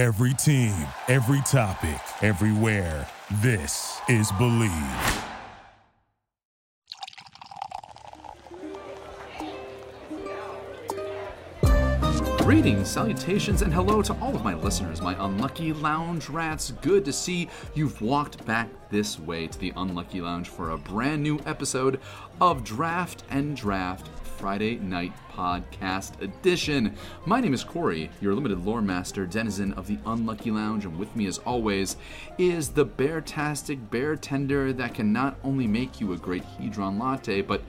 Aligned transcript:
Every 0.00 0.32
team, 0.32 0.74
every 1.08 1.42
topic, 1.42 2.00
everywhere. 2.22 3.06
This 3.42 4.00
is 4.08 4.32
Bleav. 4.32 5.26
Greetings, 12.38 12.90
salutations, 12.90 13.60
and 13.60 13.74
hello 13.74 14.00
to 14.00 14.14
all 14.22 14.34
of 14.34 14.42
my 14.42 14.54
listeners, 14.54 15.02
my 15.02 15.14
unlucky 15.22 15.74
lounge 15.74 16.30
rats. 16.30 16.70
Good 16.80 17.04
to 17.04 17.12
see 17.12 17.50
you've 17.74 18.00
walked 18.00 18.42
back 18.46 18.70
this 18.88 19.18
way 19.18 19.48
to 19.48 19.58
the 19.58 19.74
Unlucky 19.76 20.22
Lounge 20.22 20.48
for 20.48 20.70
a 20.70 20.78
brand 20.78 21.22
new 21.22 21.38
episode 21.44 22.00
of 22.40 22.64
Draft 22.64 23.22
and 23.28 23.54
Draft 23.54 24.08
Friday 24.40 24.76
Night 24.76 25.12
Podcast 25.30 26.18
Edition. 26.22 26.96
My 27.26 27.42
name 27.42 27.52
is 27.52 27.62
Corey, 27.62 28.10
your 28.22 28.34
limited 28.34 28.64
lore 28.64 28.80
master, 28.80 29.26
denizen 29.26 29.74
of 29.74 29.86
the 29.86 29.98
Unlucky 30.06 30.50
Lounge, 30.50 30.86
and 30.86 30.98
with 30.98 31.14
me, 31.14 31.26
as 31.26 31.36
always, 31.38 31.98
is 32.38 32.70
the 32.70 32.86
bear-tastic 32.86 33.90
bear 33.90 34.16
tender 34.16 34.72
that 34.72 34.94
can 34.94 35.12
not 35.12 35.38
only 35.44 35.66
make 35.66 36.00
you 36.00 36.14
a 36.14 36.16
great 36.16 36.42
Hedron 36.58 36.98
latte, 36.98 37.42
but 37.42 37.62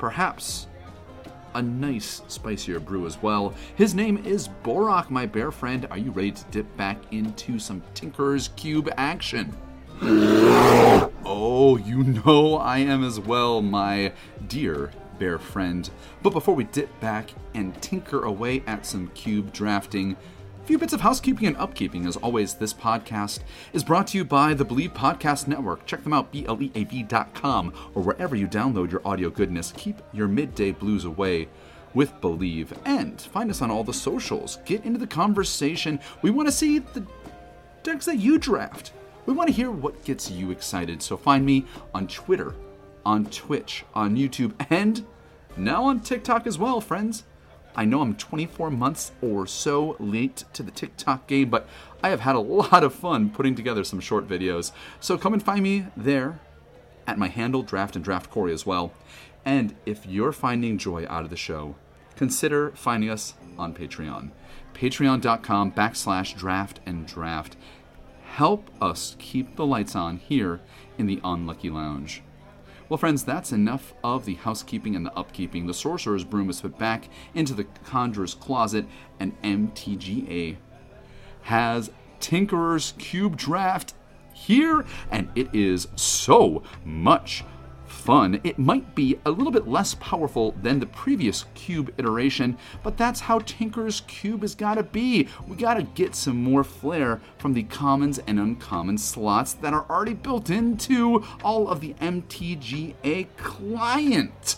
perhaps 0.00 0.66
a 1.54 1.62
nice 1.62 2.22
spicier 2.26 2.80
brew 2.80 3.06
as 3.06 3.22
well. 3.22 3.54
His 3.76 3.94
name 3.94 4.18
is 4.26 4.48
Borak, 4.64 5.10
my 5.10 5.26
bear 5.26 5.52
friend. 5.52 5.86
Are 5.92 5.98
you 5.98 6.10
ready 6.10 6.32
to 6.32 6.44
dip 6.50 6.76
back 6.76 6.98
into 7.12 7.60
some 7.60 7.84
Tinker's 7.94 8.48
Cube 8.56 8.90
action? 8.96 9.56
oh, 10.02 11.80
you 11.84 12.02
know 12.02 12.56
I 12.56 12.78
am 12.78 13.04
as 13.04 13.20
well, 13.20 13.62
my 13.62 14.12
dear 14.48 14.90
bear 15.18 15.38
friend. 15.38 15.88
But 16.22 16.30
before 16.30 16.54
we 16.54 16.64
dip 16.64 16.88
back 17.00 17.30
and 17.54 17.80
tinker 17.82 18.24
away 18.24 18.62
at 18.66 18.86
some 18.86 19.08
cube 19.08 19.52
drafting, 19.52 20.16
a 20.62 20.66
few 20.66 20.78
bits 20.78 20.92
of 20.92 21.00
housekeeping 21.00 21.46
and 21.46 21.56
upkeeping. 21.56 22.06
As 22.06 22.16
always, 22.16 22.54
this 22.54 22.74
podcast 22.74 23.40
is 23.72 23.84
brought 23.84 24.08
to 24.08 24.18
you 24.18 24.24
by 24.24 24.52
the 24.52 24.64
Bleav 24.64 24.94
Podcast 24.94 25.46
Network. 25.46 25.86
Check 25.86 26.02
them 26.02 26.12
out, 26.12 26.32
B-L-E-A-V.com, 26.32 27.72
or 27.94 28.02
wherever 28.02 28.34
you 28.34 28.48
download 28.48 28.90
your 28.90 29.06
audio 29.06 29.30
goodness. 29.30 29.72
Keep 29.76 30.02
your 30.12 30.26
midday 30.26 30.72
blues 30.72 31.04
away 31.04 31.48
with 31.94 32.12
Bleav. 32.20 32.76
And 32.84 33.20
find 33.20 33.48
us 33.50 33.62
on 33.62 33.70
all 33.70 33.84
the 33.84 33.94
socials. 33.94 34.58
Get 34.64 34.84
into 34.84 34.98
the 34.98 35.06
conversation. 35.06 36.00
We 36.22 36.30
want 36.30 36.48
to 36.48 36.52
see 36.52 36.80
the 36.80 37.06
decks 37.84 38.06
that 38.06 38.16
you 38.16 38.36
draft. 38.36 38.92
We 39.26 39.34
want 39.34 39.48
to 39.48 39.54
hear 39.54 39.70
what 39.70 40.04
gets 40.04 40.30
you 40.30 40.50
excited. 40.50 41.00
So 41.02 41.16
find 41.16 41.46
me 41.46 41.64
on 41.94 42.06
Twitter, 42.08 42.54
on 43.06 43.24
Twitch, 43.26 43.84
on 43.94 44.16
YouTube, 44.16 44.52
and 44.68 45.06
now 45.56 45.84
on 45.84 46.00
TikTok 46.00 46.44
as 46.44 46.58
well, 46.58 46.80
friends. 46.80 47.22
I 47.76 47.84
know 47.84 48.00
I'm 48.00 48.16
24 48.16 48.70
months 48.70 49.12
or 49.22 49.46
so 49.46 49.96
late 50.00 50.44
to 50.54 50.64
the 50.64 50.72
TikTok 50.72 51.28
game, 51.28 51.48
but 51.48 51.68
I 52.02 52.08
have 52.08 52.20
had 52.20 52.34
a 52.34 52.40
lot 52.40 52.82
of 52.82 52.92
fun 52.92 53.30
putting 53.30 53.54
together 53.54 53.84
some 53.84 54.00
short 54.00 54.26
videos. 54.26 54.72
So 54.98 55.16
come 55.16 55.32
and 55.32 55.42
find 55.42 55.62
me 55.62 55.86
there 55.96 56.40
at 57.06 57.16
my 57.16 57.28
handle, 57.28 57.62
Draft 57.62 57.94
and 57.94 58.04
Draft 58.04 58.28
Corey, 58.28 58.52
as 58.52 58.66
well. 58.66 58.92
And 59.44 59.76
if 59.86 60.04
you're 60.04 60.32
finding 60.32 60.76
joy 60.76 61.06
out 61.08 61.22
of 61.22 61.30
the 61.30 61.36
show, 61.36 61.76
consider 62.16 62.72
finding 62.72 63.08
us 63.08 63.34
on 63.56 63.72
Patreon. 63.72 64.30
Patreon.com 64.74 65.72
backslash 65.72 66.36
draft 66.36 66.80
and 66.84 67.06
draft. 67.06 67.56
Help 68.24 68.68
us 68.82 69.14
keep 69.20 69.54
the 69.54 69.64
lights 69.64 69.94
on 69.94 70.16
here 70.16 70.60
in 70.98 71.06
the 71.06 71.20
Unlucky 71.22 71.70
Lounge. 71.70 72.22
Well, 72.88 72.98
friends, 72.98 73.24
that's 73.24 73.50
enough 73.50 73.94
of 74.04 74.26
the 74.26 74.34
housekeeping 74.34 74.94
and 74.94 75.04
the 75.04 75.10
upkeeping. 75.10 75.66
The 75.66 75.74
sorcerer's 75.74 76.22
broom 76.22 76.48
is 76.48 76.60
put 76.60 76.78
back 76.78 77.08
into 77.34 77.52
the 77.52 77.64
conjurer's 77.84 78.34
closet, 78.34 78.86
and 79.18 79.40
MTGA 79.42 80.56
has 81.42 81.90
Tinkerer's 82.20 82.94
Cube 82.98 83.36
Draft 83.36 83.94
here, 84.32 84.84
and 85.10 85.28
it 85.34 85.52
is 85.52 85.88
so 85.96 86.62
much 86.84 87.44
fun. 88.06 88.40
It 88.44 88.56
might 88.56 88.94
be 88.94 89.18
a 89.26 89.32
little 89.32 89.50
bit 89.50 89.66
less 89.66 89.96
powerful 89.96 90.54
than 90.62 90.78
the 90.78 90.86
previous 90.86 91.44
cube 91.56 91.92
iteration, 91.98 92.56
but 92.84 92.96
that's 92.96 93.18
how 93.18 93.40
Tinker's 93.40 94.02
Cube 94.02 94.42
has 94.42 94.54
got 94.54 94.76
to 94.76 94.84
be. 94.84 95.26
We 95.48 95.56
got 95.56 95.74
to 95.74 95.82
get 95.82 96.14
some 96.14 96.40
more 96.40 96.62
flair 96.62 97.20
from 97.36 97.52
the 97.52 97.64
commons 97.64 98.20
and 98.20 98.38
uncommon 98.38 98.98
slots 98.98 99.54
that 99.54 99.74
are 99.74 99.86
already 99.90 100.14
built 100.14 100.50
into 100.50 101.24
all 101.42 101.68
of 101.68 101.80
the 101.80 101.94
MTGA 101.94 103.26
client. 103.36 104.56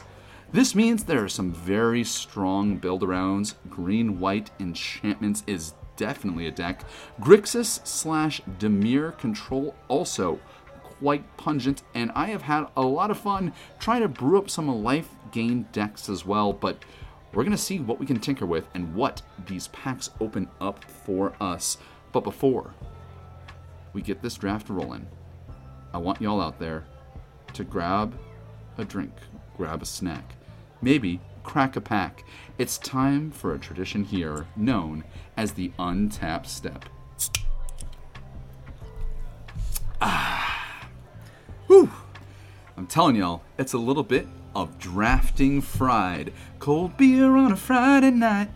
This 0.52 0.74
means 0.74 1.04
there 1.04 1.24
are 1.24 1.28
some 1.28 1.50
very 1.50 2.04
strong 2.04 2.76
build 2.76 3.00
arounds. 3.02 3.54
Green 3.70 4.20
white 4.20 4.50
enchantments 4.60 5.42
is 5.46 5.72
definitely 5.96 6.46
a 6.46 6.50
deck. 6.50 6.84
Grixis 7.20 7.86
slash 7.86 8.40
Dimir 8.58 9.16
control 9.18 9.74
also 9.88 10.38
quite 10.98 11.36
pungent, 11.36 11.82
and 11.94 12.10
I 12.14 12.26
have 12.26 12.42
had 12.42 12.66
a 12.76 12.82
lot 12.82 13.10
of 13.10 13.18
fun 13.18 13.52
trying 13.78 14.02
to 14.02 14.08
brew 14.08 14.38
up 14.38 14.50
some 14.50 14.68
life 14.82 15.08
gain 15.32 15.66
decks 15.72 16.08
as 16.08 16.24
well. 16.24 16.52
But 16.52 16.84
we're 17.32 17.44
gonna 17.44 17.56
see 17.56 17.78
what 17.78 18.00
we 18.00 18.06
can 18.06 18.20
tinker 18.20 18.46
with 18.46 18.66
and 18.74 18.94
what 18.94 19.22
these 19.46 19.68
packs 19.68 20.10
open 20.20 20.48
up 20.60 20.84
for 20.84 21.34
us. 21.40 21.78
But 22.12 22.24
before 22.24 22.74
we 23.92 24.02
get 24.02 24.22
this 24.22 24.34
draft 24.34 24.68
rolling, 24.68 25.06
I 25.92 25.98
want 25.98 26.20
y'all 26.20 26.40
out 26.40 26.58
there 26.58 26.84
to 27.54 27.64
grab 27.64 28.18
a 28.76 28.84
drink, 28.84 29.12
grab 29.56 29.82
a 29.82 29.86
snack, 29.86 30.34
maybe 30.82 31.20
crack 31.42 31.76
a 31.76 31.80
pack. 31.80 32.24
It's 32.58 32.78
time 32.78 33.30
for 33.30 33.54
a 33.54 33.58
tradition 33.58 34.04
here 34.04 34.46
known 34.56 35.04
as 35.36 35.52
the 35.52 35.72
untap 35.78 36.46
step. 36.46 36.84
Ah. 40.00 40.37
Telling 42.88 43.16
y'all, 43.16 43.42
it's 43.58 43.74
a 43.74 43.78
little 43.78 44.02
bit 44.02 44.26
of 44.54 44.78
drafting 44.78 45.60
fried. 45.60 46.32
Cold 46.58 46.96
beer 46.96 47.36
on 47.36 47.52
a 47.52 47.56
Friday 47.56 48.10
night. 48.10 48.48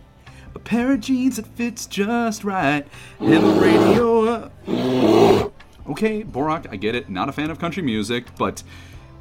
A 0.55 0.59
pair 0.59 0.91
of 0.93 1.01
jeans 1.01 1.35
that 1.35 1.45
fits 1.45 1.85
just 1.85 2.43
right. 2.43 2.87
And 3.19 3.43
the 3.43 3.61
radio 3.61 4.25
up. 4.25 4.51
Okay, 5.87 6.23
Borak, 6.23 6.65
I 6.71 6.77
get 6.77 6.95
it. 6.95 7.09
Not 7.09 7.29
a 7.29 7.31
fan 7.31 7.51
of 7.51 7.59
country 7.59 7.83
music, 7.83 8.25
but 8.35 8.63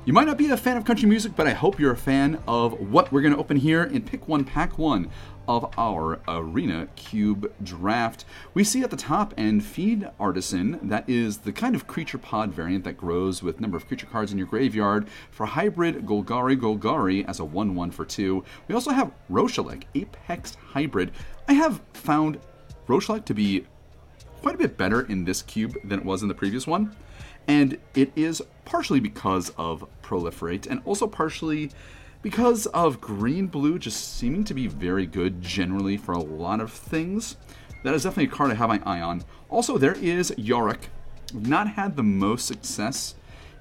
you 0.04 0.12
might 0.12 0.26
not 0.26 0.36
be 0.36 0.50
a 0.50 0.56
fan 0.56 0.76
of 0.76 0.84
country 0.84 1.08
music, 1.08 1.36
but 1.36 1.46
I 1.46 1.52
hope 1.52 1.78
you're 1.78 1.92
a 1.92 1.96
fan 1.96 2.42
of 2.48 2.90
what 2.90 3.12
we're 3.12 3.20
going 3.20 3.34
to 3.34 3.38
open 3.38 3.56
here 3.56 3.84
in 3.84 4.02
Pick 4.02 4.26
One, 4.26 4.42
Pack 4.42 4.76
One 4.76 5.08
of 5.46 5.72
our 5.78 6.18
Arena 6.26 6.88
Cube 6.96 7.52
draft. 7.62 8.24
We 8.52 8.64
see 8.64 8.82
at 8.82 8.90
the 8.90 8.96
top 8.96 9.32
and 9.36 9.64
Fiend 9.64 10.10
Artisan, 10.18 10.80
that 10.88 11.08
is 11.08 11.38
the 11.38 11.52
kind 11.52 11.76
of 11.76 11.86
creature 11.86 12.18
pod 12.18 12.52
variant 12.52 12.82
that 12.82 12.96
grows 12.96 13.44
with 13.44 13.60
number 13.60 13.76
of 13.76 13.86
creature 13.86 14.06
cards 14.06 14.32
in 14.32 14.38
your 14.38 14.48
graveyard 14.48 15.06
for 15.30 15.46
hybrid 15.46 16.04
Golgari 16.04 16.56
Golgari 16.58 17.24
as 17.28 17.38
a 17.38 17.44
1 17.44 17.72
1 17.72 17.90
for 17.92 18.04
2. 18.04 18.42
We 18.66 18.74
also 18.74 18.90
have 18.90 19.12
Roshalik, 19.30 19.84
Apex 19.94 20.56
Hybrid. 20.56 21.12
I 21.46 21.52
have 21.52 21.80
found 21.92 22.40
Roshalik 22.88 23.24
to 23.26 23.34
be 23.34 23.66
quite 24.40 24.56
a 24.56 24.58
bit 24.58 24.76
better 24.76 25.02
in 25.02 25.24
this 25.24 25.42
cube 25.42 25.76
than 25.84 26.00
it 26.00 26.04
was 26.04 26.22
in 26.22 26.28
the 26.28 26.34
previous 26.34 26.66
one. 26.66 26.96
And 27.46 27.78
it 27.94 28.12
is 28.16 28.42
partially 28.64 29.00
because 29.00 29.50
of 29.58 29.86
Proliferate 30.02 30.66
and 30.66 30.80
also 30.84 31.06
partially 31.06 31.70
because 32.22 32.66
of 32.66 33.00
green 33.00 33.48
blue 33.48 33.78
just 33.78 34.16
seeming 34.16 34.44
to 34.44 34.54
be 34.54 34.68
very 34.68 35.06
good 35.06 35.42
generally 35.42 35.96
for 35.96 36.12
a 36.12 36.22
lot 36.22 36.60
of 36.60 36.72
things. 36.72 37.36
That 37.82 37.94
is 37.94 38.04
definitely 38.04 38.32
a 38.32 38.36
card 38.36 38.52
I 38.52 38.54
have 38.54 38.68
my 38.68 38.80
eye 38.84 39.00
on. 39.00 39.24
Also, 39.50 39.76
there 39.76 39.94
is 39.94 40.30
Yarok. 40.32 40.82
Not 41.34 41.70
had 41.70 41.96
the 41.96 42.02
most 42.02 42.46
success 42.46 43.14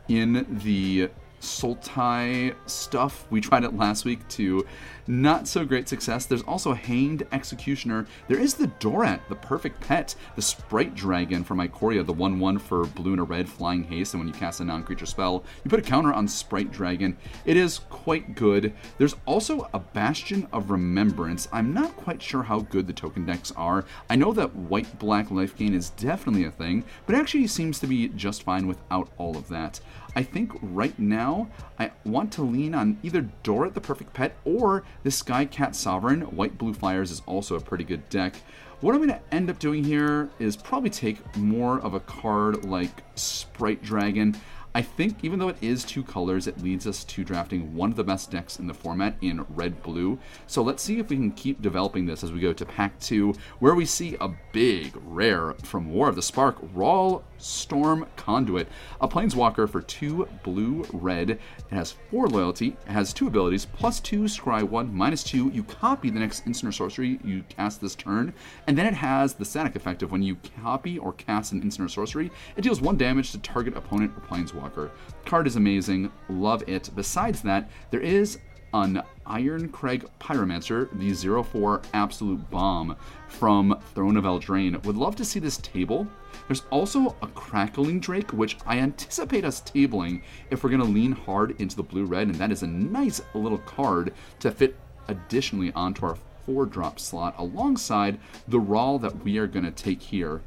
in 0.08 0.46
the 0.64 1.10
Sultai 1.42 2.56
stuff. 2.68 3.26
We 3.30 3.42
tried 3.42 3.64
it 3.64 3.76
last 3.76 4.06
week 4.06 4.26
to 4.30 4.66
not 5.08 5.48
so 5.48 5.66
great 5.66 5.90
success. 5.90 6.26
There's 6.26 6.44
also 6.44 6.74
Hanged 6.74 7.28
Executioner. 7.32 8.06
There 8.28 8.40
is 8.40 8.54
the 8.54 8.68
Dorat, 8.68 9.20
the 9.28 9.36
perfect 9.36 9.82
pet, 9.82 10.16
the 10.36 10.42
Sprite 10.42 10.96
Dragon 10.96 11.44
from 11.44 11.58
Ikoria, 11.60 12.06
the 12.06 12.14
1 12.14 12.40
1 12.40 12.60
for 12.60 12.86
blue 12.86 13.12
and 13.12 13.20
a 13.20 13.24
red 13.24 13.50
flying 13.50 13.84
haste. 13.84 14.14
And 14.14 14.22
when 14.22 14.28
you 14.28 14.34
cast 14.34 14.62
a 14.62 14.66
non 14.66 14.84
creature 14.84 15.06
spell, 15.06 15.44
you 15.64 15.70
put 15.70 15.80
a 15.80 15.84
counter 15.84 16.14
on 16.14 16.28
Sprite 16.28 16.72
Dragon. 16.72 17.18
It 17.46 17.58
is 17.58 17.80
quite 17.90 18.36
good. 18.36 18.74
There's 18.98 19.16
also 19.26 19.70
a 19.74 19.80
Bastion 19.80 20.48
of 20.54 20.70
Remembrance. 20.70 21.48
I'm 21.52 21.74
not 21.74 21.96
quite 21.96 22.22
sure 22.22 22.44
how 22.44 22.60
good 22.62 22.88
the 22.88 22.94
token 22.94 23.26
decks 23.26 23.52
are. 23.58 23.86
I 24.10 24.16
know 24.16 24.32
that 24.34 24.56
white 24.56 25.00
black 25.00 25.32
life 25.32 25.58
gain 25.58 25.74
is 25.74 25.90
definitely 25.92 26.46
a 26.46 26.52
thing, 26.52 26.84
but 27.06 27.16
actually 27.16 27.48
seems 27.48 27.80
to 27.80 27.88
be 27.88 28.10
just 28.10 28.44
fine 28.44 28.68
without 28.68 29.10
all 29.18 29.36
of 29.36 29.48
that. 29.50 29.80
I 30.16 30.24
think 30.24 30.52
right 30.62 30.98
now 31.00 31.48
I 31.80 31.92
want 32.06 32.34
to 32.34 32.42
lean 32.42 32.76
on 32.76 32.98
either 33.02 33.30
Dorat 33.44 33.74
the 33.74 33.82
Perfect 33.82 34.14
Pet 34.14 34.36
or 34.44 34.84
the 35.04 35.12
Sky 35.12 35.46
Cat 35.46 35.76
Sovereign. 35.76 36.22
White 36.22 36.58
Blue 36.58 36.74
Flyers 36.74 37.12
is 37.12 37.22
also 37.26 37.56
a 37.56 37.62
pretty 37.62 37.84
good 37.84 38.08
deck. 38.10 38.36
What 38.82 38.94
I'm 38.94 38.98
going 38.98 39.10
to 39.10 39.34
end 39.34 39.50
up 39.50 39.60
doing 39.60 39.84
here 39.84 40.30
is 40.40 40.58
probably 40.58 40.90
take 40.90 41.38
more 41.38 41.80
of 41.80 41.94
a 41.94 42.00
card 42.00 42.66
like 42.66 43.04
Sprite 43.16 43.84
Dragon. 43.84 44.36
I 44.74 44.82
think 44.82 45.18
even 45.22 45.38
though 45.38 45.50
it 45.50 45.58
is 45.62 45.84
two 45.84 46.02
colors, 46.02 46.48
it 46.48 46.64
leads 46.64 46.88
us 46.88 47.04
to 47.04 47.24
drafting 47.24 47.76
one 47.76 47.92
of 47.92 47.98
the 47.98 48.04
best 48.04 48.32
decks 48.32 48.58
in 48.58 48.68
the 48.68 48.74
format 48.74 49.16
in 49.22 49.46
red 49.50 49.84
blue. 49.84 50.18
So 50.48 50.62
let's 50.62 50.82
see 50.82 50.98
if 50.98 51.10
we 51.10 51.18
can 51.18 51.32
keep 51.32 51.62
developing 51.62 52.06
this 52.06 52.24
as 52.24 52.32
we 52.32 52.40
go 52.40 52.54
to 52.54 52.66
pack 52.66 52.98
two, 53.00 53.34
where 53.60 53.76
we 53.76 53.86
see 53.86 54.16
a 54.20 54.34
big 54.54 54.94
rare 55.06 55.54
from 55.64 55.92
War 55.92 56.08
of 56.08 56.16
the 56.16 56.22
Spark, 56.22 56.58
Ral 56.74 57.24
Storm 57.42 58.06
Conduit, 58.16 58.68
a 59.00 59.08
planeswalker 59.08 59.70
for 59.70 59.82
two 59.82 60.28
blue 60.44 60.86
red. 60.94 61.32
It 61.32 61.40
has 61.72 61.96
four 62.10 62.28
loyalty, 62.28 62.78
it 62.88 62.92
has 62.92 63.14
two 63.14 63.28
abilities, 63.28 63.66
plus 63.66 64.00
two, 64.00 64.24
scry 64.24 64.64
one, 64.64 64.94
minus 64.94 65.24
two. 65.24 65.50
You 65.50 65.64
copy 65.64 66.10
the 66.10 66.20
next 66.20 66.46
instant 66.46 66.70
or 66.70 66.72
sorcery 66.72 67.20
you 67.24 67.44
cast 67.50 67.82
this 67.82 67.96
turn, 67.96 68.34
and 68.68 68.78
then 68.78 68.86
it 68.86 68.94
has 68.94 69.34
the 69.34 69.46
static 69.46 69.76
effect 69.76 70.04
of 70.04 70.12
when 70.12 70.24
you 70.24 70.38
copy 70.62 70.98
or 70.98 71.14
cast 71.14 71.52
an 71.52 71.62
instant 71.62 71.88
or 71.88 71.90
sorcery, 71.90 72.32
it 72.56 72.62
deals 72.62 72.82
one 72.82 72.98
damage 72.98 73.32
to 73.32 73.38
target 73.40 73.76
opponent 73.76 74.12
or 74.16 74.22
planeswalker. 74.22 74.90
Card 75.26 75.48
is 75.48 75.56
amazing, 75.56 76.12
love 76.30 76.64
it. 76.68 76.90
Besides 76.96 77.42
that, 77.42 77.70
there 77.90 78.02
is 78.02 78.38
an 78.74 79.02
Irencrag 79.26 80.08
Pyromancer, 80.20 80.90
the 80.98 81.44
04 81.44 81.82
Absolute 81.94 82.50
Bomb 82.50 82.96
from 83.28 83.80
Throne 83.94 84.18
of 84.18 84.24
Eldraine. 84.24 84.84
Would 84.84 84.98
love 84.98 85.16
to 85.18 85.26
see 85.26 85.40
this 85.40 85.58
table. 85.58 86.08
There's 86.48 86.64
also 86.70 87.16
a 87.22 87.28
Crackling 87.28 88.00
Drake, 88.00 88.32
which 88.32 88.58
I 88.66 88.80
anticipate 88.80 89.46
us 89.46 89.62
tabling 89.62 90.22
if 90.50 90.64
we're 90.64 90.70
going 90.70 90.82
to 90.82 90.88
lean 90.88 91.12
hard 91.12 91.60
into 91.62 91.76
the 91.76 91.84
blue 91.84 92.06
red, 92.06 92.28
and 92.28 92.36
that 92.36 92.52
is 92.52 92.64
a 92.64 92.68
nice 92.68 93.22
little 93.34 93.60
card 93.60 94.14
to 94.40 94.52
fit 94.52 94.76
additionally 95.08 95.72
onto 95.74 96.06
our 96.06 96.18
four 96.46 96.66
drop 96.66 97.00
slot 97.00 97.36
alongside 97.38 98.20
the 98.48 98.60
Ral 98.60 99.00
that 99.00 99.24
we 99.24 99.38
are 99.38 99.48
going 99.48 99.66
to 99.66 99.72
take 99.72 100.02
here. 100.02 100.42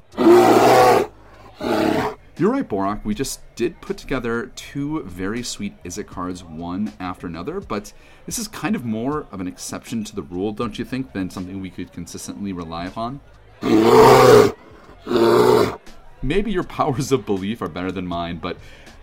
You're 2.37 2.51
right, 2.51 2.69
Borak. 2.69 3.05
We 3.05 3.15
just 3.15 3.41
did 3.55 3.81
put 3.81 3.97
together 3.97 4.51
two 4.57 5.05
very 5.05 5.45
sweet 5.45 5.81
Izzet 5.85 6.09
cards, 6.09 6.43
one 6.43 6.93
after 6.99 7.29
another, 7.29 7.61
but 7.61 7.93
this 8.27 8.41
is 8.41 8.49
kind 8.49 8.75
of 8.75 8.85
more 8.85 9.29
of 9.31 9.41
an 9.41 9.47
exception 9.47 10.03
to 10.03 10.17
the 10.17 10.23
rule, 10.23 10.51
don't 10.51 10.77
you 10.77 10.85
think, 10.85 11.13
than 11.13 11.31
something 11.31 11.61
we 11.61 11.71
could 11.71 11.93
consistently 11.93 12.53
rely 12.53 12.87
upon? 12.87 13.21
Maybe 16.23 16.51
your 16.51 16.65
powers 16.65 17.13
of 17.13 17.25
belief 17.25 17.63
are 17.63 17.69
better 17.69 17.93
than 17.93 18.09
mine, 18.09 18.39
but 18.39 18.57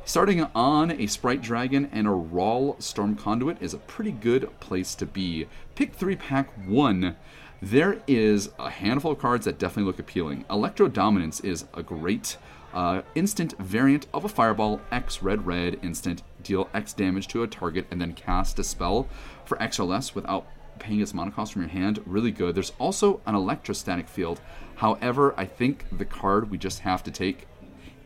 starting 0.04 0.44
on 0.54 0.92
a 0.92 1.08
Sprite 1.08 1.42
Dragon 1.42 1.90
and 1.94 2.08
a 2.08 2.12
Ral 2.12 2.76
Storm 2.80 3.16
Conduit 3.16 3.62
is 3.62 3.74
a 3.74 3.78
pretty 3.78 4.12
good 4.12 4.50
place 4.60 4.94
to 4.96 5.06
be. 5.06 5.48
Pick 5.76 5.94
3 5.94 6.18
pack 6.18 6.50
1. 6.68 7.16
There 7.62 8.02
is 8.08 8.50
a 8.60 8.72
handful 8.72 9.12
of 9.14 9.20
cards 9.20 9.46
that 9.46 9.58
definitely 9.58 9.84
look 9.90 10.00
appealing. 10.00 10.44
Electrodominance 10.50 11.46
is 11.46 11.64
a 11.74 11.82
great 11.82 12.36
uh, 12.74 13.02
instant 13.16 13.58
variant 13.58 14.08
of 14.14 14.26
a 14.26 14.30
fireball, 14.30 14.82
X 14.92 15.22
red 15.22 15.46
red 15.46 15.80
instant, 15.84 16.24
deal 16.42 16.70
X 16.74 16.94
damage 16.94 17.28
to 17.30 17.44
a 17.44 17.48
target, 17.48 17.86
and 17.92 18.02
then 18.02 18.14
cast 18.14 18.60
a 18.60 18.64
spell 18.64 19.08
for 19.46 19.62
X 19.62 19.80
or 19.80 19.84
less 19.84 20.16
without 20.16 20.48
paying 20.80 21.02
its 21.02 21.14
mana 21.14 21.32
cost 21.32 21.54
from 21.54 21.62
your 21.62 21.70
hand. 21.70 22.02
Really 22.06 22.32
good. 22.32 22.56
There's 22.56 22.74
also 22.80 23.22
an 23.26 23.36
electrostatic 23.36 24.08
field. 24.08 24.42
However, 24.76 25.34
I 25.38 25.46
think 25.46 25.86
the 25.96 26.06
card 26.06 26.50
we 26.50 26.58
just 26.58 26.80
have 26.80 27.04
to 27.04 27.12
take 27.12 27.48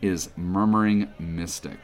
is 0.01 0.29
Murmuring 0.35 1.13
Mystic. 1.18 1.79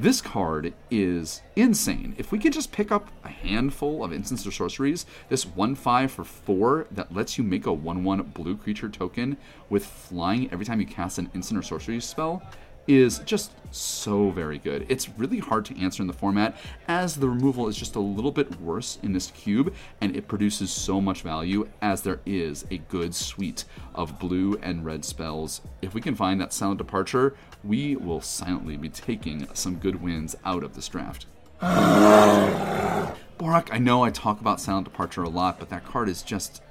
This 0.00 0.20
card 0.20 0.74
is 0.92 1.42
insane. 1.56 2.14
If 2.18 2.30
we 2.30 2.38
could 2.38 2.52
just 2.52 2.70
pick 2.70 2.92
up 2.92 3.10
a 3.24 3.28
handful 3.30 4.04
of 4.04 4.12
instants 4.12 4.46
or 4.46 4.52
sorceries, 4.52 5.06
this 5.28 5.44
1 5.44 5.74
5 5.74 6.12
for 6.12 6.22
4 6.22 6.86
that 6.92 7.12
lets 7.12 7.36
you 7.36 7.42
make 7.42 7.66
a 7.66 7.72
1 7.72 8.04
1 8.04 8.22
blue 8.22 8.56
creature 8.56 8.88
token 8.88 9.36
with 9.68 9.84
flying 9.84 10.52
every 10.52 10.64
time 10.64 10.78
you 10.78 10.86
cast 10.86 11.18
an 11.18 11.28
instant 11.34 11.58
or 11.58 11.62
sorcery 11.62 12.00
spell 12.00 12.44
is 12.88 13.18
just 13.20 13.52
so 13.70 14.30
very 14.30 14.58
good. 14.58 14.86
It's 14.88 15.08
really 15.10 15.38
hard 15.38 15.64
to 15.66 15.80
answer 15.80 16.02
in 16.02 16.06
the 16.06 16.14
format 16.14 16.56
as 16.88 17.16
the 17.16 17.28
removal 17.28 17.68
is 17.68 17.76
just 17.76 17.96
a 17.96 18.00
little 18.00 18.32
bit 18.32 18.60
worse 18.60 18.98
in 19.02 19.12
this 19.12 19.30
cube 19.30 19.74
and 20.00 20.16
it 20.16 20.26
produces 20.26 20.70
so 20.70 21.00
much 21.00 21.22
value 21.22 21.68
as 21.82 22.02
there 22.02 22.20
is 22.24 22.64
a 22.70 22.78
good 22.78 23.14
suite 23.14 23.64
of 23.94 24.18
blue 24.18 24.58
and 24.62 24.84
red 24.84 25.04
spells. 25.04 25.60
If 25.82 25.94
we 25.94 26.00
can 26.00 26.14
find 26.14 26.40
that 26.40 26.52
silent 26.52 26.78
departure, 26.78 27.36
we 27.62 27.94
will 27.94 28.22
silently 28.22 28.76
be 28.76 28.88
taking 28.88 29.46
some 29.54 29.76
good 29.76 30.02
wins 30.02 30.34
out 30.44 30.64
of 30.64 30.74
this 30.74 30.88
draft. 30.88 31.26
Borak, 31.60 33.68
I 33.70 33.78
know 33.78 34.02
I 34.02 34.10
talk 34.10 34.40
about 34.40 34.60
silent 34.60 34.84
departure 34.84 35.22
a 35.22 35.28
lot, 35.28 35.58
but 35.58 35.68
that 35.68 35.84
card 35.84 36.08
is 36.08 36.22
just 36.22 36.62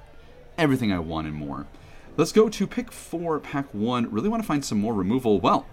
everything 0.58 0.92
I 0.92 1.00
want 1.00 1.28
and 1.28 1.36
more. 1.36 1.68
Let's 2.18 2.32
go 2.32 2.50
to 2.50 2.68
pick 2.68 2.92
four, 2.92 3.40
pack 3.40 3.72
one. 3.74 4.10
Really 4.10 4.28
want 4.28 4.42
to 4.42 4.48
find 4.48 4.66
some 4.66 4.80
more 4.80 4.94
removal. 4.94 5.40
Well, 5.40 5.68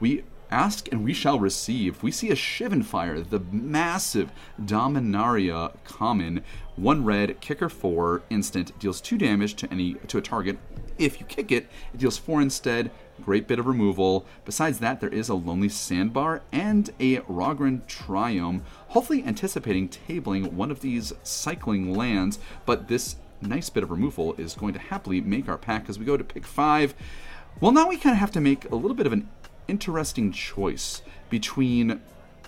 we 0.00 0.24
ask 0.50 0.88
and 0.90 1.04
we 1.04 1.12
shall 1.12 1.38
receive. 1.38 2.02
We 2.02 2.10
see 2.10 2.30
a 2.30 2.34
Shivan 2.34 2.84
Fire, 2.84 3.20
the 3.20 3.40
massive 3.52 4.32
Dominaria 4.60 5.72
common, 5.84 6.42
one 6.76 7.04
red, 7.04 7.40
kicker 7.40 7.68
four, 7.68 8.22
instant, 8.30 8.76
deals 8.78 9.00
two 9.00 9.16
damage 9.16 9.54
to 9.56 9.70
any 9.70 9.94
to 10.08 10.18
a 10.18 10.22
target. 10.22 10.58
If 10.98 11.20
you 11.20 11.26
kick 11.26 11.52
it, 11.52 11.68
it 11.94 11.98
deals 11.98 12.18
four 12.18 12.42
instead. 12.42 12.90
Great 13.22 13.46
bit 13.46 13.58
of 13.58 13.66
removal. 13.66 14.26
Besides 14.44 14.78
that, 14.80 15.00
there 15.00 15.10
is 15.10 15.28
a 15.28 15.34
Lonely 15.34 15.68
Sandbar 15.68 16.42
and 16.50 16.90
a 16.98 17.18
Raugrin 17.18 17.86
Triome, 17.86 18.62
hopefully 18.88 19.22
anticipating 19.24 19.88
tabling 19.88 20.52
one 20.52 20.70
of 20.70 20.80
these 20.80 21.12
cycling 21.22 21.94
lands, 21.94 22.38
but 22.66 22.88
this 22.88 23.16
nice 23.42 23.70
bit 23.70 23.82
of 23.82 23.90
removal 23.90 24.34
is 24.34 24.54
going 24.54 24.74
to 24.74 24.80
happily 24.80 25.20
make 25.20 25.48
our 25.48 25.58
pack 25.58 25.88
as 25.88 25.98
we 25.98 26.04
go 26.04 26.16
to 26.16 26.24
pick 26.24 26.46
five. 26.46 26.94
Well, 27.60 27.72
now 27.72 27.88
we 27.88 27.96
kind 27.96 28.14
of 28.14 28.20
have 28.20 28.32
to 28.32 28.40
make 28.40 28.70
a 28.70 28.76
little 28.76 28.96
bit 28.96 29.06
of 29.06 29.12
an 29.12 29.28
interesting 29.70 30.32
choice 30.32 31.02
between 31.30 32.00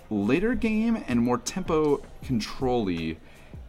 later 0.09 0.53
game 0.53 1.03
and 1.07 1.21
more 1.21 1.37
tempo 1.37 2.03
controlly 2.21 3.17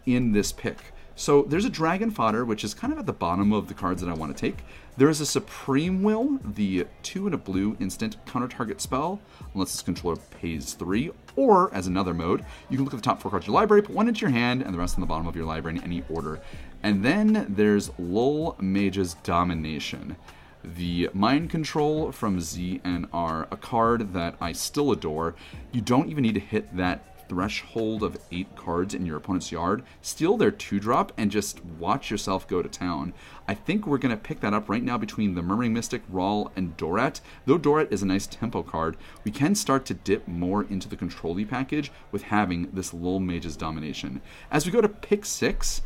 in 0.05 0.33
this 0.33 0.53
pick. 0.53 0.79
So 1.17 1.43
there's 1.43 1.65
a 1.65 1.71
Dragon 1.71 2.11
Fodder, 2.11 2.45
which 2.45 2.65
is 2.65 2.75
kind 2.75 2.93
of 2.93 2.99
at 2.99 3.07
the 3.07 3.13
bottom 3.13 3.53
of 3.53 3.69
the 3.69 3.75
cards 3.75 4.03
that 4.03 4.11
I 4.11 4.15
want 4.15 4.37
to 4.37 4.41
take. 4.41 4.65
There 4.97 5.09
is 5.09 5.21
a 5.21 5.27
Supreme 5.27 6.03
Will, 6.03 6.41
the 6.45 6.87
two 7.05 7.27
and 7.27 7.35
a 7.35 7.39
blue 7.39 7.77
instant 7.79 8.17
counter 8.27 8.49
target 8.49 8.81
spell, 8.81 9.21
unless 9.55 9.75
its 9.75 9.83
controller 9.83 10.17
pays 10.17 10.73
three. 10.73 11.13
Or, 11.37 11.73
as 11.73 11.87
another 11.87 12.15
mode, 12.15 12.45
you 12.69 12.77
can 12.77 12.85
look 12.85 12.95
at 12.95 12.97
the 12.97 13.05
top 13.05 13.23
four 13.23 13.31
cards 13.31 13.45
of 13.45 13.49
your 13.49 13.55
library, 13.55 13.83
put 13.83 13.95
one 13.95 14.09
into 14.09 14.23
your 14.23 14.31
hand, 14.31 14.63
and 14.63 14.75
the 14.75 14.79
rest 14.79 14.97
on 14.97 15.01
the 15.01 15.07
bottom 15.07 15.29
of 15.29 15.37
your 15.37 15.47
library 15.47 15.79
in 15.79 15.85
any 15.85 16.03
order. 16.11 16.41
And 16.83 17.05
then 17.05 17.47
there's 17.49 17.91
Lullmage's 17.99 19.15
Domination 19.23 20.17
the 20.65 21.11
Mind 21.13 21.51
Control 21.51 22.11
from 22.11 22.39
ZNR, 22.39 23.47
a 23.51 23.57
card 23.57 24.13
that 24.15 24.35
I 24.41 24.53
still 24.53 24.91
adore. 24.93 25.35
You 25.73 25.81
don't 25.81 26.09
even 26.09 26.23
need 26.23 26.35
to 26.35 26.41
hit 26.41 26.77
that 26.77 27.15
threshold 27.29 28.03
of 28.03 28.19
eight 28.31 28.55
cards 28.57 28.95
in 28.95 29.07
your 29.07 29.17
opponent's 29.17 29.51
yard. 29.51 29.83
Steal 30.03 30.37
their 30.37 30.51
two 30.51 30.79
drop 30.79 31.13
and 31.17 31.31
just 31.31 31.65
watch 31.65 32.11
yourself 32.11 32.47
go 32.47 32.63
to 32.63 32.69
town. 32.69 33.13
I 33.49 33.55
think 33.55 33.87
we're 33.87 33.99
going 33.99 34.15
to 34.15 34.23
pick 34.23 34.41
that 34.41 34.55
up 34.55 34.69
right 34.69 34.83
now 34.83 34.99
between 34.99 35.35
the 35.35 35.43
Murmuring 35.43 35.73
Mystic, 35.73 36.03
Ral, 36.09 36.53
and 36.57 36.77
Dorat. 36.77 37.21
Though 37.47 37.59
Dorat 37.59 37.93
is 37.93 38.03
a 38.03 38.07
nice 38.07 38.27
tempo 38.27 38.63
card, 38.63 38.97
we 39.25 39.31
can 39.31 39.55
start 39.55 39.85
to 39.87 39.95
dip 39.95 40.27
more 40.29 40.65
into 40.65 40.89
the 40.89 40.97
control 40.97 41.35
package 41.45 41.91
with 42.13 42.25
having 42.25 42.71
this 42.73 42.93
Lullmage's 42.93 43.57
Domination. 43.57 44.21
As 44.51 44.67
we 44.67 44.73
go 44.73 44.81
to 44.81 44.89
pick 44.89 45.25
six, 45.25 45.83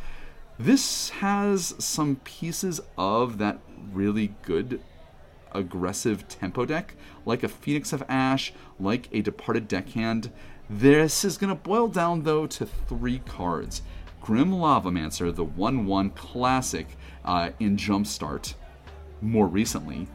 this 0.58 1.10
has 1.10 1.74
some 1.78 2.16
pieces 2.16 2.80
of 2.96 3.38
that 3.38 3.60
really 3.92 4.34
good 4.42 4.80
aggressive 5.52 6.26
tempo 6.28 6.64
deck, 6.64 6.94
like 7.24 7.42
a 7.42 7.48
Phoenix 7.48 7.92
of 7.92 8.02
Ash, 8.08 8.52
like 8.78 9.08
a 9.12 9.22
Departed 9.22 9.68
Deckhand. 9.68 10.30
This 10.68 11.24
is 11.24 11.38
going 11.38 11.48
to 11.48 11.62
boil 11.62 11.88
down, 11.88 12.24
though, 12.24 12.46
to 12.46 12.66
three 12.66 13.20
cards. 13.20 13.82
Grim 14.20 14.50
Lavamancer, 14.50 15.34
the 15.34 15.44
1 15.44 15.86
1 15.86 16.10
classic 16.10 16.88
uh, 17.24 17.50
in 17.60 17.76
Jumpstart, 17.76 18.54
more 19.20 19.46
recently, 19.46 20.08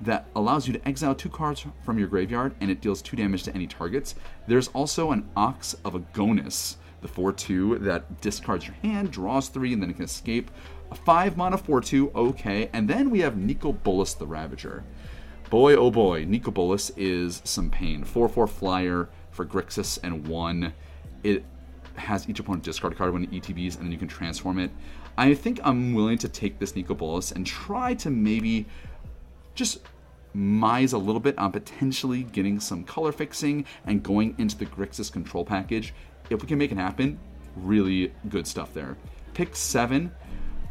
that 0.00 0.26
allows 0.36 0.66
you 0.66 0.74
to 0.74 0.88
exile 0.88 1.14
two 1.14 1.30
cards 1.30 1.64
from 1.82 1.98
your 1.98 2.08
graveyard 2.08 2.54
and 2.60 2.70
it 2.70 2.80
deals 2.80 3.00
two 3.00 3.16
damage 3.16 3.42
to 3.44 3.54
any 3.54 3.66
targets. 3.66 4.14
There's 4.46 4.68
also 4.68 5.10
an 5.10 5.28
Ox 5.36 5.74
of 5.84 5.94
Agonas, 5.94 6.76
the 7.00 7.08
4 7.08 7.32
2 7.32 7.78
that 7.80 8.20
discards 8.20 8.66
your 8.66 8.76
hand, 8.82 9.10
draws 9.10 9.48
3, 9.48 9.72
and 9.72 9.82
then 9.82 9.90
it 9.90 9.94
can 9.94 10.04
escape. 10.04 10.50
A 10.90 10.94
5 10.94 11.36
mana 11.36 11.58
4 11.58 11.80
2, 11.80 12.12
okay. 12.14 12.70
And 12.72 12.88
then 12.88 13.10
we 13.10 13.20
have 13.20 13.36
Nicol 13.36 13.72
Bolas 13.72 14.14
the 14.14 14.26
Ravager. 14.26 14.84
Boy, 15.50 15.74
oh 15.74 15.90
boy, 15.90 16.24
Nicol 16.24 16.52
Bolas 16.52 16.90
is 16.96 17.42
some 17.44 17.70
pain. 17.70 18.04
4 18.04 18.28
4 18.28 18.46
flyer 18.46 19.08
for 19.30 19.44
Grixis 19.44 19.98
and 20.02 20.26
1. 20.26 20.72
It 21.22 21.44
has 21.96 22.28
each 22.28 22.40
opponent 22.40 22.64
discard 22.64 22.92
a 22.92 22.96
card 22.96 23.12
when 23.12 23.24
it 23.24 23.30
ETBs, 23.30 23.76
and 23.76 23.84
then 23.84 23.92
you 23.92 23.98
can 23.98 24.08
transform 24.08 24.58
it. 24.58 24.70
I 25.18 25.34
think 25.34 25.60
I'm 25.64 25.94
willing 25.94 26.18
to 26.18 26.28
take 26.28 26.58
this 26.58 26.76
Nicol 26.76 26.96
Bolas 26.96 27.32
and 27.32 27.46
try 27.46 27.94
to 27.94 28.10
maybe 28.10 28.66
just 29.54 29.80
mise 30.34 30.92
a 30.92 30.98
little 30.98 31.20
bit 31.20 31.36
on 31.38 31.50
potentially 31.50 32.22
getting 32.22 32.60
some 32.60 32.84
color 32.84 33.10
fixing 33.10 33.64
and 33.86 34.02
going 34.02 34.34
into 34.36 34.56
the 34.56 34.66
Grixis 34.66 35.10
control 35.10 35.44
package 35.44 35.94
if 36.30 36.42
we 36.42 36.48
can 36.48 36.58
make 36.58 36.72
it 36.72 36.78
happen, 36.78 37.18
really 37.56 38.12
good 38.28 38.46
stuff 38.46 38.72
there. 38.74 38.96
Pick 39.34 39.56
seven. 39.56 40.12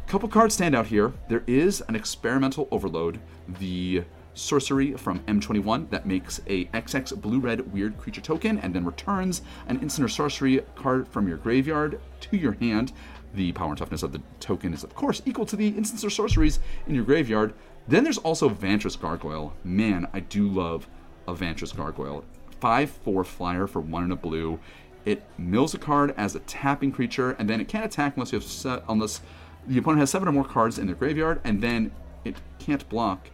Couple 0.06 0.28
cards 0.28 0.54
stand 0.54 0.74
out 0.74 0.86
here. 0.86 1.12
There 1.28 1.42
is 1.46 1.80
an 1.88 1.96
experimental 1.96 2.68
overload, 2.70 3.18
the 3.58 4.04
sorcery 4.34 4.92
from 4.92 5.20
M21 5.20 5.90
that 5.90 6.06
makes 6.06 6.40
a 6.46 6.66
XX 6.66 7.20
blue 7.20 7.40
red 7.40 7.72
weird 7.72 7.98
creature 7.98 8.20
token 8.20 8.58
and 8.58 8.74
then 8.74 8.84
returns 8.84 9.42
an 9.66 9.80
instant 9.80 10.04
or 10.04 10.08
sorcery 10.08 10.60
card 10.74 11.08
from 11.08 11.26
your 11.26 11.38
graveyard 11.38 12.00
to 12.20 12.36
your 12.36 12.52
hand. 12.52 12.92
The 13.34 13.52
power 13.52 13.70
and 13.70 13.78
toughness 13.78 14.02
of 14.02 14.12
the 14.12 14.22
token 14.38 14.72
is, 14.72 14.84
of 14.84 14.94
course, 14.94 15.22
equal 15.26 15.46
to 15.46 15.56
the 15.56 15.68
instants 15.68 16.04
or 16.04 16.10
sorceries 16.10 16.60
in 16.86 16.94
your 16.94 17.04
graveyard. 17.04 17.54
Then 17.88 18.04
there's 18.04 18.18
also 18.18 18.48
Vantress 18.48 19.00
Gargoyle. 19.00 19.54
Man, 19.64 20.06
I 20.12 20.20
do 20.20 20.48
love 20.48 20.88
a 21.26 21.34
Vantress 21.34 21.74
Gargoyle. 21.74 22.24
5 22.60 22.90
4 22.90 23.24
flyer 23.24 23.66
for 23.66 23.80
1 23.80 24.02
and 24.04 24.12
a 24.12 24.16
blue. 24.16 24.58
It 25.06 25.22
mills 25.38 25.72
a 25.72 25.78
card 25.78 26.12
as 26.16 26.34
a 26.34 26.40
tapping 26.40 26.92
creature, 26.92 27.30
and 27.38 27.48
then 27.48 27.60
it 27.60 27.68
can't 27.68 27.84
attack 27.84 28.16
unless 28.16 28.32
you 28.32 28.38
have 28.38 28.46
set, 28.46 28.82
unless 28.88 29.22
the 29.66 29.78
opponent 29.78 30.00
has 30.00 30.10
seven 30.10 30.28
or 30.28 30.32
more 30.32 30.44
cards 30.44 30.78
in 30.78 30.86
their 30.86 30.96
graveyard, 30.96 31.40
and 31.44 31.62
then 31.62 31.92
it 32.24 32.36
can't 32.58 32.86
block 32.88 33.30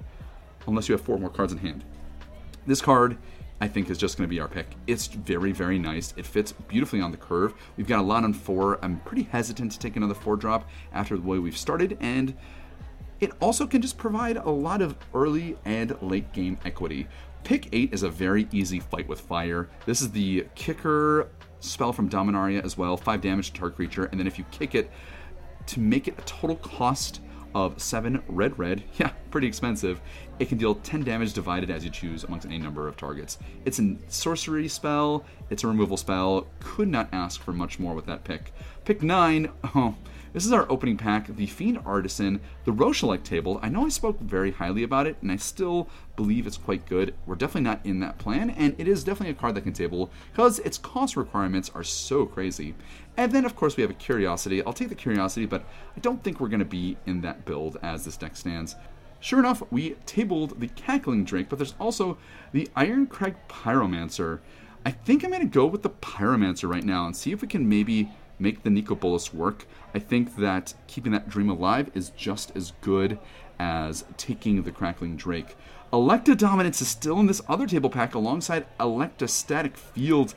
unless 0.66 0.88
you 0.88 0.92
have 0.92 1.00
four 1.00 1.18
more 1.18 1.30
cards 1.30 1.50
in 1.50 1.58
hand. 1.58 1.82
This 2.66 2.82
card, 2.82 3.16
I 3.60 3.68
think, 3.68 3.88
is 3.88 3.96
just 3.96 4.18
going 4.18 4.28
to 4.28 4.30
be 4.30 4.38
our 4.38 4.48
pick. 4.48 4.66
It's 4.86 5.06
very, 5.06 5.50
very 5.50 5.78
nice. 5.78 6.12
It 6.16 6.26
fits 6.26 6.52
beautifully 6.52 7.00
on 7.00 7.10
the 7.10 7.16
curve. 7.16 7.54
We've 7.76 7.88
got 7.88 8.00
a 8.00 8.02
lot 8.02 8.22
on 8.22 8.34
four. 8.34 8.78
I'm 8.84 9.00
pretty 9.00 9.24
hesitant 9.24 9.72
to 9.72 9.78
take 9.78 9.96
another 9.96 10.14
four 10.14 10.36
drop 10.36 10.68
after 10.92 11.16
the 11.16 11.22
way 11.22 11.38
we've 11.38 11.56
started, 11.56 11.96
and 12.00 12.34
it 13.18 13.32
also 13.40 13.66
can 13.66 13.80
just 13.80 13.96
provide 13.96 14.36
a 14.36 14.50
lot 14.50 14.82
of 14.82 14.96
early 15.14 15.56
and 15.64 15.96
late 16.02 16.32
game 16.32 16.58
equity. 16.64 17.08
Pick 17.44 17.68
8 17.72 17.92
is 17.92 18.02
a 18.04 18.08
very 18.08 18.46
easy 18.52 18.78
fight 18.78 19.08
with 19.08 19.20
fire. 19.20 19.68
This 19.86 20.00
is 20.00 20.12
the 20.12 20.46
kicker 20.54 21.28
spell 21.62 21.92
from 21.92 22.08
Dominaria 22.08 22.64
as 22.64 22.76
well, 22.76 22.96
5 22.96 23.20
damage 23.20 23.52
to 23.52 23.60
target 23.60 23.76
creature, 23.76 24.04
and 24.06 24.20
then 24.20 24.26
if 24.26 24.38
you 24.38 24.44
kick 24.50 24.74
it, 24.74 24.90
to 25.66 25.80
make 25.80 26.08
it 26.08 26.18
a 26.18 26.22
total 26.22 26.56
cost 26.56 27.20
of 27.54 27.80
7 27.80 28.22
red 28.28 28.58
red. 28.58 28.82
Yeah, 28.98 29.12
pretty 29.30 29.46
expensive. 29.46 30.00
It 30.38 30.48
can 30.48 30.58
deal 30.58 30.74
10 30.74 31.02
damage 31.02 31.32
divided 31.32 31.70
as 31.70 31.84
you 31.84 31.90
choose 31.90 32.24
amongst 32.24 32.46
any 32.46 32.58
number 32.58 32.88
of 32.88 32.96
targets. 32.96 33.38
It's 33.64 33.78
a 33.78 33.96
sorcery 34.08 34.68
spell, 34.68 35.24
it's 35.50 35.64
a 35.64 35.68
removal 35.68 35.96
spell. 35.96 36.46
Could 36.60 36.88
not 36.88 37.08
ask 37.12 37.40
for 37.40 37.52
much 37.52 37.78
more 37.78 37.94
with 37.94 38.06
that 38.06 38.24
pick. 38.24 38.52
Pick 38.84 39.02
9, 39.02 39.50
oh, 39.74 39.94
this 40.32 40.46
is 40.46 40.52
our 40.52 40.70
opening 40.70 40.96
pack, 40.96 41.26
the 41.26 41.46
Fiend 41.46 41.78
Artisan, 41.84 42.40
the 42.64 42.72
Roshalek 42.72 43.22
table. 43.22 43.60
I 43.62 43.68
know 43.68 43.84
I 43.84 43.90
spoke 43.90 44.18
very 44.18 44.50
highly 44.50 44.82
about 44.82 45.06
it, 45.06 45.16
and 45.20 45.30
I 45.30 45.36
still 45.36 45.88
believe 46.16 46.46
it's 46.46 46.56
quite 46.56 46.86
good. 46.86 47.14
We're 47.26 47.34
definitely 47.34 47.68
not 47.68 47.84
in 47.84 48.00
that 48.00 48.18
plan, 48.18 48.50
and 48.50 48.74
it 48.78 48.88
is 48.88 49.04
definitely 49.04 49.32
a 49.32 49.38
card 49.38 49.54
that 49.56 49.62
can 49.62 49.74
table 49.74 50.10
because 50.32 50.58
its 50.60 50.78
cost 50.78 51.16
requirements 51.16 51.70
are 51.74 51.84
so 51.84 52.24
crazy. 52.24 52.74
And 53.16 53.32
then, 53.32 53.44
of 53.44 53.56
course, 53.56 53.76
we 53.76 53.82
have 53.82 53.90
a 53.90 53.94
Curiosity. 53.94 54.64
I'll 54.64 54.72
take 54.72 54.88
the 54.88 54.94
Curiosity, 54.94 55.44
but 55.44 55.64
I 55.96 56.00
don't 56.00 56.22
think 56.24 56.40
we're 56.40 56.48
going 56.48 56.60
to 56.60 56.64
be 56.64 56.96
in 57.04 57.20
that 57.20 57.44
build 57.44 57.76
as 57.82 58.04
this 58.04 58.16
deck 58.16 58.34
stands. 58.36 58.74
Sure 59.20 59.38
enough, 59.38 59.62
we 59.70 59.90
tabled 60.06 60.58
the 60.60 60.68
Crackling 60.68 61.24
Drake, 61.24 61.48
but 61.48 61.58
there's 61.58 61.74
also 61.78 62.16
the 62.52 62.68
Irencrag 62.76 63.36
Pyromancer. 63.48 64.40
I 64.84 64.90
think 64.90 65.22
I'm 65.22 65.30
going 65.30 65.42
to 65.42 65.46
go 65.46 65.66
with 65.66 65.82
the 65.82 65.90
Pyromancer 65.90 66.68
right 66.68 66.82
now 66.82 67.06
and 67.06 67.14
see 67.14 67.32
if 67.32 67.42
we 67.42 67.48
can 67.48 67.68
maybe 67.68 68.10
make 68.40 68.62
the 68.64 68.70
Nicol 68.70 68.96
Bolas 68.96 69.32
work. 69.32 69.66
I 69.94 69.98
think 69.98 70.36
that 70.36 70.74
keeping 70.86 71.12
that 71.12 71.28
dream 71.28 71.50
alive 71.50 71.90
is 71.94 72.10
just 72.10 72.52
as 72.56 72.72
good 72.80 73.18
as 73.58 74.04
taking 74.16 74.62
the 74.62 74.72
Crackling 74.72 75.16
Drake. 75.16 75.56
Electrodominance 75.92 76.80
is 76.80 76.88
still 76.88 77.20
in 77.20 77.26
this 77.26 77.42
other 77.48 77.66
table 77.66 77.90
pack 77.90 78.14
alongside 78.14 78.66
Electrostatic 78.80 79.76
Field. 79.76 80.34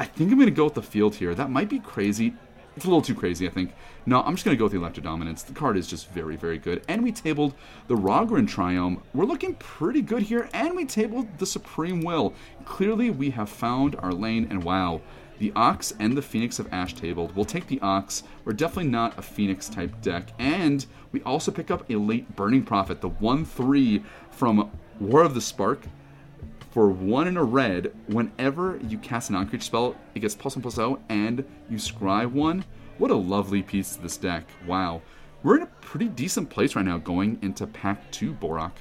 I 0.00 0.04
think 0.04 0.30
I'm 0.30 0.38
going 0.38 0.48
to 0.48 0.54
go 0.54 0.64
with 0.64 0.74
the 0.74 0.82
field 0.82 1.14
here. 1.14 1.34
That 1.34 1.50
might 1.50 1.68
be 1.68 1.78
crazy. 1.78 2.34
It's 2.74 2.84
a 2.84 2.88
little 2.88 3.00
too 3.00 3.14
crazy, 3.14 3.46
I 3.46 3.50
think. 3.50 3.72
No, 4.04 4.20
I'm 4.20 4.34
just 4.34 4.44
going 4.44 4.54
to 4.54 4.58
go 4.58 4.64
with 4.64 4.72
the 4.72 4.78
Electrodominance. 4.78 5.46
The 5.46 5.54
card 5.54 5.78
is 5.78 5.86
just 5.86 6.10
very, 6.10 6.36
very 6.36 6.58
good. 6.58 6.82
And 6.88 7.02
we 7.02 7.12
tabled 7.12 7.54
the 7.86 7.94
Raugrin 7.94 8.46
Triome. 8.46 9.00
We're 9.14 9.24
looking 9.24 9.54
pretty 9.54 10.02
good 10.02 10.22
here. 10.22 10.50
And 10.52 10.76
we 10.76 10.84
tabled 10.84 11.38
the 11.38 11.46
Supreme 11.46 12.02
Will. 12.02 12.34
Clearly, 12.66 13.08
we 13.08 13.30
have 13.30 13.48
found 13.48 13.96
our 13.96 14.12
lane, 14.12 14.46
and 14.50 14.62
wow, 14.62 15.00
the 15.38 15.52
Ox 15.54 15.92
and 15.98 16.16
the 16.16 16.22
Phoenix 16.22 16.58
of 16.58 16.72
Ash 16.72 16.94
tabled. 16.94 17.34
We'll 17.34 17.44
take 17.44 17.66
the 17.66 17.80
Ox. 17.80 18.22
We're 18.44 18.52
definitely 18.52 18.90
not 18.90 19.18
a 19.18 19.22
Phoenix 19.22 19.68
type 19.68 20.00
deck. 20.02 20.30
And 20.38 20.84
we 21.12 21.22
also 21.22 21.50
pick 21.50 21.70
up 21.70 21.88
a 21.90 21.96
late 21.96 22.34
Burning 22.36 22.62
Prophet, 22.62 23.00
the 23.00 23.08
1 23.08 23.44
3 23.44 24.02
from 24.30 24.70
War 25.00 25.22
of 25.22 25.34
the 25.34 25.40
Spark. 25.40 25.82
For 26.70 26.90
one 26.90 27.26
in 27.26 27.38
a 27.38 27.44
red, 27.44 27.94
whenever 28.06 28.78
you 28.86 28.98
cast 28.98 29.30
a 29.30 29.32
non 29.32 29.48
creature 29.48 29.64
spell, 29.64 29.96
it 30.14 30.20
gets 30.20 30.34
plus 30.34 30.56
one 30.56 30.62
plus 30.62 30.74
zero, 30.74 31.00
and 31.08 31.42
you 31.70 31.78
scry 31.78 32.30
one. 32.30 32.66
What 32.98 33.10
a 33.10 33.14
lovely 33.14 33.62
piece 33.62 33.96
to 33.96 34.02
this 34.02 34.18
deck. 34.18 34.44
Wow. 34.66 35.00
We're 35.42 35.56
in 35.56 35.62
a 35.62 35.70
pretty 35.80 36.08
decent 36.08 36.50
place 36.50 36.76
right 36.76 36.84
now 36.84 36.98
going 36.98 37.38
into 37.40 37.66
pack 37.66 38.10
two, 38.10 38.34
Borak. 38.34 38.72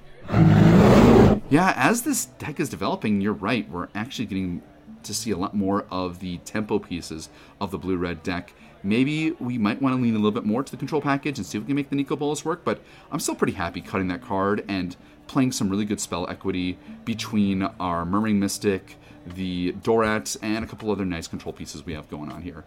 Yeah, 1.50 1.74
as 1.76 2.02
this 2.02 2.26
deck 2.26 2.60
is 2.60 2.70
developing, 2.70 3.22
you're 3.22 3.34
right. 3.34 3.70
We're 3.70 3.88
actually 3.94 4.26
getting 4.26 4.62
to 5.06 5.14
see 5.14 5.32
a 5.32 5.38
lot 5.38 5.56
more 5.56 5.86
of 5.90 6.20
the 6.20 6.38
tempo 6.40 6.80
pieces 6.80 7.30
of 7.60 7.72
the 7.72 7.78
blue 7.78 7.98
red 7.98 8.24
deck. 8.24 8.54
Maybe 8.84 9.32
we 9.32 9.58
might 9.58 9.82
want 9.82 9.96
to 9.96 10.02
lean 10.02 10.14
a 10.14 10.18
little 10.18 10.32
bit 10.32 10.46
more 10.46 10.64
to 10.64 10.70
the 10.72 10.78
control 10.78 11.02
package 11.02 11.40
and 11.40 11.46
see 11.46 11.58
if 11.58 11.64
we 11.64 11.68
can 11.68 11.76
make 11.76 11.90
the 11.90 11.96
Nicol 11.96 12.18
Bolas 12.18 12.46
work, 12.46 12.64
but 12.64 12.82
I'm 13.12 13.20
still 13.20 13.34
pretty 13.34 13.54
happy 13.54 13.82
cutting 13.82 14.10
that 14.10 14.22
card 14.22 14.64
and 14.68 14.96
playing 15.28 15.54
some 15.54 15.70
really 15.70 15.86
good 15.86 16.00
spell 16.00 16.30
equity 16.30 16.78
between 17.04 17.64
our 17.80 18.06
Murmuring 18.06 18.40
Mystic, 18.40 18.98
the 19.26 19.72
Dorat, 19.82 20.38
and 20.42 20.64
a 20.64 20.68
couple 20.68 20.92
other 20.92 21.06
nice 21.06 21.28
control 21.28 21.52
pieces 21.52 21.84
we 21.84 21.94
have 21.94 22.10
going 22.10 22.32
on 22.32 22.44
here. 22.44 22.64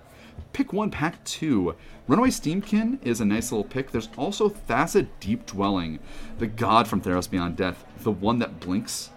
Pick 0.52 0.73
one, 0.73 0.90
pack 0.90 1.23
two. 1.25 1.76
Runaway 2.09 2.30
Steamkin 2.30 2.99
is 3.04 3.21
a 3.21 3.25
nice 3.25 3.52
little 3.52 3.64
pick. 3.64 3.90
There's 3.90 4.09
also 4.16 4.49
Thassa 4.49 5.07
Deep 5.21 5.47
Dwelling, 5.47 6.00
the 6.38 6.47
god 6.47 6.88
from 6.88 7.00
Theros 7.00 7.30
Beyond 7.30 7.57
Death, 7.57 7.85
the 8.02 8.11
one 8.11 8.38
that 8.40 8.61
blinks 8.61 9.11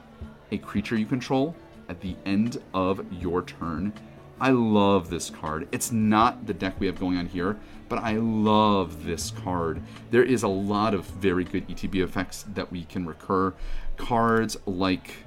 a 0.51 0.57
creature 0.57 0.97
you 0.97 1.05
control 1.05 1.55
at 1.91 1.99
the 1.99 2.15
end 2.25 2.57
of 2.73 3.05
your 3.11 3.43
turn. 3.43 3.91
I 4.39 4.51
love 4.51 5.09
this 5.09 5.29
card. 5.29 5.67
It's 5.73 5.91
not 5.91 6.47
the 6.47 6.53
deck 6.53 6.79
we 6.79 6.87
have 6.87 6.97
going 6.97 7.17
on 7.17 7.27
here, 7.27 7.59
but 7.89 7.99
I 7.99 8.13
love 8.13 9.03
this 9.03 9.29
card. 9.29 9.83
There 10.09 10.23
is 10.23 10.41
a 10.41 10.47
lot 10.47 10.93
of 10.93 11.05
very 11.05 11.43
good 11.43 11.67
ETB 11.67 12.01
effects 12.01 12.45
that 12.53 12.71
we 12.71 12.85
can 12.85 13.05
recur. 13.05 13.53
Cards 13.97 14.57
like 14.65 15.25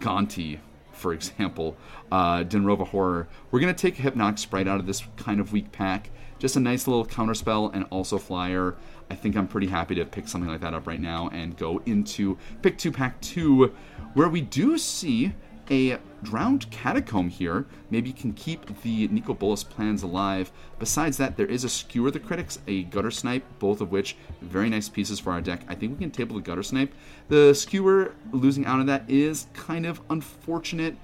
Gonti, 0.00 0.58
for 0.92 1.12
example, 1.12 1.76
uh, 2.10 2.38
Dinrova 2.38 2.88
Horror. 2.88 3.28
We're 3.50 3.60
going 3.60 3.72
to 3.72 3.80
take 3.80 3.96
Hypnotic 3.96 4.38
Sprite 4.38 4.66
out 4.66 4.80
of 4.80 4.86
this 4.86 5.02
kind 5.16 5.40
of 5.40 5.52
weak 5.52 5.70
pack. 5.72 6.10
Just 6.38 6.56
a 6.56 6.60
nice 6.60 6.88
little 6.88 7.06
counterspell 7.06 7.72
and 7.72 7.84
also 7.90 8.18
flyer. 8.18 8.76
I 9.12 9.14
think 9.14 9.36
I'm 9.36 9.46
pretty 9.46 9.66
happy 9.66 9.94
to 9.96 10.06
pick 10.06 10.26
something 10.26 10.48
like 10.48 10.62
that 10.62 10.72
up 10.72 10.86
right 10.86 10.98
now 10.98 11.28
and 11.34 11.54
go 11.54 11.82
into 11.84 12.38
pick 12.62 12.78
two, 12.78 12.90
pack 12.90 13.20
two, 13.20 13.74
where 14.14 14.30
we 14.30 14.40
do 14.40 14.78
see 14.78 15.34
a 15.70 15.98
drowned 16.22 16.70
catacomb 16.70 17.28
here. 17.28 17.66
Maybe 17.90 18.08
you 18.08 18.14
can 18.14 18.32
keep 18.32 18.80
the 18.80 19.08
Nicol 19.08 19.34
Bolas 19.34 19.64
plans 19.64 20.02
alive. 20.02 20.50
Besides 20.78 21.18
that, 21.18 21.36
there 21.36 21.44
is 21.44 21.62
a 21.62 21.68
Skewer 21.68 22.10
the 22.10 22.20
Critics, 22.20 22.58
a 22.66 22.84
Guttersnipe, 22.84 23.42
both 23.58 23.82
of 23.82 23.92
which 23.92 24.16
very 24.40 24.70
nice 24.70 24.88
pieces 24.88 25.20
for 25.20 25.30
our 25.30 25.42
deck. 25.42 25.60
I 25.68 25.74
think 25.74 25.92
we 25.92 25.98
can 25.98 26.10
table 26.10 26.36
the 26.36 26.50
Guttersnipe. 26.50 26.88
The 27.28 27.52
Skewer 27.52 28.14
losing 28.32 28.64
out 28.64 28.80
on 28.80 28.86
that 28.86 29.04
is 29.10 29.46
kind 29.52 29.84
of 29.84 30.00
unfortunate, 30.08 30.96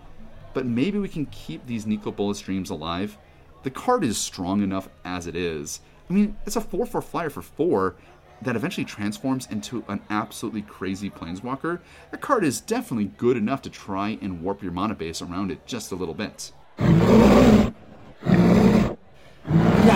but 0.55 0.65
maybe 0.65 0.99
we 0.99 1.09
can 1.09 1.27
keep 1.27 1.67
these 1.67 1.85
Nicol 1.85 2.13
Bolas 2.13 2.41
dreams 2.41 2.71
alive. 2.71 3.19
The 3.65 3.71
card 3.71 4.03
is 4.03 4.17
strong 4.17 4.63
enough 4.63 4.89
as 5.05 5.27
it 5.27 5.37
is. 5.37 5.81
I 6.09 6.13
mean, 6.13 6.37
it's 6.47 6.57
a 6.57 6.61
4 6.61 6.87
4 6.87 7.03
flyer 7.03 7.31
for 7.31 7.43
4 7.43 7.97
that 8.41 8.57
eventually 8.57 8.85
transforms 8.85 9.49
into 9.51 9.85
an 9.89 10.01
absolutely 10.11 10.63
crazy 10.63 11.11
planeswalker. 11.11 11.81
That 12.11 12.21
card 12.21 12.45
is 12.45 12.61
definitely 12.61 13.13
good 13.17 13.37
enough 13.37 13.63
to 13.63 13.71
try 13.71 14.19
and 14.23 14.43
warp 14.43 14.63
your 14.63 14.73
mana 14.73 14.95
base 14.95 15.21
around 15.21 15.51
it 15.51 15.67
just 15.67 15.91
a 15.93 15.97
little 15.97 16.15
bit. 16.15 16.53
Yeah, 16.79 17.65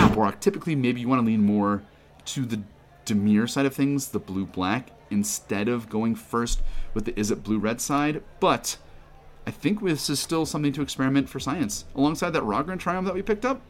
Borak, 0.09 0.39
typically 0.39 0.75
maybe 0.75 0.99
you 1.01 1.07
want 1.07 1.21
to 1.21 1.25
lean 1.25 1.41
more 1.41 1.83
to 2.25 2.45
the 2.45 2.61
Dimir 3.05 3.49
side 3.49 3.65
of 3.65 3.73
things, 3.73 4.09
the 4.09 4.19
blue 4.19 4.45
black, 4.45 4.89
instead 5.09 5.67
of 5.67 5.89
going 5.89 6.15
first 6.15 6.61
with 6.93 7.05
the 7.05 7.11
Izzet 7.13 7.43
blue 7.43 7.59
red 7.59 7.81
side, 7.81 8.23
but 8.39 8.77
I 9.45 9.51
think 9.51 9.83
this 9.83 10.09
is 10.09 10.19
still 10.19 10.45
something 10.45 10.71
to 10.73 10.81
experiment 10.81 11.29
for 11.29 11.39
science. 11.39 11.85
Alongside 11.95 12.31
that 12.31 12.43
Raugrin 12.43 12.79
Triome 12.79 13.05
that 13.05 13.13
we 13.13 13.21
picked 13.21 13.45
up, 13.45 13.61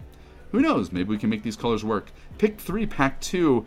who 0.54 0.62
knows? 0.62 0.92
Maybe 0.92 1.10
we 1.10 1.18
can 1.18 1.32
make 1.32 1.42
these 1.42 1.56
colors 1.56 1.84
work. 1.84 2.12
Pick 2.38 2.60
three, 2.60 2.86
pack 2.86 3.20
two. 3.20 3.66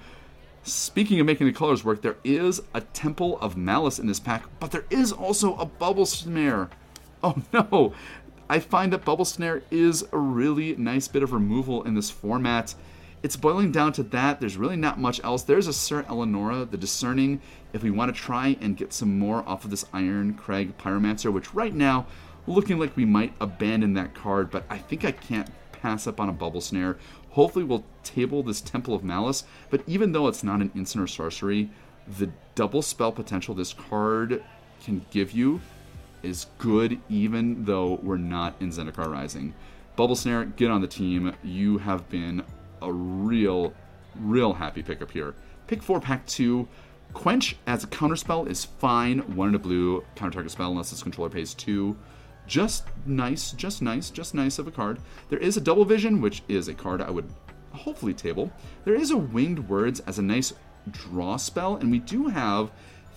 Speaking 0.63 1.19
of 1.19 1.27
making 1.27 1.49
the 1.49 1.53
colors 1.53 1.85
work, 1.85 2.01
there 2.01 2.17
is 2.23 2.63
a 2.73 2.81
Temple 2.81 3.41
of 3.41 3.57
Malice 3.57 3.99
in 3.99 4.07
this 4.07 4.21
pack, 4.21 4.45
but 4.61 4.71
there 4.71 4.85
is 4.89 5.11
also 5.11 5.57
a 5.57 5.67
Bubble 5.67 6.07
Snare. 6.07 6.71
Oh 7.25 7.43
no! 7.53 7.93
I 8.49 8.61
find 8.61 8.93
that 8.93 9.05
Bubble 9.05 9.25
Snare 9.25 9.65
is 9.69 10.05
a 10.13 10.19
really 10.19 10.77
nice 10.77 11.09
bit 11.09 11.25
of 11.25 11.33
removal 11.33 11.83
in 11.83 11.95
this 11.95 12.11
format. 12.11 12.77
It's 13.21 13.35
boiling 13.35 13.73
down 13.73 13.93
to 13.95 14.05
that. 14.05 14.39
There's 14.39 14.57
really 14.57 14.77
not 14.77 15.01
much 15.01 15.21
else. 15.25 15.43
There's 15.43 15.67
a 15.67 15.73
Sir 15.73 16.05
Eleonora, 16.09 16.67
the 16.67 16.77
Discerning, 16.77 17.41
if 17.73 17.83
we 17.83 17.91
want 17.91 18.15
to 18.15 18.21
try 18.21 18.57
and 18.61 18.77
get 18.77 18.93
some 18.93 19.19
more 19.19 19.43
off 19.49 19.65
of 19.65 19.73
this 19.73 19.83
Irencrag 19.93 20.75
Pyromancer, 20.75 21.33
which 21.33 21.53
right 21.53 21.75
now, 21.75 22.07
looking 22.47 22.79
like 22.79 22.97
we 22.97 23.05
might 23.05 23.33
abandon 23.41 23.95
that 23.95 24.15
card, 24.15 24.53
but 24.53 24.65
I 24.71 24.79
think 24.79 25.05
I 25.05 25.11
can't 25.11 25.51
pass 25.81 26.07
up 26.07 26.21
on 26.21 26.29
a 26.29 26.33
bubble 26.33 26.61
snare. 26.61 26.97
Hopefully, 27.31 27.65
we'll 27.65 27.85
table 28.03 28.43
this 28.43 28.61
Temple 28.61 28.95
of 28.95 29.05
Malice, 29.05 29.45
but 29.71 29.83
even 29.87 30.13
though 30.13 30.29
it's 30.29 30.45
not 30.45 30.61
an 30.61 30.73
instant 30.75 31.05
or 31.05 31.07
sorcery, 31.07 31.71
the 32.19 32.31
double 32.55 32.83
spell 32.83 33.13
potential 33.13 33.55
this 33.55 33.73
card 33.73 34.43
can 34.83 35.05
give 35.11 35.33
you 35.33 35.61
is 36.23 36.47
good, 36.59 36.99
even 37.09 37.65
though 37.65 38.01
we're 38.03 38.17
not 38.17 38.55
in 38.61 38.71
Zendikar 38.71 39.11
Rising. 39.11 39.55
Bubble 39.97 40.17
Snare, 40.17 40.45
get 40.45 40.71
on 40.71 40.81
the 40.81 40.87
team. 40.87 41.35
You 41.43 41.79
have 41.79 42.09
been 42.09 42.43
a 42.83 42.93
real, 42.93 43.73
real 44.21 44.53
happy 44.55 44.83
pickup 44.83 45.11
here. 45.11 45.35
Pick 45.67 45.83
four, 45.83 46.01
pack 46.01 46.27
two. 46.27 46.69
Quench 47.13 47.57
as 47.67 47.83
a 47.83 47.87
counterspell 47.87 48.49
is 48.49 48.65
fine. 48.65 49.21
One 49.37 49.49
in 49.51 49.55
a 49.55 49.59
blue 49.59 50.05
counter 50.15 50.35
target 50.35 50.53
spell 50.53 50.71
unless 50.71 50.93
its 50.93 51.03
controller 51.03 51.31
pays 51.31 51.55
two. 51.55 51.97
Just 52.47 52.85
nice, 53.07 53.53
just 53.53 53.83
nice, 53.83 54.11
just 54.11 54.35
nice 54.35 54.59
of 54.59 54.69
a 54.69 54.71
card. 54.71 54.99
There 55.29 55.39
is 55.39 55.57
a 55.57 55.61
double 55.61 55.85
vision, 55.85 56.21
which 56.21 56.43
is 56.49 56.69
a 56.69 56.75
card 56.75 57.01
I 57.01 57.11
would 57.11 57.29
hopefully 57.73 58.15
table. 58.15 58.53
There 58.85 58.95
is 58.95 59.11
a 59.11 59.17
winged 59.17 59.69
words 59.69 60.01
as 60.01 60.19
a 60.19 60.23
nice 60.23 60.53
draw 60.91 61.37
spell, 61.37 61.77
and 61.77 61.91
we 61.91 61.99
do 61.99 62.29
have 62.29 62.71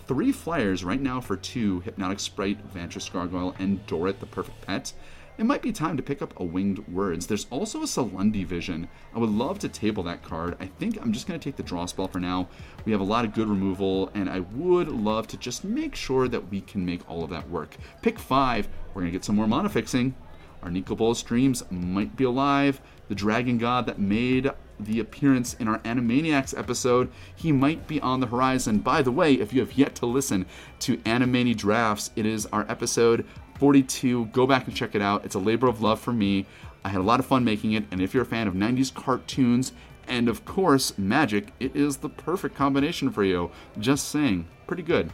three 0.06 0.32
flyers 0.32 0.84
right 0.84 1.00
now 1.00 1.20
for 1.20 1.36
two 1.36 1.80
Hypnotic 1.80 2.18
Sprite, 2.18 2.74
Vantress 2.74 3.12
Gargoyle, 3.12 3.54
and 3.58 3.86
Dorit 3.86 4.18
the 4.18 4.26
Perfect 4.26 4.60
Pet. 4.62 4.92
It 5.40 5.46
might 5.46 5.62
be 5.62 5.72
time 5.72 5.96
to 5.96 6.02
pick 6.02 6.20
up 6.20 6.38
a 6.38 6.44
Winged 6.44 6.86
Words. 6.86 7.26
There's 7.26 7.46
also 7.48 7.80
a 7.80 7.86
Salundi 7.86 8.44
Vision. 8.44 8.86
I 9.14 9.18
would 9.18 9.30
love 9.30 9.58
to 9.60 9.70
table 9.70 10.02
that 10.02 10.22
card. 10.22 10.54
I 10.60 10.66
think 10.66 11.00
I'm 11.00 11.14
just 11.14 11.26
going 11.26 11.40
to 11.40 11.42
take 11.42 11.56
the 11.56 11.62
draw 11.62 11.86
spell 11.86 12.08
for 12.08 12.20
now. 12.20 12.46
We 12.84 12.92
have 12.92 13.00
a 13.00 13.04
lot 13.04 13.24
of 13.24 13.32
good 13.32 13.48
removal, 13.48 14.10
and 14.12 14.28
I 14.28 14.40
would 14.40 14.88
love 14.88 15.28
to 15.28 15.38
just 15.38 15.64
make 15.64 15.96
sure 15.96 16.28
that 16.28 16.50
we 16.50 16.60
can 16.60 16.84
make 16.84 17.08
all 17.08 17.24
of 17.24 17.30
that 17.30 17.48
work. 17.48 17.74
Pick 18.02 18.18
five. 18.18 18.68
We're 18.88 19.00
going 19.00 19.12
to 19.12 19.18
get 19.18 19.24
some 19.24 19.34
more 19.34 19.46
mana 19.46 19.70
fixing. 19.70 20.14
Our 20.62 20.70
Nicol 20.70 20.96
Bolas 20.96 21.22
Dreams 21.22 21.62
might 21.70 22.16
be 22.16 22.24
alive. 22.24 22.82
The 23.08 23.14
Dragon 23.14 23.56
God 23.56 23.86
that 23.86 23.98
made 23.98 24.50
the 24.78 25.00
appearance 25.00 25.54
in 25.54 25.68
our 25.68 25.78
Animaniacs 25.80 26.56
episode, 26.58 27.10
he 27.34 27.50
might 27.50 27.86
be 27.86 27.98
on 28.02 28.20
the 28.20 28.26
horizon. 28.26 28.80
By 28.80 29.00
the 29.00 29.10
way, 29.10 29.34
if 29.34 29.54
you 29.54 29.60
have 29.60 29.72
yet 29.72 29.94
to 29.96 30.06
listen 30.06 30.44
to 30.80 30.98
Animani 30.98 31.56
Drafts, 31.56 32.10
it 32.14 32.26
is 32.26 32.44
our 32.46 32.66
episode 32.68 33.26
42. 33.60 34.24
Go 34.32 34.46
back 34.46 34.66
and 34.66 34.74
check 34.74 34.94
it 34.94 35.02
out. 35.02 35.22
It's 35.26 35.34
a 35.34 35.38
labor 35.38 35.68
of 35.68 35.82
love 35.82 36.00
for 36.00 36.14
me. 36.14 36.46
I 36.82 36.88
had 36.88 37.02
a 37.02 37.04
lot 37.04 37.20
of 37.20 37.26
fun 37.26 37.44
making 37.44 37.72
it, 37.72 37.84
and 37.90 38.00
if 38.00 38.14
you're 38.14 38.22
a 38.22 38.26
fan 38.26 38.48
of 38.48 38.54
90s 38.54 38.92
cartoons 38.92 39.72
and 40.08 40.30
of 40.30 40.46
course 40.46 40.96
magic, 40.96 41.52
it 41.60 41.76
is 41.76 41.98
the 41.98 42.08
perfect 42.08 42.54
combination 42.54 43.10
for 43.10 43.22
you. 43.22 43.50
Just 43.78 44.08
saying, 44.08 44.48
pretty 44.66 44.82
good. 44.82 45.12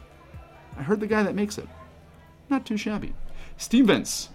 I 0.78 0.84
heard 0.84 1.00
the 1.00 1.08
guy 1.08 1.24
that 1.24 1.34
makes 1.34 1.58
it. 1.58 1.68
Not 2.48 2.64
too 2.64 2.76
shabby. 2.76 3.14
Steam 3.56 3.88
Vents, 3.88 4.28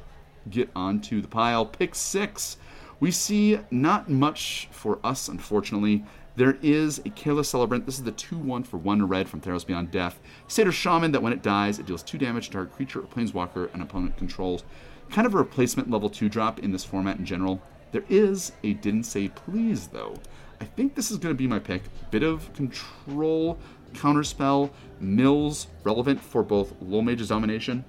get 0.49 0.69
onto 0.75 1.21
the 1.21 1.29
pile. 1.29 1.65
Pick 1.65 1.95
six. 1.95 2.57
We 2.99 3.11
see 3.11 3.59
not 3.71 4.09
much 4.09 4.67
for 4.71 4.99
us, 5.05 5.29
unfortunately. 5.29 6.03
There 6.35 6.57
is 6.61 6.99
a 6.99 7.09
Careless 7.09 7.49
Celebrant. 7.49 7.85
This 7.85 7.97
is 7.97 8.03
the 8.03 8.11
2 8.11 8.37
1 8.37 8.63
for 8.63 8.77
1 8.77 9.05
red 9.07 9.27
from 9.27 9.41
Theros 9.41 9.67
Beyond 9.67 9.91
Death. 9.91 10.19
Satyr 10.47 10.71
Shaman 10.71 11.11
that 11.11 11.21
when 11.21 11.33
it 11.33 11.43
dies, 11.43 11.77
it 11.77 11.85
deals 11.85 12.03
2 12.03 12.17
damage 12.17 12.47
to 12.47 12.53
target 12.53 12.73
creature 12.73 12.99
or 12.99 13.07
planeswalker 13.07 13.73
an 13.73 13.81
opponent 13.81 14.17
controls. 14.17 14.63
Kind 15.09 15.27
of 15.27 15.33
a 15.33 15.37
replacement 15.37 15.91
level 15.91 16.09
2 16.09 16.29
drop 16.29 16.59
in 16.59 16.71
this 16.71 16.85
format 16.85 17.17
in 17.17 17.25
general. 17.25 17.61
There 17.91 18.05
is 18.07 18.53
a 18.63 18.73
Didn't 18.75 19.03
Say 19.03 19.27
Please, 19.27 19.87
though. 19.87 20.15
I 20.61 20.65
think 20.65 20.95
this 20.95 21.11
is 21.11 21.17
going 21.17 21.35
to 21.35 21.37
be 21.37 21.47
my 21.47 21.59
pick. 21.59 21.83
Bit 22.11 22.23
of 22.23 22.53
control, 22.53 23.57
counterspell, 23.93 24.71
mills, 25.01 25.67
relevant 25.83 26.21
for 26.21 26.43
both 26.43 26.73
Lullmage's 26.81 27.27
Domination 27.27 27.83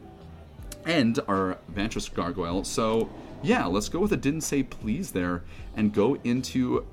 and 0.85 1.21
our 1.29 1.59
Vantress 1.73 2.13
Gargoyle. 2.13 2.65
So, 2.65 3.09
yeah, 3.43 3.67
let's 3.67 3.89
go 3.89 4.01
with 4.01 4.13
a 4.13 4.17
Didn't 4.17 4.41
Say 4.41 4.65
Please 4.65 5.13
there 5.13 5.45
and 5.77 5.93
go 5.93 6.17
into 6.25 6.85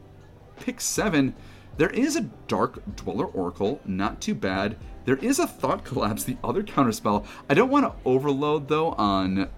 pick 0.59 0.81
seven, 0.81 1.35
there 1.77 1.89
is 1.89 2.15
a 2.15 2.29
Dark 2.47 2.95
Dweller 2.95 3.25
Oracle, 3.25 3.79
not 3.85 4.21
too 4.21 4.35
bad. 4.35 4.75
There 5.05 5.17
is 5.17 5.39
a 5.39 5.47
Thought 5.47 5.85
Collapse, 5.85 6.23
the 6.23 6.37
other 6.43 6.61
counterspell. 6.61 7.25
I 7.49 7.53
don't 7.53 7.69
want 7.69 7.85
to 7.85 7.93
overload 8.09 8.67
though 8.67 8.91
on 8.91 9.49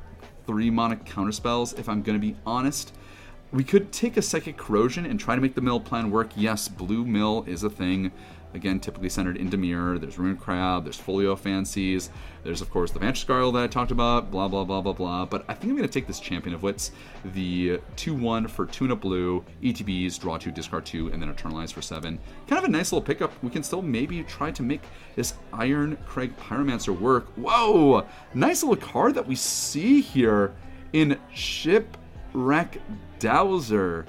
three 0.45 0.69
mana 0.69 0.97
counterspells, 0.97 1.77
if 1.79 1.89
I'm 1.89 2.01
going 2.01 2.19
to 2.19 2.25
be 2.25 2.37
honest. 2.45 2.93
We 3.51 3.63
could 3.63 3.91
take 3.91 4.15
a 4.15 4.21
Psychic 4.21 4.57
Corrosion 4.57 5.05
and 5.05 5.19
try 5.19 5.35
to 5.35 5.41
make 5.41 5.55
the 5.55 5.61
mill 5.61 5.79
plan 5.79 6.09
work. 6.09 6.31
Yes, 6.35 6.67
Blue 6.69 7.05
Mill 7.05 7.43
is 7.47 7.63
a 7.63 7.69
thing 7.69 8.11
again, 8.53 8.79
typically 8.79 9.09
centered 9.09 9.37
in 9.37 9.49
Dimir. 9.49 9.99
There's 9.99 10.17
Ruined 10.17 10.39
Crab, 10.39 10.83
there's 10.83 10.97
Folio 10.97 11.35
Fancies, 11.35 12.09
there's, 12.43 12.61
of 12.61 12.69
course, 12.71 12.91
the 12.91 12.99
Vantress 12.99 13.25
Gargoyle 13.25 13.51
that 13.53 13.63
I 13.63 13.67
talked 13.67 13.91
about, 13.91 14.31
blah, 14.31 14.47
blah, 14.47 14.63
blah, 14.63 14.81
blah, 14.81 14.93
blah. 14.93 15.25
But 15.25 15.45
I 15.47 15.53
think 15.53 15.71
I'm 15.71 15.77
to 15.81 15.87
take 15.87 16.07
this 16.07 16.19
Champion 16.19 16.55
of 16.55 16.63
Wits, 16.63 16.91
the 17.33 17.79
2 17.95 18.13
1 18.15 18.47
for 18.47 18.65
Tuna 18.65 18.95
Blue, 18.95 19.43
ETBs, 19.61 20.19
draw 20.19 20.37
2, 20.37 20.51
discard 20.51 20.85
2, 20.85 21.11
and 21.11 21.21
then 21.21 21.33
Eternalize 21.33 21.71
for 21.71 21.81
7. 21.81 22.17
Kind 22.47 22.57
of 22.57 22.65
a 22.65 22.71
nice 22.71 22.91
little 22.91 23.05
pickup. 23.05 23.31
We 23.43 23.49
can 23.49 23.63
still 23.63 23.81
maybe 23.81 24.23
try 24.23 24.51
to 24.51 24.63
make 24.63 24.81
this 25.15 25.35
Irencrag 25.53 26.33
Pyromancer 26.35 26.97
work. 26.97 27.27
Whoa! 27.35 28.05
Nice 28.33 28.63
little 28.63 28.75
card 28.75 29.15
that 29.15 29.27
we 29.27 29.35
see 29.35 30.01
here 30.01 30.53
in 30.93 31.17
Shipwreck 31.33 32.77
Dowser. 33.19 34.05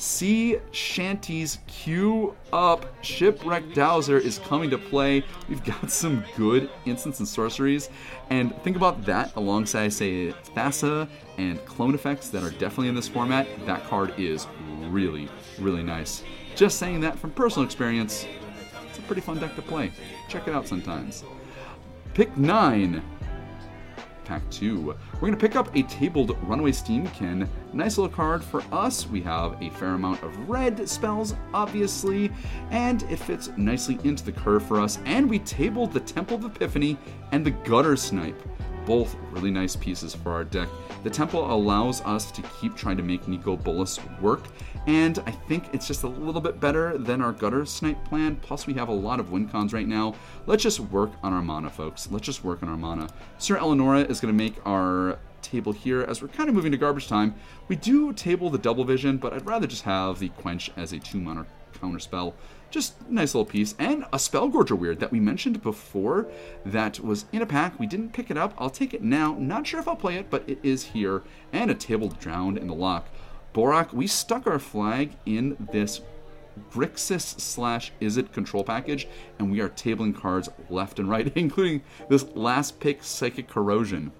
Sea 0.00 0.58
Shanties 0.72 1.58
queue 1.66 2.34
up. 2.54 2.86
Shipwreck 3.04 3.74
Dowser 3.74 4.16
is 4.16 4.38
coming 4.38 4.70
to 4.70 4.78
play. 4.78 5.22
We've 5.46 5.62
got 5.62 5.90
some 5.90 6.24
good 6.38 6.70
instants 6.86 7.18
and 7.18 7.28
sorceries. 7.28 7.90
And 8.30 8.56
think 8.62 8.76
about 8.76 9.04
that 9.04 9.36
alongside, 9.36 9.92
say, 9.92 10.32
Thassa 10.56 11.06
and 11.36 11.62
clone 11.66 11.94
effects 11.94 12.30
that 12.30 12.42
are 12.42 12.48
definitely 12.48 12.88
in 12.88 12.94
this 12.94 13.08
format. 13.08 13.46
That 13.66 13.84
card 13.84 14.18
is 14.18 14.46
really, 14.88 15.28
really 15.58 15.82
nice. 15.82 16.24
Just 16.56 16.78
saying 16.78 17.00
that 17.00 17.18
from 17.18 17.32
personal 17.32 17.66
experience, 17.66 18.26
it's 18.88 18.98
a 18.98 19.02
pretty 19.02 19.20
fun 19.20 19.38
deck 19.38 19.54
to 19.56 19.62
play. 19.62 19.92
Check 20.30 20.48
it 20.48 20.54
out 20.54 20.66
sometimes. 20.66 21.24
Pick 22.14 22.34
9 22.38 23.02
pack 24.30 24.48
2. 24.50 24.94
We're 25.14 25.20
going 25.20 25.32
to 25.32 25.38
pick 25.38 25.56
up 25.56 25.74
a 25.74 25.82
tabled 25.82 26.38
Runaway 26.44 26.70
Steamkin. 26.70 27.48
Nice 27.72 27.98
little 27.98 28.14
card 28.14 28.44
for 28.44 28.62
us. 28.70 29.08
We 29.08 29.20
have 29.22 29.60
a 29.60 29.70
fair 29.70 29.94
amount 29.94 30.22
of 30.22 30.48
red 30.48 30.88
spells, 30.88 31.34
obviously, 31.52 32.30
and 32.70 33.02
it 33.10 33.18
fits 33.18 33.50
nicely 33.56 33.98
into 34.04 34.24
the 34.24 34.30
curve 34.30 34.64
for 34.64 34.78
us. 34.78 35.00
And 35.04 35.28
we 35.28 35.40
tabled 35.40 35.92
the 35.92 35.98
Temple 35.98 36.36
of 36.36 36.44
Epiphany 36.44 36.96
and 37.32 37.44
the 37.44 37.50
Guttersnipe 37.50 38.40
both 38.86 39.16
really 39.30 39.50
nice 39.50 39.76
pieces 39.76 40.14
for 40.14 40.32
our 40.32 40.44
deck. 40.44 40.68
The 41.02 41.10
Temple 41.10 41.52
allows 41.52 42.00
us 42.02 42.30
to 42.32 42.42
keep 42.60 42.76
trying 42.76 42.96
to 42.96 43.02
make 43.02 43.26
Nicol 43.28 43.56
Bolas 43.56 43.98
work, 44.20 44.44
and 44.86 45.18
I 45.26 45.30
think 45.30 45.64
it's 45.72 45.86
just 45.86 46.02
a 46.02 46.08
little 46.08 46.40
bit 46.40 46.60
better 46.60 46.98
than 46.98 47.20
our 47.20 47.32
Guttersnipe 47.32 48.04
plan. 48.04 48.36
Plus, 48.36 48.66
we 48.66 48.74
have 48.74 48.88
a 48.88 48.92
lot 48.92 49.20
of 49.20 49.30
win 49.30 49.48
cons 49.48 49.72
right 49.72 49.88
now. 49.88 50.14
Let's 50.46 50.62
just 50.62 50.80
work 50.80 51.10
on 51.22 51.32
our 51.32 51.42
mana, 51.42 51.70
folks. 51.70 52.10
Let's 52.10 52.26
just 52.26 52.44
work 52.44 52.62
on 52.62 52.68
our 52.68 52.76
mana. 52.76 53.08
Sir 53.38 53.56
Eleonora 53.56 54.00
is 54.00 54.20
going 54.20 54.32
to 54.32 54.38
make 54.38 54.54
our 54.66 55.18
table 55.42 55.72
here 55.72 56.02
as 56.02 56.20
we're 56.22 56.28
kind 56.28 56.48
of 56.48 56.54
moving 56.54 56.72
to 56.72 56.78
garbage 56.78 57.08
time. 57.08 57.34
We 57.68 57.76
do 57.76 58.12
table 58.12 58.50
the 58.50 58.58
double 58.58 58.84
vision, 58.84 59.16
but 59.16 59.32
I'd 59.32 59.46
rather 59.46 59.66
just 59.66 59.82
have 59.82 60.18
the 60.18 60.28
quench 60.30 60.70
as 60.76 60.92
a 60.92 60.98
two 60.98 61.20
mana 61.20 61.46
counter 61.80 61.98
spell. 61.98 62.34
Just 62.70 62.94
nice 63.08 63.34
little 63.34 63.44
piece. 63.44 63.74
And 63.78 64.04
a 64.12 64.16
Spellgorger 64.16 64.78
Weird 64.78 65.00
that 65.00 65.10
we 65.10 65.20
mentioned 65.20 65.62
before 65.62 66.28
that 66.64 67.00
was 67.00 67.24
in 67.32 67.42
a 67.42 67.46
pack. 67.46 67.78
We 67.78 67.86
didn't 67.86 68.12
pick 68.12 68.30
it 68.30 68.36
up. 68.36 68.54
I'll 68.58 68.70
take 68.70 68.94
it 68.94 69.02
now. 69.02 69.34
Not 69.38 69.66
sure 69.66 69.80
if 69.80 69.88
I'll 69.88 69.96
play 69.96 70.16
it, 70.16 70.30
but 70.30 70.48
it 70.48 70.58
is 70.62 70.84
here. 70.84 71.22
And 71.52 71.70
a 71.70 71.74
Table 71.74 72.08
Drowned 72.08 72.58
in 72.58 72.68
the 72.68 72.74
lock. 72.74 73.08
Borak, 73.52 73.92
we 73.92 74.06
stuck 74.06 74.46
our 74.46 74.60
flag 74.60 75.10
in 75.26 75.56
this 75.72 76.00
Grixis 76.72 77.40
slash 77.40 77.92
Izzet 78.00 78.32
control 78.32 78.62
package, 78.64 79.08
and 79.38 79.50
we 79.50 79.60
are 79.60 79.68
tabling 79.68 80.14
cards 80.14 80.48
left 80.68 80.98
and 80.98 81.08
right, 81.08 81.32
including 81.36 81.82
this 82.08 82.24
last 82.34 82.80
pick 82.80 83.02
Psychic 83.02 83.48
Corrosion. 83.48 84.12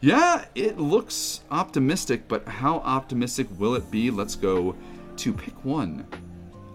Yeah, 0.00 0.44
it 0.54 0.78
looks 0.78 1.40
optimistic, 1.50 2.26
but 2.26 2.46
how 2.48 2.78
optimistic 2.78 3.46
will 3.58 3.74
it 3.74 3.90
be? 3.90 4.10
Let's 4.10 4.34
go 4.34 4.74
to 5.16 5.32
pick 5.32 5.64
one 5.64 6.06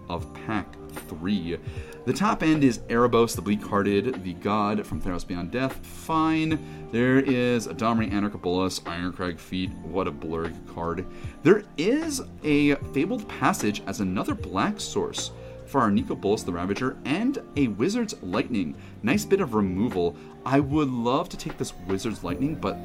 of 0.08 0.32
pack 0.46 0.74
three. 1.08 1.58
The 2.04 2.12
top 2.12 2.42
end 2.42 2.62
is 2.62 2.78
Erebos, 2.88 3.34
the 3.34 3.42
Bleak 3.42 3.62
Hearted, 3.62 4.22
the 4.22 4.34
god 4.34 4.86
from 4.86 5.02
Theros 5.02 5.26
Beyond 5.26 5.50
Death. 5.50 5.74
Fine. 5.84 6.88
There 6.92 7.18
is 7.18 7.66
a 7.66 7.74
Domri 7.74 8.10
Anarch 8.12 8.34
of 8.34 8.42
Bolas, 8.42 8.78
Irencrag 8.80 9.40
Feat. 9.40 9.70
What 9.82 10.06
a 10.06 10.12
blurred 10.12 10.54
card. 10.72 11.04
There 11.42 11.64
is 11.76 12.22
a 12.44 12.76
Fabled 12.94 13.28
Passage 13.28 13.82
as 13.86 14.00
another 14.00 14.34
black 14.34 14.80
source 14.80 15.32
for 15.66 15.80
our 15.80 15.90
Nicol 15.90 16.16
Bolas 16.16 16.42
the 16.42 16.52
Ravager 16.52 16.96
and 17.04 17.38
a 17.56 17.68
Wizard's 17.68 18.14
Lightning. 18.22 18.74
Nice 19.02 19.24
bit 19.24 19.40
of 19.40 19.54
removal. 19.54 20.16
I 20.44 20.60
would 20.60 20.88
love 20.88 21.28
to 21.30 21.36
take 21.36 21.58
this 21.58 21.74
Wizard's 21.86 22.24
Lightning, 22.24 22.54
but 22.54 22.78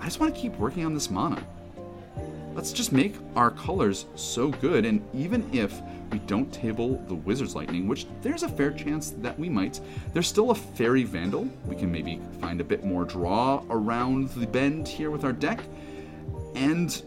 I 0.00 0.04
just 0.04 0.20
want 0.20 0.34
to 0.34 0.40
keep 0.40 0.56
working 0.56 0.84
on 0.84 0.94
this 0.94 1.10
mana. 1.10 1.42
Let's 2.54 2.72
just 2.72 2.92
make 2.92 3.14
our 3.36 3.52
colors 3.52 4.06
so 4.16 4.48
good, 4.48 4.84
and 4.84 5.00
even 5.14 5.48
if 5.52 5.80
we 6.10 6.18
don't 6.20 6.52
table 6.52 7.02
the 7.06 7.14
Wizard's 7.14 7.54
Lightning, 7.54 7.86
which 7.86 8.06
there's 8.22 8.42
a 8.42 8.48
fair 8.48 8.72
chance 8.72 9.10
that 9.18 9.38
we 9.38 9.48
might, 9.48 9.80
there's 10.12 10.26
still 10.26 10.50
a 10.50 10.54
Faerie 10.54 11.04
Vandal. 11.04 11.48
We 11.66 11.76
can 11.76 11.92
maybe 11.92 12.20
find 12.40 12.60
a 12.60 12.64
bit 12.64 12.84
more 12.84 13.04
draw 13.04 13.62
around 13.70 14.30
the 14.30 14.46
bend 14.46 14.88
here 14.88 15.10
with 15.10 15.24
our 15.24 15.32
deck. 15.32 15.60
And 16.54 17.02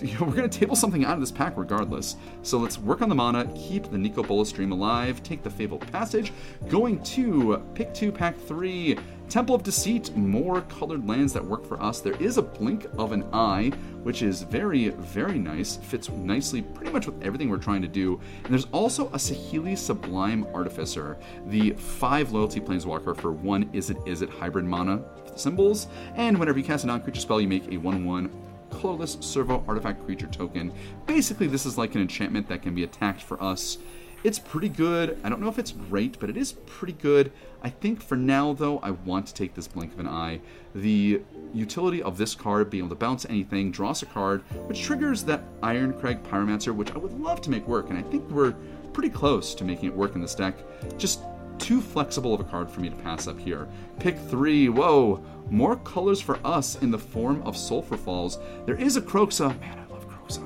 you 0.00 0.14
know, 0.18 0.26
we're 0.26 0.34
going 0.34 0.48
to 0.48 0.58
table 0.58 0.76
something 0.76 1.04
out 1.04 1.14
of 1.14 1.20
this 1.20 1.30
pack 1.30 1.56
regardless. 1.56 2.16
So 2.42 2.58
let's 2.58 2.78
work 2.78 3.02
on 3.02 3.08
the 3.08 3.14
mana, 3.14 3.46
keep 3.54 3.90
the 3.90 3.98
Nicol 3.98 4.24
Bolas 4.24 4.52
Dream 4.52 4.72
alive, 4.72 5.22
take 5.22 5.42
the 5.42 5.50
Fabled 5.50 5.90
Passage. 5.92 6.32
Going 6.68 7.02
to 7.04 7.62
pick 7.74 7.94
two, 7.94 8.12
pack 8.12 8.36
three. 8.36 8.98
Temple 9.28 9.54
of 9.54 9.62
Deceit, 9.62 10.14
more 10.14 10.60
colored 10.62 11.08
lands 11.08 11.32
that 11.32 11.42
work 11.42 11.64
for 11.64 11.82
us. 11.82 12.00
There 12.00 12.20
is 12.20 12.36
a 12.36 12.42
Blink 12.42 12.86
of 12.98 13.12
an 13.12 13.24
Eye, 13.32 13.72
which 14.02 14.20
is 14.20 14.42
very, 14.42 14.90
very 14.90 15.38
nice. 15.38 15.76
Fits 15.76 16.10
nicely 16.10 16.60
pretty 16.60 16.92
much 16.92 17.06
with 17.06 17.22
everything 17.22 17.48
we're 17.48 17.56
trying 17.56 17.80
to 17.80 17.88
do. 17.88 18.20
And 18.44 18.52
there's 18.52 18.66
also 18.72 19.06
a 19.08 19.16
Saheeli 19.16 19.78
Sublime 19.78 20.46
Artificer, 20.52 21.16
the 21.46 21.70
five 21.70 22.32
loyalty 22.32 22.60
planeswalker 22.60 23.16
for 23.18 23.32
one 23.32 23.66
Izzet 23.72 24.22
it 24.22 24.28
hybrid 24.28 24.66
mana 24.66 25.02
symbols. 25.34 25.86
And 26.14 26.38
whenever 26.38 26.58
you 26.58 26.64
cast 26.64 26.84
a 26.84 26.88
non 26.88 27.00
creature 27.00 27.20
spell, 27.20 27.40
you 27.40 27.48
make 27.48 27.72
a 27.72 27.78
1 27.78 28.04
1 28.04 28.41
colorless 28.80 29.18
servo 29.20 29.64
artifact 29.68 30.04
creature 30.04 30.26
token. 30.26 30.72
Basically, 31.06 31.46
this 31.46 31.66
is 31.66 31.78
like 31.78 31.94
an 31.94 32.00
enchantment 32.00 32.48
that 32.48 32.62
can 32.62 32.74
be 32.74 32.84
attacked 32.84 33.22
for 33.22 33.42
us. 33.42 33.78
It's 34.24 34.38
pretty 34.38 34.68
good. 34.68 35.18
I 35.24 35.28
don't 35.28 35.40
know 35.40 35.48
if 35.48 35.58
it's 35.58 35.72
great, 35.72 36.20
but 36.20 36.30
it 36.30 36.36
is 36.36 36.52
pretty 36.52 36.92
good. 36.92 37.32
I 37.60 37.70
think 37.70 38.00
for 38.00 38.16
now, 38.16 38.52
though, 38.52 38.78
I 38.78 38.92
want 38.92 39.26
to 39.26 39.34
take 39.34 39.54
this 39.54 39.66
Blink 39.66 39.92
of 39.94 39.98
an 39.98 40.06
Eye. 40.06 40.40
The 40.74 41.22
utility 41.52 42.02
of 42.02 42.18
this 42.18 42.34
card, 42.34 42.70
being 42.70 42.84
able 42.84 42.90
to 42.90 43.00
bounce 43.00 43.26
anything, 43.28 43.72
draws 43.72 44.02
a 44.02 44.06
card, 44.06 44.42
which 44.68 44.80
triggers 44.82 45.24
that 45.24 45.42
Irencrag 45.60 46.22
Pyromancer, 46.22 46.72
which 46.74 46.92
I 46.92 46.98
would 46.98 47.18
love 47.20 47.40
to 47.42 47.50
make 47.50 47.66
work, 47.66 47.90
and 47.90 47.98
I 47.98 48.02
think 48.02 48.28
we're 48.30 48.54
pretty 48.92 49.10
close 49.10 49.54
to 49.56 49.64
making 49.64 49.88
it 49.88 49.94
work 49.94 50.14
in 50.14 50.20
this 50.20 50.36
deck. 50.36 50.56
Just 50.98 51.20
too 51.62 51.80
flexible 51.80 52.34
of 52.34 52.40
a 52.40 52.44
card 52.44 52.68
for 52.68 52.80
me 52.80 52.90
to 52.90 52.96
pass 52.96 53.28
up 53.28 53.38
here. 53.38 53.68
Pick 54.00 54.18
three. 54.18 54.68
Whoa. 54.68 55.24
More 55.48 55.76
colors 55.76 56.20
for 56.20 56.38
us 56.44 56.74
in 56.82 56.90
the 56.90 56.98
form 56.98 57.40
of 57.42 57.56
Sulphur 57.56 57.96
Falls. 57.96 58.38
There 58.66 58.74
is 58.74 58.96
a 58.96 59.00
Kroxa. 59.00 59.58
Man, 59.60 59.78
I 59.78 59.92
love 59.92 60.08
Kroxa. 60.08 60.42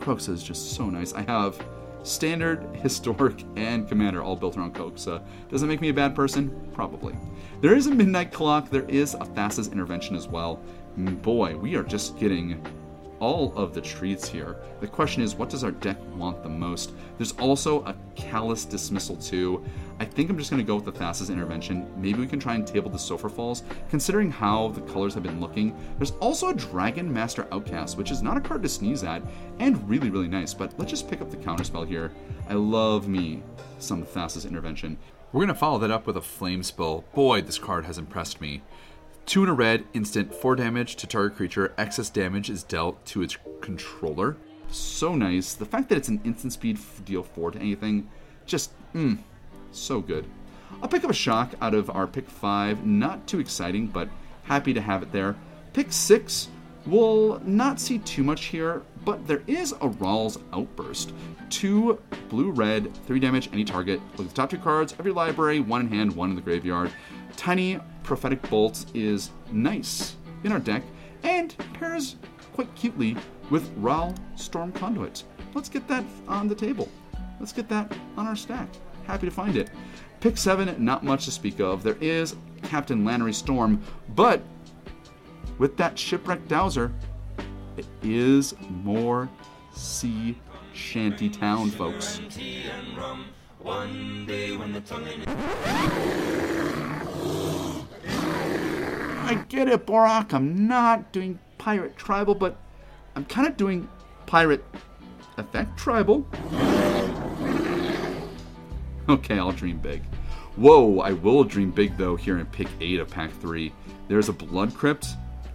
Kroxa 0.00 0.30
is 0.30 0.42
just 0.42 0.72
so 0.72 0.88
nice. 0.88 1.12
I 1.12 1.22
have 1.22 1.62
Standard, 2.04 2.62
Historic, 2.82 3.44
and 3.56 3.86
Commander 3.86 4.22
all 4.22 4.34
built 4.34 4.56
around 4.56 4.74
Kroxa. 4.74 5.22
Does 5.50 5.62
it 5.62 5.66
make 5.66 5.82
me 5.82 5.90
a 5.90 5.94
bad 5.94 6.16
person? 6.16 6.70
Probably. 6.72 7.14
There 7.60 7.74
is 7.74 7.86
a 7.86 7.94
Midnight 7.94 8.32
Clock. 8.32 8.70
There 8.70 8.88
is 8.88 9.12
a 9.14 9.18
Thassa's 9.18 9.68
Intervention 9.68 10.16
as 10.16 10.26
well. 10.26 10.62
Mm, 10.98 11.20
boy, 11.20 11.56
we 11.58 11.74
are 11.76 11.82
just 11.82 12.18
getting 12.18 12.64
all 13.20 13.52
of 13.56 13.74
the 13.74 13.80
treats 13.80 14.28
here. 14.28 14.56
The 14.80 14.86
question 14.86 15.22
is, 15.22 15.34
what 15.34 15.48
does 15.48 15.64
our 15.64 15.70
deck 15.70 15.96
want 16.14 16.42
the 16.42 16.48
most? 16.48 16.92
There's 17.16 17.32
also 17.32 17.84
a 17.84 17.94
Callous 18.14 18.64
Dismissal 18.64 19.16
too. 19.16 19.64
I 19.98 20.04
think 20.04 20.28
I'm 20.28 20.38
just 20.38 20.50
going 20.50 20.62
to 20.62 20.66
go 20.66 20.76
with 20.76 20.84
the 20.84 20.92
Thassa's 20.92 21.30
Intervention. 21.30 21.90
Maybe 21.96 22.20
we 22.20 22.26
can 22.26 22.38
try 22.38 22.54
and 22.54 22.66
table 22.66 22.90
the 22.90 22.98
Sulphur 22.98 23.30
Falls, 23.30 23.62
considering 23.88 24.30
how 24.30 24.68
the 24.68 24.82
colors 24.82 25.14
have 25.14 25.22
been 25.22 25.40
looking. 25.40 25.74
There's 25.96 26.12
also 26.20 26.48
a 26.48 26.54
Dragon 26.54 27.10
Master 27.10 27.46
Outcast, 27.52 27.96
which 27.96 28.10
is 28.10 28.22
not 28.22 28.36
a 28.36 28.40
card 28.40 28.62
to 28.62 28.68
sneeze 28.68 29.04
at, 29.04 29.22
and 29.58 29.88
really, 29.88 30.10
really 30.10 30.28
nice, 30.28 30.52
but 30.52 30.78
let's 30.78 30.90
just 30.90 31.08
pick 31.08 31.22
up 31.22 31.30
the 31.30 31.36
counterspell 31.36 31.86
here. 31.86 32.12
I 32.48 32.54
love 32.54 33.08
me 33.08 33.42
some 33.78 34.04
Thassa's 34.04 34.44
Intervention. 34.44 34.98
We're 35.32 35.40
going 35.40 35.48
to 35.48 35.54
follow 35.54 35.78
that 35.78 35.90
up 35.90 36.06
with 36.06 36.16
a 36.16 36.22
Flame 36.22 36.62
Spill. 36.62 37.04
Boy, 37.14 37.40
this 37.40 37.58
card 37.58 37.86
has 37.86 37.98
impressed 37.98 38.40
me. 38.40 38.62
Two 39.26 39.42
in 39.42 39.48
a 39.48 39.54
red, 39.54 39.84
instant, 39.92 40.32
four 40.32 40.54
damage 40.54 40.94
to 40.96 41.06
target 41.08 41.36
creature. 41.36 41.74
Excess 41.76 42.10
damage 42.10 42.48
is 42.48 42.62
dealt 42.62 43.04
to 43.06 43.22
its 43.22 43.36
controller. 43.60 44.36
So 44.70 45.16
nice. 45.16 45.54
The 45.54 45.66
fact 45.66 45.88
that 45.88 45.98
it's 45.98 46.08
an 46.08 46.20
instant 46.24 46.52
speed 46.52 46.78
deal 47.04 47.24
four 47.24 47.50
to 47.50 47.58
anything, 47.58 48.08
just, 48.46 48.70
mmm, 48.94 49.18
so 49.72 50.00
good. 50.00 50.26
I'll 50.80 50.88
pick 50.88 51.02
up 51.02 51.10
a 51.10 51.14
shock 51.14 51.54
out 51.60 51.74
of 51.74 51.90
our 51.90 52.06
pick 52.06 52.30
five. 52.30 52.86
Not 52.86 53.26
too 53.26 53.40
exciting, 53.40 53.88
but 53.88 54.08
happy 54.44 54.72
to 54.72 54.80
have 54.80 55.02
it 55.02 55.10
there. 55.10 55.34
Pick 55.72 55.92
six, 55.92 56.48
we'll 56.86 57.40
not 57.40 57.80
see 57.80 57.98
too 57.98 58.22
much 58.22 58.44
here, 58.44 58.82
but 59.04 59.26
there 59.26 59.42
is 59.48 59.74
a 59.80 59.88
Ral's 59.88 60.38
Outburst. 60.52 61.12
Two 61.50 62.00
blue 62.28 62.50
red, 62.50 62.94
three 63.06 63.20
damage, 63.20 63.48
any 63.52 63.64
target. 63.64 64.00
Look 64.16 64.26
at 64.26 64.28
the 64.28 64.34
top 64.34 64.50
two 64.50 64.58
cards 64.58 64.92
of 64.92 65.04
your 65.04 65.14
library, 65.14 65.60
one 65.60 65.82
in 65.82 65.88
hand, 65.88 66.14
one 66.14 66.30
in 66.30 66.36
the 66.36 66.42
graveyard. 66.42 66.92
Tiny 67.36 67.78
Prophetic 68.02 68.42
Bolt 68.48 68.86
is 68.94 69.30
nice 69.52 70.16
in 70.44 70.52
our 70.52 70.58
deck 70.58 70.82
and 71.22 71.54
pairs 71.74 72.16
quite 72.54 72.74
cutely 72.74 73.16
with 73.50 73.70
Ral 73.76 74.14
Storm 74.34 74.72
Conduit. 74.72 75.24
Let's 75.54 75.68
get 75.68 75.86
that 75.88 76.04
on 76.28 76.48
the 76.48 76.54
table. 76.54 76.88
Let's 77.38 77.52
get 77.52 77.68
that 77.68 77.92
on 78.16 78.26
our 78.26 78.36
stack. 78.36 78.68
Happy 79.06 79.26
to 79.26 79.32
find 79.32 79.56
it. 79.56 79.70
Pick 80.20 80.36
7, 80.36 80.82
not 80.82 81.04
much 81.04 81.26
to 81.26 81.30
speak 81.30 81.60
of. 81.60 81.82
There 81.82 81.98
is 82.00 82.36
Captain 82.62 83.04
Lannery 83.04 83.34
Storm, 83.34 83.80
but 84.14 84.42
with 85.58 85.76
that 85.76 85.96
Shipwreck 85.98 86.48
Dowser, 86.48 86.92
it 87.76 87.86
is 88.02 88.54
more 88.68 89.28
sea 89.74 90.36
shanty 90.72 91.28
town, 91.28 91.70
folks. 91.70 92.20
I 99.28 99.44
get 99.48 99.68
it, 99.68 99.86
Borak. 99.86 100.32
I'm 100.32 100.66
not 100.68 101.12
doing 101.12 101.38
Pirate 101.58 101.96
Tribal, 101.96 102.34
but 102.34 102.56
I'm 103.14 103.24
kind 103.24 103.46
of 103.48 103.56
doing 103.56 103.88
Pirate 104.26 104.64
Effect 105.36 105.76
Tribal. 105.76 106.26
Okay, 109.08 109.38
I'll 109.38 109.52
dream 109.52 109.78
big. 109.78 110.02
Whoa, 110.56 111.00
I 111.00 111.12
will 111.12 111.44
dream 111.44 111.70
big 111.70 111.96
though 111.96 112.16
here 112.16 112.38
in 112.38 112.46
pick 112.46 112.68
8 112.80 113.00
of 113.00 113.10
pack 113.10 113.30
3. 113.40 113.72
There's 114.08 114.28
a 114.28 114.32
Blood 114.32 114.74
Crypt 114.74 115.08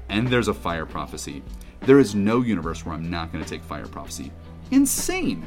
and 0.09 0.27
there's 0.27 0.47
a 0.47 0.53
Fire 0.53 0.85
Prophecy. 0.85 1.41
There 1.81 1.99
is 1.99 2.13
no 2.13 2.41
universe 2.41 2.85
where 2.85 2.93
I'm 2.93 3.09
not 3.09 3.31
going 3.31 3.43
to 3.43 3.49
take 3.49 3.63
Fire 3.63 3.87
Prophecy. 3.87 4.31
Insane! 4.69 5.43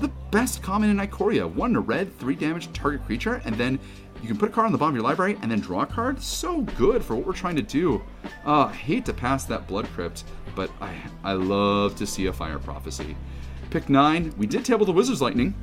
The 0.00 0.08
best 0.30 0.62
common 0.62 0.88
in 0.90 0.96
Ikoria. 0.96 1.50
One 1.52 1.74
to 1.74 1.80
red, 1.80 2.16
three 2.18 2.34
damage 2.34 2.72
target 2.72 3.04
creature, 3.04 3.42
and 3.44 3.54
then 3.56 3.78
you 4.22 4.28
can 4.28 4.38
put 4.38 4.48
a 4.48 4.52
card 4.52 4.66
on 4.66 4.72
the 4.72 4.78
bottom 4.78 4.94
of 4.94 4.96
your 4.96 5.04
library 5.04 5.38
and 5.42 5.50
then 5.50 5.60
draw 5.60 5.82
a 5.82 5.86
card. 5.86 6.22
So 6.22 6.62
good 6.62 7.04
for 7.04 7.14
what 7.14 7.26
we're 7.26 7.32
trying 7.32 7.56
to 7.56 7.62
do. 7.62 8.02
Uh, 8.44 8.68
hate 8.68 9.04
to 9.06 9.12
pass 9.12 9.44
that 9.44 9.66
Blood 9.66 9.86
Crypt, 9.94 10.24
but 10.54 10.70
I, 10.80 10.94
I 11.22 11.32
love 11.34 11.96
to 11.96 12.06
see 12.06 12.26
a 12.26 12.32
Fire 12.32 12.58
Prophecy. 12.58 13.14
Pick 13.70 13.88
9, 13.88 14.34
we 14.36 14.46
did 14.46 14.64
table 14.64 14.86
the 14.86 14.92
Wizard's 14.92 15.22
Lightning. 15.22 15.54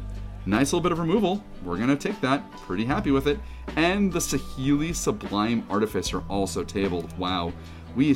Nice 0.46 0.72
little 0.72 0.82
bit 0.82 0.94
of 0.94 1.00
removal. 1.00 1.44
We're 1.64 1.78
to 1.78 1.98
take 1.98 2.22
that. 2.22 2.50
Pretty 2.52 2.86
happy 2.86 3.12
with 3.12 3.28
it. 3.28 3.38
And 3.76 4.14
the 4.14 4.20
Saheeli 4.20 4.96
Sublime 4.96 5.66
Artificer 5.70 6.24
also 6.30 6.64
tabled. 6.64 7.18
Wow. 7.18 7.52
We 7.96 8.14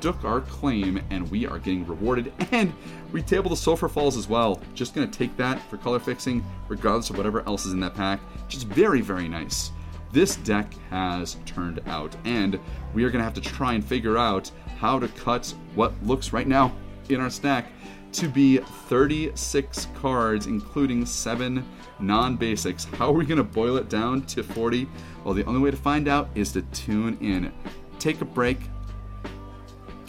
stuck 0.00 0.24
our 0.24 0.40
claim 0.40 0.98
and 1.10 1.30
we 1.30 1.46
are 1.46 1.58
getting 1.58 1.86
rewarded. 1.86 2.32
And 2.52 2.72
we 3.12 3.22
tabled 3.22 3.52
the 3.52 3.56
Sulphur 3.56 3.88
Falls 3.88 4.16
as 4.16 4.28
well. 4.28 4.60
Just 4.74 4.94
to 4.94 5.06
take 5.06 5.36
that 5.36 5.60
for 5.68 5.76
color 5.76 5.98
fixing, 5.98 6.44
regardless 6.68 7.10
of 7.10 7.18
whatever 7.18 7.46
else 7.46 7.66
is 7.66 7.72
in 7.72 7.80
that 7.80 7.94
pack. 7.94 8.18
Just 8.48 8.66
very, 8.66 9.00
very 9.02 9.28
nice. 9.28 9.72
This 10.10 10.36
deck 10.36 10.72
has 10.88 11.36
turned 11.46 11.80
out, 11.86 12.16
and 12.24 12.58
we 12.94 13.04
are 13.04 13.10
to 13.10 13.22
have 13.22 13.34
to 13.34 13.40
try 13.40 13.74
and 13.74 13.84
figure 13.84 14.18
out 14.18 14.50
how 14.78 14.98
to 14.98 15.06
cut 15.08 15.54
what 15.74 15.92
looks 16.02 16.32
right 16.32 16.48
now 16.48 16.72
in 17.08 17.20
our 17.20 17.30
stack 17.30 17.66
to 18.12 18.26
be 18.26 18.56
36 18.56 19.86
cards, 19.94 20.46
including 20.46 21.06
seven 21.06 21.64
non 22.00 22.36
basics. 22.36 22.84
How 22.84 23.10
are 23.10 23.12
we 23.12 23.26
going 23.26 23.38
to 23.38 23.44
boil 23.44 23.76
it 23.76 23.88
down 23.88 24.22
to 24.22 24.42
40? 24.42 24.88
Well, 25.24 25.34
the 25.34 25.44
only 25.44 25.60
way 25.60 25.70
to 25.70 25.76
find 25.76 26.08
out 26.08 26.30
is 26.34 26.52
to 26.52 26.62
tune 26.62 27.16
in. 27.20 27.52
Take 28.00 28.20
a 28.22 28.24
break, 28.24 28.58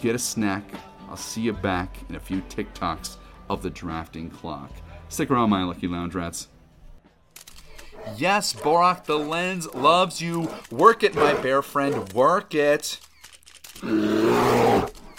get 0.02 0.14
a 0.14 0.18
snack. 0.18 0.64
I'll 1.08 1.16
see 1.16 1.40
you 1.40 1.52
back 1.52 1.96
in 2.08 2.16
a 2.16 2.20
few 2.20 2.42
TikToks 2.42 3.16
of 3.48 3.62
the 3.62 3.70
drafting 3.70 4.28
clock. 4.28 4.70
Stick 5.08 5.30
around, 5.30 5.50
my 5.50 5.62
lucky 5.62 5.86
lounge 5.86 6.14
rats. 6.14 6.48
Yes, 8.16 8.52
Borak 8.52 9.04
the 9.04 9.18
lens 9.18 9.72
loves 9.74 10.20
you. 10.20 10.50
Work 10.70 11.02
it, 11.02 11.14
my 11.14 11.34
bear 11.34 11.62
friend. 11.62 12.12
Work 12.12 12.54
it 12.54 12.98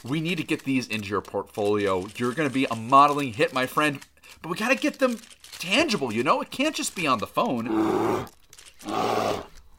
we 0.04 0.22
need 0.22 0.38
to 0.38 0.43
get 0.43 0.63
these 0.63 0.88
into 0.88 1.10
your 1.10 1.22
portfolio. 1.22 2.08
You're 2.15 2.34
going 2.34 2.48
to 2.48 2.54
be 2.54 2.65
a 2.69 2.76
modeling 2.76 3.34
hit, 3.34 3.54
my 3.54 3.65
friend, 3.65 4.00
but 4.41 4.50
we 4.50 4.58
got 4.58 4.69
to 4.69 4.76
get 4.76 5.00
them 5.00 5.19
tangible, 5.60 6.13
you 6.13 6.24
know? 6.24 6.41
It 6.41 6.52
can't 6.52 6.76
just 6.76 6.96
be 6.96 7.08
on 7.08 7.19
the 7.19 7.28
phone. 7.28 8.28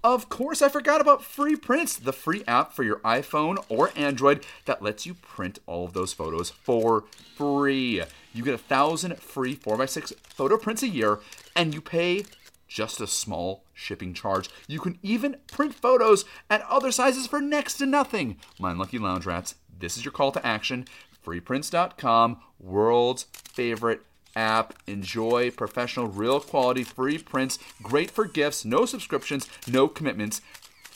Of 0.04 0.28
course, 0.28 0.60
I 0.60 0.68
forgot 0.68 1.00
about 1.00 1.24
Free 1.24 1.56
Prints, 1.56 1.96
the 1.96 2.12
free 2.12 2.44
app 2.46 2.74
for 2.74 2.82
your 2.82 2.98
iPhone 2.98 3.64
or 3.70 3.90
Android 3.96 4.44
that 4.66 4.82
lets 4.82 5.06
you 5.06 5.14
print 5.14 5.60
all 5.64 5.86
of 5.86 5.94
those 5.94 6.12
photos 6.12 6.50
for 6.50 7.04
free. 7.34 8.02
You 8.34 8.44
get 8.44 8.52
a 8.52 8.58
thousand 8.58 9.18
free 9.18 9.56
4x6 9.56 10.14
photo 10.22 10.58
prints 10.58 10.82
a 10.82 10.88
year, 10.88 11.20
and 11.56 11.72
you 11.72 11.80
pay 11.80 12.26
just 12.68 13.00
a 13.00 13.06
small 13.06 13.64
shipping 13.72 14.12
charge. 14.12 14.50
You 14.68 14.78
can 14.78 14.98
even 15.02 15.36
print 15.50 15.74
photos 15.74 16.26
at 16.50 16.60
other 16.68 16.92
sizes 16.92 17.26
for 17.26 17.40
next 17.40 17.78
to 17.78 17.86
nothing. 17.86 18.36
My 18.60 18.74
lucky 18.74 18.98
lounge 18.98 19.24
rats, 19.24 19.54
this 19.78 19.96
is 19.96 20.04
your 20.04 20.12
call 20.12 20.32
to 20.32 20.46
action. 20.46 20.84
Freeprints.com, 21.24 22.42
world's 22.60 23.22
favorite 23.22 24.02
app. 24.36 24.74
Enjoy 24.86 25.50
professional, 25.50 26.08
real 26.08 26.40
quality 26.40 26.84
free 26.84 27.18
prints. 27.18 27.58
Great 27.82 28.10
for 28.10 28.24
gifts, 28.24 28.64
no 28.64 28.84
subscriptions, 28.84 29.48
no 29.66 29.88
commitments. 29.88 30.40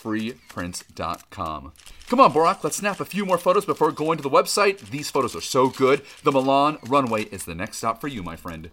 Freeprints.com. 0.03 1.73
Come 2.09 2.21
on, 2.21 2.33
Borak, 2.33 2.63
let's 2.63 2.77
snap 2.77 3.01
a 3.01 3.05
few 3.05 3.27
more 3.27 3.37
photos 3.37 3.65
before 3.67 3.91
going 3.91 4.17
to 4.17 4.23
the 4.23 4.31
website. 4.31 4.91
These 4.91 5.11
photos 5.11 5.35
are 5.35 5.41
so 5.41 5.69
good. 5.69 6.03
The 6.23 6.33
Milan 6.33 6.79
runway 6.87 7.25
is 7.25 7.45
the 7.45 7.55
next 7.55 7.79
stop 7.79 8.01
for 8.01 8.09
you, 8.09 8.23
my 8.23 8.37
friend. 8.37 8.71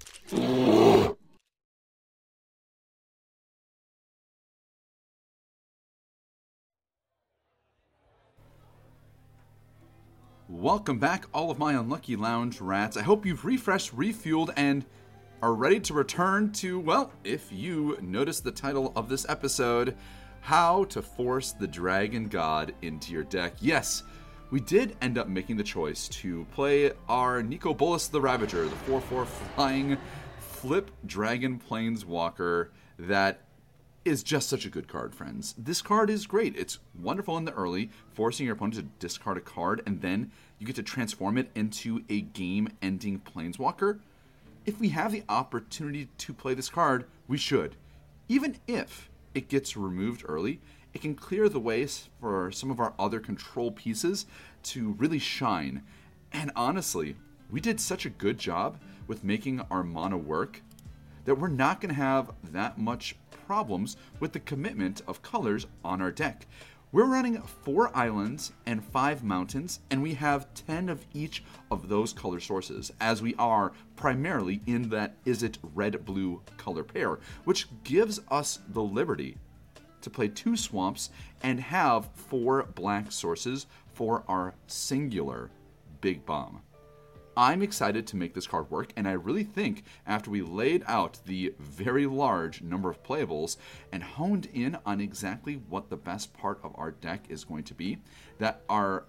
Welcome 10.66 10.98
back, 10.98 11.26
all 11.32 11.52
of 11.52 11.60
my 11.60 11.74
unlucky 11.74 12.16
lounge 12.16 12.60
rats. 12.60 12.98
I 12.98 13.04
hope 13.04 13.24
you've 13.24 13.46
refreshed, 13.46 13.96
refueled, 13.96 14.52
and 14.58 14.84
are 15.40 15.54
ready 15.54 15.80
to 15.82 15.94
return 15.94 16.52
to, 16.54 16.80
well, 16.80 17.12
if 17.24 17.52
you 17.52 18.00
notice 18.02 18.40
the 18.40 18.52
title 18.52 18.92
of 18.96 19.08
this 19.08 19.30
episode, 19.30 19.96
How 20.42 20.86
to 20.86 21.04
Force 21.04 21.52
the 21.52 21.68
Dragon 21.68 22.30
God 22.30 22.74
into 22.82 23.14
Your 23.14 23.26
Deck. 23.26 23.54
Yes, 23.62 24.02
we 24.50 24.60
did 24.60 24.98
end 25.04 25.20
up 25.20 25.28
making 25.28 25.58
the 25.58 25.64
choice 25.64 26.08
to 26.08 26.46
play 26.46 26.94
our 27.08 27.44
Nicol 27.44 27.76
Bolas 27.76 28.08
the 28.08 28.20
Ravager, 28.20 28.64
the 28.64 28.76
4 28.76 29.02
4 29.02 29.26
flying 29.28 30.00
flip 30.40 30.90
dragon 31.06 31.62
planeswalker 31.70 32.70
that 32.98 33.42
is 34.06 34.22
just 34.22 34.48
such 34.48 34.66
a 34.66 34.70
good 34.70 34.88
card, 34.88 35.16
friends. 35.16 35.56
This 35.58 35.82
card 35.82 36.12
is 36.12 36.28
great. 36.28 36.56
It's 36.56 36.78
wonderful 36.98 37.38
in 37.38 37.46
the 37.46 37.54
early, 37.54 37.90
forcing 38.14 38.46
your 38.46 38.54
opponent 38.54 38.76
to 38.76 38.84
discard 39.00 39.36
a 39.36 39.42
card, 39.42 39.82
and 39.88 40.02
then 40.02 40.32
you 40.60 40.68
get 40.68 40.76
to 40.76 40.84
transform 40.84 41.40
it 41.40 41.50
into 41.56 42.04
a 42.08 42.22
game 42.22 42.70
ending 42.84 43.20
planeswalker. 43.20 44.00
If 44.66 44.80
we 44.80 44.90
have 44.90 45.12
the 45.12 45.24
opportunity 45.28 46.08
to 46.20 46.34
play 46.34 46.54
this 46.54 46.70
card, 46.70 47.06
we 47.28 47.38
should. 47.38 47.76
Even 48.30 48.58
if 48.68 49.10
it 49.34 49.50
gets 49.50 49.76
removed 49.76 50.24
early, 50.28 50.62
it 50.94 51.02
can 51.02 51.16
clear 51.16 51.50
the 51.50 51.60
way 51.60 51.88
for 52.22 52.52
some 52.52 52.72
of 52.72 52.80
our 52.80 52.94
other 52.98 53.20
control 53.20 53.72
pieces 53.72 54.28
to 54.64 54.94
really 54.94 55.20
shine. 55.20 55.84
And 56.32 56.52
honestly, 56.56 57.16
we 57.50 57.60
did 57.60 57.80
such 57.80 58.06
a 58.06 58.10
good 58.10 58.38
job 58.38 58.80
with 59.08 59.24
making 59.24 59.62
our 59.72 59.84
mana 59.84 60.18
work 60.18 60.62
that 61.26 61.36
we're 61.36 61.48
not 61.48 61.82
going 61.82 61.94
to 61.94 62.02
have 62.02 62.32
that 62.52 62.78
much 62.78 63.16
problems 63.46 63.98
with 64.20 64.32
the 64.32 64.40
commitment 64.40 65.02
of 65.08 65.22
colors 65.22 65.68
on 65.84 66.02
our 66.02 66.12
deck. 66.12 66.48
We're 66.92 67.06
running 67.06 67.42
four 67.42 67.96
islands 67.96 68.54
and 68.66 68.82
five 68.82 69.22
mountains, 69.22 69.82
and 69.92 70.02
we 70.02 70.14
have 70.14 70.54
10 70.54 70.88
of 70.88 71.06
each 71.14 71.44
of 71.70 71.90
those 71.90 72.14
color 72.14 72.40
sources, 72.40 72.90
as 73.02 73.22
we 73.22 73.36
are 73.36 73.74
primarily 73.98 74.62
in 74.66 74.90
that 74.90 75.22
Izzet 75.26 75.58
red 75.74 76.06
blue 76.06 76.42
color 76.56 76.84
pair, 76.84 77.20
which 77.44 77.68
gives 77.84 78.22
us 78.32 78.60
the 78.70 78.82
liberty 78.82 79.38
to 80.02 80.10
play 80.10 80.30
two 80.30 80.56
swamps 80.56 81.10
and 81.44 81.60
have 81.60 82.10
four 82.14 82.64
black 82.64 83.12
sources 83.12 83.66
for 83.94 84.24
our 84.30 84.54
singular 84.68 85.50
big 86.00 86.26
bomb. 86.26 86.62
I'm 87.38 87.62
excited 87.62 88.08
to 88.08 88.16
make 88.16 88.34
this 88.34 88.48
card 88.48 88.72
work, 88.72 88.94
and 88.96 89.08
I 89.08 89.14
really 89.14 89.44
think 89.44 89.84
after 90.08 90.30
we 90.32 90.42
laid 90.42 90.84
out 90.88 91.20
the 91.26 91.54
very 91.60 92.06
large 92.06 92.62
number 92.62 92.90
of 92.90 93.04
playables 93.04 93.58
and 93.92 94.04
honed 94.04 94.48
in 94.54 94.78
on 94.86 95.02
exactly 95.02 95.56
what 95.56 95.90
the 95.90 95.98
best 95.98 96.34
part 96.34 96.60
of 96.64 96.74
our 96.76 96.92
deck 96.92 97.26
is 97.30 97.44
going 97.44 97.64
to 97.66 97.74
be, 97.74 97.98
that 98.40 98.62
our 98.70 99.06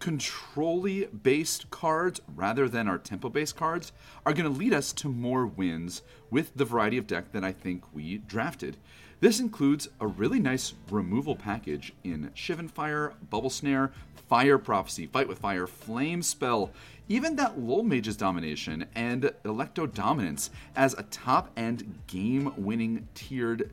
controlly 0.00 1.06
based 1.06 1.70
cards 1.70 2.20
rather 2.34 2.68
than 2.68 2.88
our 2.88 2.98
tempo 2.98 3.30
based 3.30 3.56
cards 3.56 3.90
are 4.26 4.34
going 4.34 4.44
to 4.44 4.58
lead 4.58 4.74
us 4.74 4.92
to 4.92 5.08
more 5.08 5.46
wins 5.46 6.02
with 6.30 6.54
the 6.54 6.64
variety 6.64 6.98
of 6.98 7.06
deck 7.06 7.32
that 7.32 7.42
I 7.42 7.52
think 7.52 7.84
we 7.94 8.18
drafted. 8.18 8.76
This 9.24 9.40
includes 9.40 9.88
a 10.02 10.06
really 10.06 10.38
nice 10.38 10.74
removal 10.90 11.34
package 11.34 11.94
in 12.04 12.30
Shivan 12.36 12.70
Fire, 12.70 13.14
Bubble 13.30 13.48
Snare, 13.48 13.90
Fire 14.28 14.58
Prophecy, 14.58 15.06
Fight 15.06 15.26
with 15.26 15.38
Fire, 15.38 15.66
Flame 15.66 16.22
Spill, 16.22 16.70
even 17.08 17.34
that 17.36 17.58
Lullmage's 17.58 18.18
Domination 18.18 18.84
and 18.94 19.32
Electrodominance 19.46 20.50
as 20.76 20.92
a 20.92 21.04
top 21.04 21.50
end 21.56 22.00
game 22.06 22.52
winning 22.58 23.08
tiered 23.14 23.70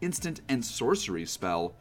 instant 0.00 0.40
and 0.48 0.64
sorcery 0.64 1.24
spell. 1.26 1.76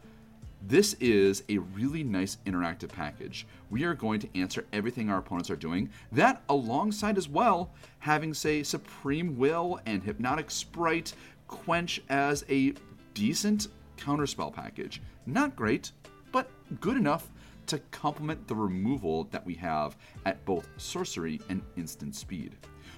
This 0.62 0.94
is 1.00 1.42
a 1.50 1.58
really 1.58 2.04
nice 2.04 2.38
interactive 2.46 2.90
package. 2.90 3.48
We 3.72 3.84
are 3.86 3.96
going 3.96 4.20
to 4.20 4.40
answer 4.40 4.64
everything 4.72 5.10
our 5.10 5.18
opponents 5.18 5.50
are 5.50 5.56
doing. 5.56 5.90
That, 6.12 6.44
alongside 6.50 7.18
as 7.18 7.28
well, 7.28 7.72
having, 7.98 8.36
say, 8.36 8.62
Supreme 8.62 9.40
Will 9.40 9.80
and 9.88 10.04
Hypnotic 10.04 10.52
Sprite 10.52 11.14
quench 11.48 12.00
as 12.10 12.46
a 12.48 12.76
decent 13.18 13.70
counterspell 13.98 14.54
package. 14.54 15.02
Not 15.26 15.56
great, 15.56 15.92
but 16.32 16.50
good 16.80 16.96
enough 16.96 17.32
to 17.66 17.80
complement 17.90 18.48
the 18.48 18.56
removal 18.56 19.24
that 19.32 19.44
we 19.44 19.56
have 19.56 19.98
at 20.28 20.46
both 20.46 20.70
sorcery 20.78 21.42
and 21.50 21.64
instant 21.76 22.16
speed. 22.16 22.56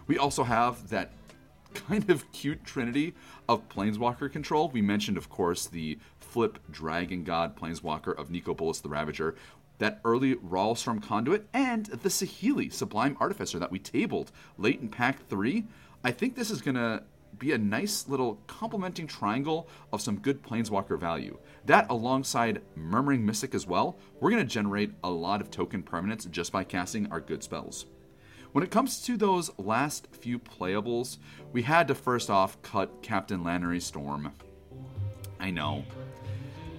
We 0.07 0.17
also 0.17 0.43
have 0.43 0.89
that 0.89 1.13
kind 1.73 2.09
of 2.09 2.29
cute 2.33 2.65
trinity 2.65 3.13
of 3.47 3.67
Planeswalker 3.69 4.29
control. 4.29 4.67
We 4.67 4.81
mentioned, 4.81 5.17
of 5.17 5.29
course, 5.29 5.67
the 5.67 5.97
flip 6.19 6.59
Dragon 6.69 7.23
God 7.23 7.55
Planeswalker 7.55 8.13
of 8.17 8.29
Nicol 8.29 8.55
Bolas 8.55 8.81
the 8.81 8.89
Ravager, 8.89 9.35
that 9.77 10.01
early 10.03 10.35
Ral 10.41 10.75
Storm 10.75 10.99
Conduit, 10.99 11.47
and 11.53 11.85
the 11.85 12.09
Saheeli 12.09 12.71
Sublime 12.73 13.15
Artificer 13.21 13.57
that 13.57 13.71
we 13.71 13.79
tabled 13.79 14.33
late 14.57 14.81
in 14.81 14.89
Pack 14.89 15.25
3. 15.29 15.63
I 16.03 16.11
think 16.11 16.35
this 16.35 16.51
is 16.51 16.61
going 16.61 16.75
to 16.75 17.03
be 17.39 17.53
a 17.53 17.57
nice 17.57 18.07
little 18.07 18.41
complementing 18.47 19.07
triangle 19.07 19.67
of 19.91 20.01
some 20.01 20.19
good 20.19 20.43
Planeswalker 20.43 20.99
value. 20.99 21.37
That, 21.65 21.89
alongside 21.89 22.61
Murmuring 22.75 23.25
Mystic 23.25 23.55
as 23.55 23.65
well, 23.65 23.97
we're 24.19 24.31
going 24.31 24.45
to 24.45 24.53
generate 24.53 24.91
a 25.03 25.09
lot 25.09 25.41
of 25.41 25.49
token 25.49 25.81
permanents 25.81 26.29
just 26.29 26.51
by 26.51 26.63
casting 26.63 27.11
our 27.11 27.21
good 27.21 27.41
spells. 27.41 27.85
When 28.51 28.63
it 28.63 28.71
comes 28.71 29.01
to 29.03 29.15
those 29.15 29.51
last 29.57 30.07
few 30.11 30.39
playables, 30.39 31.17
we 31.53 31.61
had 31.61 31.87
to 31.87 31.95
first 31.95 32.29
off 32.29 32.61
cut 32.61 33.01
Captain 33.01 33.43
Lannery 33.43 33.79
Storm. 33.79 34.33
I 35.39 35.51
know. 35.51 35.85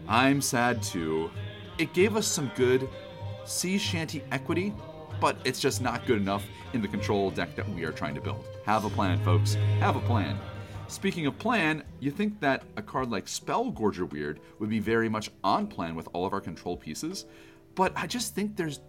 I'm 0.09 0.43
sad 0.43 0.83
too. 0.83 1.31
It 1.79 1.95
gave 1.95 2.17
us 2.17 2.27
some 2.27 2.51
good 2.57 2.89
sea 3.45 3.79
shanty 3.79 4.23
equity, 4.33 4.75
but 5.21 5.37
it's 5.45 5.61
just 5.61 5.83
not 5.83 6.07
good 6.07 6.19
enough 6.19 6.45
in 6.73 6.81
the 6.81 6.89
control 6.89 7.31
deck 7.31 7.55
that 7.57 7.69
we 7.71 7.85
are 7.85 7.93
trying 7.93 8.15
to 8.15 8.21
build. 8.21 8.45
Have 8.65 8.85
a 8.85 8.91
plan, 8.91 9.23
folks. 9.23 9.55
Have 9.79 9.97
a 9.97 10.01
plan. 10.01 10.39
Speaking 10.89 11.27
of 11.27 11.39
plan, 11.39 11.85
you 12.01 12.11
think 12.11 12.41
that 12.41 12.65
a 12.77 12.83
card 12.83 13.11
like 13.11 13.27
Spellgorger 13.27 14.11
Weird 14.11 14.41
would 14.59 14.71
be 14.71 14.81
very 14.81 15.09
much 15.09 15.31
on 15.45 15.67
plan 15.67 15.95
with 15.95 16.09
all 16.13 16.27
of 16.27 16.33
our 16.33 16.41
control 16.41 16.77
pieces, 16.77 17.27
but 17.75 17.93
I 17.95 18.07
just 18.07 18.35
think 18.35 18.57
there's 18.57 18.81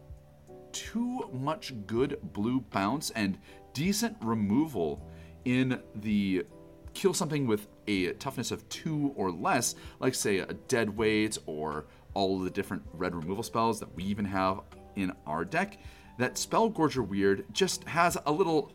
too 0.72 1.30
much 1.34 1.74
good 1.86 2.18
blue 2.34 2.62
bounce 2.72 3.12
and 3.12 3.38
decent 3.74 4.18
removal 4.22 5.06
in 5.46 5.82
the 5.96 6.46
kill 6.94 7.14
something 7.14 7.46
with 7.46 7.68
a 7.88 8.14
toughness 8.14 8.52
of 8.52 8.68
two 8.70 9.14
or 9.16 9.32
less, 9.32 9.76
like 10.00 10.16
say 10.16 10.40
a 10.40 10.54
dead 10.68 10.98
weight 10.98 11.38
or 11.46 11.86
all 12.14 12.38
of 12.38 12.44
the 12.44 12.50
different 12.50 12.84
red 12.94 13.16
removal 13.16 13.44
spells 13.44 13.80
that 13.80 13.94
we 13.96 14.04
even 14.04 14.26
have 14.26 14.62
in 14.96 15.14
our 15.26 15.46
deck 15.46 15.78
that 16.18 16.36
Spellgorger 16.36 17.08
Weird 17.08 17.46
just 17.52 17.84
has 17.86 18.18
a 18.26 18.32
little 18.32 18.72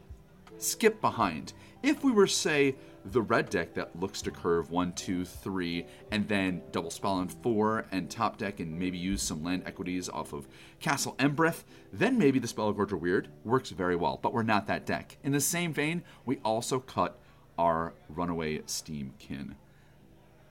skip 0.59 1.01
behind. 1.01 1.53
If 1.83 2.03
we 2.03 2.13
were, 2.13 2.27
say, 2.27 2.75
the 3.05 3.23
red 3.23 3.51
deck 3.51 3.75
that 3.75 3.99
looks 4.01 4.21
to 4.23 4.31
curve 4.31 4.71
one, 4.71 4.93
two, 4.93 5.25
three, 5.25 5.87
and 6.11 6.27
then 6.27 6.63
double 6.73 6.91
spell 6.91 7.13
on 7.13 7.29
four, 7.29 7.87
and 7.93 8.11
top 8.11 8.39
deck 8.39 8.59
and 8.59 8.79
maybe 8.79 8.99
use 8.99 9.23
some 9.23 9.45
land 9.45 9.63
equities 9.67 10.09
off 10.09 10.33
of 10.33 10.49
Castle 10.81 11.15
Embereth, 11.19 11.63
then 11.93 12.19
maybe 12.19 12.39
the 12.39 12.49
Spellgorger 12.49 12.99
Weird 12.99 13.29
works 13.45 13.71
very 13.71 13.95
well, 13.95 14.19
but 14.21 14.33
we're 14.33 14.43
not 14.43 14.67
that 14.67 14.87
deck. 14.87 15.19
In 15.23 15.33
the 15.33 15.41
same 15.41 15.73
vein, 15.73 16.03
we 16.25 16.39
also 16.45 16.81
cut 16.81 17.19
our 17.59 17.95
Runaway 18.09 18.59
Steamkin. 18.61 19.55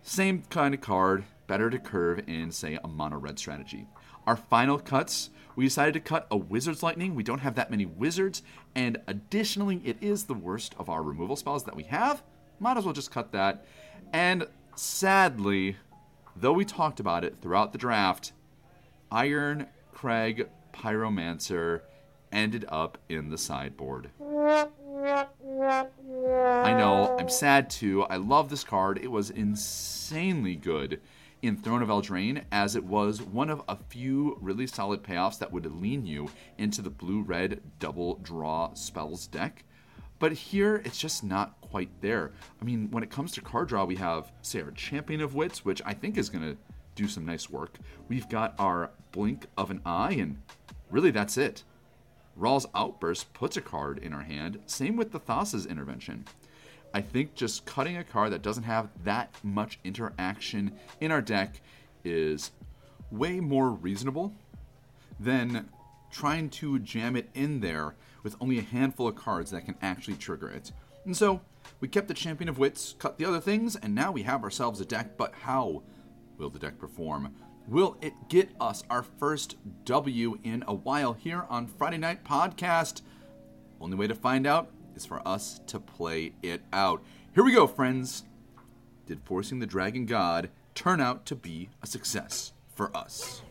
Same 0.02 0.44
kind 0.50 0.74
of 0.74 0.82
card, 0.82 1.26
better 1.48 1.70
to 1.70 1.80
curve 1.80 2.22
in, 2.28 2.52
say, 2.52 2.80
a 2.84 2.88
mono 2.88 3.18
red 3.18 3.38
strategy. 3.38 3.88
Our 4.26 4.36
final 4.36 4.80
cuts 4.80 5.30
we 5.56 5.66
decided 5.66 5.94
to 5.94 6.00
cut 6.00 6.28
a 6.30 6.38
Wizard's 6.38 6.84
Lightning. 6.84 7.16
We 7.16 7.24
don't 7.24 7.40
have 7.40 7.56
that 7.56 7.72
many 7.72 7.86
wizards, 7.86 8.44
and 8.76 8.98
additionally, 9.08 9.82
it 9.84 9.98
is 10.02 10.26
the 10.26 10.34
worst 10.34 10.76
of 10.78 10.90
our 10.90 11.02
removal 11.02 11.36
spells 11.36 11.64
that 11.64 11.76
we 11.76 11.84
have. 11.84 12.24
Might 12.60 12.78
as 12.78 12.86
well 12.86 12.94
just 12.94 13.12
cut 13.12 13.32
that. 13.32 13.66
And 14.14 14.48
sadly, 14.76 15.78
though 16.36 16.54
we 16.54 16.66
talked 16.66 17.00
about 17.00 17.24
it 17.24 17.38
throughout 17.42 17.72
the 17.72 17.78
draft, 17.78 18.34
Iron 19.12 19.68
Crag 19.94 20.50
Pyromancer 20.74 21.82
ended 22.32 22.66
up 22.68 22.98
in 23.08 23.30
the 23.30 23.38
sideboard. 23.38 24.10
I 24.22 24.68
know, 26.74 27.16
I'm 27.18 27.30
sad 27.30 27.70
too. 27.70 28.04
I 28.04 28.18
love 28.18 28.50
this 28.50 28.64
card. 28.64 29.00
It 29.02 29.10
was 29.10 29.30
insanely 29.30 30.56
good 30.56 31.00
in 31.42 31.58
Throne 31.58 31.82
of 31.82 31.90
Eldraine, 31.90 32.44
as 32.52 32.76
it 32.76 32.84
was 32.84 33.22
one 33.22 33.50
of 33.50 33.62
a 33.68 33.76
few 33.76 34.38
really 34.42 34.68
solid 34.68 35.04
payoffs 35.04 35.38
that 35.40 35.52
would 35.52 35.66
lean 35.80 36.06
you 36.06 36.30
into 36.58 36.82
the 36.82 36.90
blue 36.90 37.22
red 37.22 37.62
double 37.80 38.16
draw 38.16 38.74
spells 38.74 39.28
deck. 39.28 39.64
But 40.18 40.32
here, 40.32 40.82
it's 40.86 40.98
just 40.98 41.24
not 41.24 41.60
quite 41.62 41.90
there. 42.02 42.32
I 42.62 42.66
mean, 42.66 42.90
when 42.92 43.04
it 43.04 43.12
comes 43.12 43.34
to 43.34 43.42
card 43.42 43.68
draw, 43.68 43.84
we 43.84 43.98
have, 43.98 44.32
say, 44.42 44.62
our 44.62 44.72
Champion 44.72 45.22
of 45.22 45.36
Wits, 45.36 45.66
which 45.66 45.82
I 45.86 45.94
think 45.94 46.18
is 46.18 46.30
going 46.30 46.44
to 46.44 46.58
do 46.96 47.08
some 47.08 47.26
nice 47.26 47.50
work. 47.50 47.78
We've 48.08 48.30
got 48.30 48.56
our 48.58 48.92
Blink 49.12 49.46
of 49.58 49.72
an 49.72 49.82
Eye, 49.86 50.14
and 50.14 50.42
really 50.90 51.12
that's 51.12 51.38
it. 51.38 51.64
Ral's 52.38 52.66
Outburst 52.74 53.34
puts 53.34 53.58
a 53.58 53.62
card 53.62 53.98
in 54.00 54.14
our 54.14 54.24
hand, 54.24 54.60
same 54.66 54.96
with 54.96 55.12
the 55.12 55.20
Thassa's 55.20 55.66
Intervention. 55.66 56.26
I 56.96 57.02
think 57.02 57.36
just 57.36 57.66
cutting 57.66 57.98
a 57.98 58.06
card 58.06 58.32
that 58.32 58.42
doesn't 58.42 58.64
have 58.64 58.88
that 59.04 59.36
much 59.44 59.80
interaction 59.84 60.72
in 61.02 61.12
our 61.12 61.22
deck 61.22 61.60
is 62.06 62.52
way 63.12 63.42
more 63.42 63.72
reasonable 63.72 64.32
than 65.20 65.68
trying 66.10 66.50
to 66.52 66.80
jam 66.80 67.18
it 67.18 67.30
in 67.34 67.60
there 67.60 67.96
with 68.24 68.38
only 68.40 68.60
a 68.60 68.62
handful 68.62 69.10
of 69.10 69.16
cards 69.18 69.52
that 69.52 69.66
can 69.66 69.76
actually 69.82 70.16
trigger 70.16 70.48
it. 70.48 70.72
And 71.04 71.18
so, 71.18 71.42
we 71.82 71.90
kept 71.90 72.08
the 72.08 72.14
Champion 72.14 72.48
of 72.48 72.60
Wits, 72.60 72.96
cut 72.98 73.18
the 73.18 73.26
other 73.26 73.42
things, 73.42 73.76
and 73.76 73.94
now 73.94 74.14
we 74.14 74.24
have 74.24 74.42
ourselves 74.42 74.80
a 74.80 74.86
deck, 74.86 75.18
but 75.18 75.34
how 75.42 75.84
will 76.38 76.50
the 76.50 76.60
deck 76.60 76.80
perform? 76.80 77.36
Will 77.68 77.98
it 78.02 78.14
get 78.30 78.52
us 78.62 78.86
our 78.90 79.04
first 79.04 79.58
W 79.84 80.40
in 80.46 80.64
a 80.66 80.74
while 80.74 81.12
here 81.12 81.46
on 81.50 81.68
Friday 81.68 81.98
Night 81.98 82.24
Podcast? 82.24 83.02
Only 83.82 83.98
way 83.98 84.08
to 84.08 84.16
find 84.16 84.48
out 84.48 84.70
is 84.96 85.06
for 85.06 85.26
us 85.28 85.60
to 85.68 85.80
play 85.80 86.34
it 86.42 86.62
out. 86.72 87.02
Here 87.34 87.44
we 87.44 87.52
go, 87.52 87.68
friends. 87.68 88.24
Did 89.06 89.22
Forcing 89.24 89.60
the 89.60 89.66
Dragon 89.66 90.06
God 90.06 90.50
turn 90.74 91.00
out 91.00 91.26
to 91.28 91.36
be 91.36 91.70
a 91.84 91.88
success 91.88 92.54
for 92.74 92.96
us? 92.96 93.42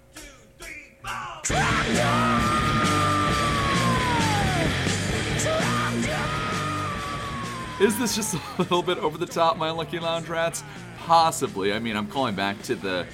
Is 7.81 7.99
this 7.99 8.17
just 8.17 8.35
a 8.35 8.41
little 8.59 8.83
bit 8.83 8.99
over 8.99 9.19
the 9.19 9.27
top, 9.27 9.59
my 9.59 9.71
lucky 9.71 9.99
lounge 9.99 10.29
rats? 10.29 10.65
Possibly. 10.99 11.73
I 11.73 11.79
mean, 11.79 11.97
I'm 11.97 12.07
calling 12.07 12.35
back 12.35 12.63
to 12.63 12.75
the 12.75 13.07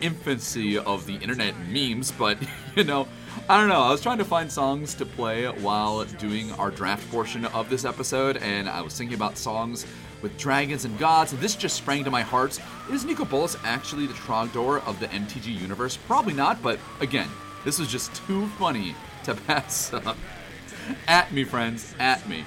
infancy 0.00 0.78
of 0.78 1.06
the 1.06 1.14
internet 1.14 1.54
memes, 1.68 2.12
but 2.12 2.38
you 2.76 2.84
know, 2.84 3.08
I 3.46 3.58
don't 3.58 3.68
know. 3.68 3.82
I 3.82 3.90
was 3.90 4.00
trying 4.00 4.18
to 4.18 4.24
find 4.24 4.50
songs 4.50 4.94
to 4.94 5.04
play 5.04 5.46
while 5.46 6.04
doing 6.04 6.50
our 6.52 6.70
draft 6.70 7.10
portion 7.10 7.44
of 7.46 7.68
this 7.68 7.84
episode, 7.84 8.38
and 8.38 8.68
I 8.68 8.80
was 8.80 8.96
thinking 8.96 9.14
about 9.14 9.36
songs 9.36 9.86
with 10.22 10.36
dragons 10.38 10.84
and 10.84 10.98
gods, 10.98 11.32
and 11.32 11.40
this 11.40 11.54
just 11.54 11.76
sprang 11.76 12.04
to 12.04 12.10
my 12.10 12.22
heart. 12.22 12.58
Is 12.90 13.04
Nicol 13.04 13.26
Bolas 13.26 13.56
actually 13.64 14.06
the 14.06 14.14
Trogdor 14.14 14.86
of 14.86 14.98
the 14.98 15.08
MTG 15.08 15.58
universe? 15.60 15.96
Probably 16.06 16.32
not, 16.32 16.62
but 16.62 16.78
again, 17.00 17.28
this 17.64 17.78
was 17.78 17.88
just 17.88 18.14
too 18.26 18.46
funny 18.58 18.94
to 19.24 19.34
pass 19.46 19.92
up. 19.92 20.16
At 21.06 21.32
me, 21.32 21.44
friends, 21.44 21.94
at 21.98 22.26
me. 22.28 22.44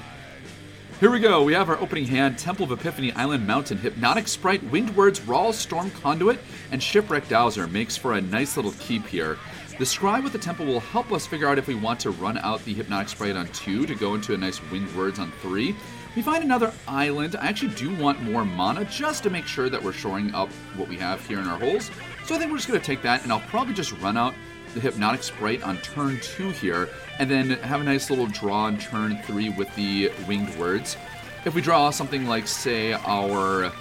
Here 0.99 1.09
we 1.09 1.19
go. 1.19 1.43
We 1.43 1.53
have 1.53 1.69
our 1.69 1.79
opening 1.79 2.05
hand 2.05 2.37
Temple 2.37 2.65
of 2.65 2.71
Epiphany, 2.71 3.11
Island 3.13 3.47
Mountain, 3.47 3.79
Hypnotic 3.79 4.27
Sprite, 4.27 4.63
Winged 4.65 4.95
Words, 4.95 5.21
Ral 5.21 5.51
Storm 5.51 5.89
Conduit, 5.89 6.39
and 6.71 6.81
Shipwreck 6.81 7.27
Dowser 7.27 7.65
makes 7.67 7.97
for 7.97 8.13
a 8.13 8.21
nice 8.21 8.55
little 8.55 8.73
keep 8.73 9.07
here. 9.07 9.39
The 9.77 9.85
Scribe 9.85 10.23
with 10.23 10.33
the 10.33 10.39
Temple 10.39 10.65
will 10.65 10.79
help 10.79 11.11
us 11.11 11.25
figure 11.25 11.47
out 11.47 11.57
if 11.57 11.67
we 11.67 11.75
want 11.75 11.99
to 12.01 12.11
run 12.11 12.37
out 12.39 12.63
the 12.65 12.73
Hypnotic 12.73 13.09
Sprite 13.09 13.35
on 13.35 13.47
2 13.47 13.85
to 13.87 13.95
go 13.95 14.13
into 14.13 14.33
a 14.33 14.37
nice 14.37 14.61
Winged 14.69 14.95
Words 14.95 15.17
on 15.17 15.31
3. 15.41 15.75
We 16.15 16.21
find 16.21 16.43
another 16.43 16.71
island. 16.87 17.35
I 17.35 17.47
actually 17.47 17.73
do 17.75 17.95
want 17.95 18.21
more 18.21 18.45
mana 18.45 18.85
just 18.85 19.23
to 19.23 19.29
make 19.29 19.47
sure 19.47 19.69
that 19.69 19.81
we're 19.81 19.93
shoring 19.93 20.35
up 20.35 20.49
what 20.75 20.87
we 20.87 20.97
have 20.97 21.25
here 21.25 21.39
in 21.39 21.47
our 21.47 21.57
holes. 21.57 21.89
So 22.25 22.35
I 22.35 22.37
think 22.37 22.51
we're 22.51 22.57
just 22.57 22.67
going 22.67 22.79
to 22.79 22.85
take 22.85 23.01
that 23.01 23.23
and 23.23 23.31
I'll 23.31 23.39
probably 23.39 23.73
just 23.73 23.93
run 23.93 24.17
out 24.17 24.35
the 24.73 24.79
Hypnotic 24.79 25.23
Sprite 25.23 25.63
on 25.63 25.77
turn 25.77 26.19
2 26.21 26.49
here, 26.51 26.89
and 27.19 27.29
then 27.29 27.49
have 27.49 27.81
a 27.81 27.83
nice 27.83 28.09
little 28.09 28.27
draw 28.27 28.63
on 28.63 28.77
turn 28.77 29.21
3 29.23 29.49
with 29.49 29.73
the 29.75 30.11
Winged 30.27 30.57
Words. 30.57 30.97
If 31.45 31.55
we 31.55 31.61
draw 31.61 31.89
something 31.89 32.25
like, 32.25 32.47
say, 32.47 32.93
our 32.93 33.71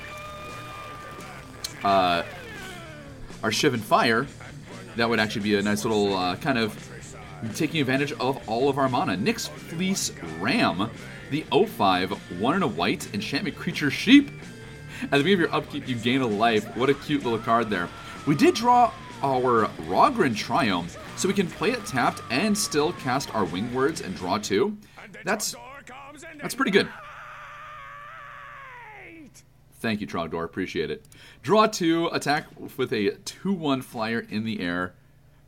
uh, 1.84 2.22
our 3.42 3.50
Shivan 3.50 3.80
Fire, 3.80 4.26
that 4.96 5.08
would 5.08 5.20
actually 5.20 5.42
be 5.42 5.56
a 5.56 5.62
nice 5.62 5.84
little 5.84 6.16
uh, 6.16 6.36
kind 6.36 6.58
of 6.58 6.88
taking 7.54 7.80
advantage 7.80 8.12
of 8.12 8.48
all 8.48 8.68
of 8.68 8.78
our 8.78 8.88
mana. 8.88 9.16
Nyx 9.16 9.48
Fleece 9.48 10.12
Ram, 10.40 10.90
the 11.30 11.44
05, 11.50 12.40
one 12.40 12.54
and 12.54 12.64
a 12.64 12.68
white, 12.68 13.12
enchantment 13.14 13.56
creature 13.56 13.90
sheep. 13.90 14.30
At 15.04 15.10
the 15.12 15.18
beginning 15.18 15.34
of 15.34 15.40
your 15.40 15.54
upkeep, 15.54 15.88
you 15.88 15.94
gain 15.94 16.20
a 16.20 16.26
life. 16.26 16.76
What 16.76 16.90
a 16.90 16.94
cute 16.94 17.24
little 17.24 17.38
card 17.38 17.70
there. 17.70 17.88
We 18.26 18.34
did 18.34 18.54
draw 18.54 18.92
our 19.22 19.66
Raugrin 19.88 20.34
Triome, 20.34 20.88
so 21.16 21.28
we 21.28 21.34
can 21.34 21.46
play 21.46 21.70
it 21.70 21.84
tapped 21.86 22.22
and 22.30 22.56
still 22.56 22.92
cast 22.94 23.34
our 23.34 23.44
Wing 23.44 23.72
Words 23.72 24.00
and 24.00 24.14
draw 24.14 24.38
two. 24.38 24.76
That's 25.24 25.54
that's 26.40 26.54
pretty 26.54 26.70
good. 26.70 26.88
Thank 29.80 30.02
you, 30.02 30.06
Trogdor. 30.06 30.44
Appreciate 30.44 30.90
it. 30.90 31.06
Draw 31.42 31.66
two, 31.68 32.08
attack 32.08 32.46
with 32.76 32.92
a 32.92 33.12
2 33.24 33.52
1 33.52 33.82
flyer 33.82 34.26
in 34.28 34.44
the 34.44 34.60
air. 34.60 34.94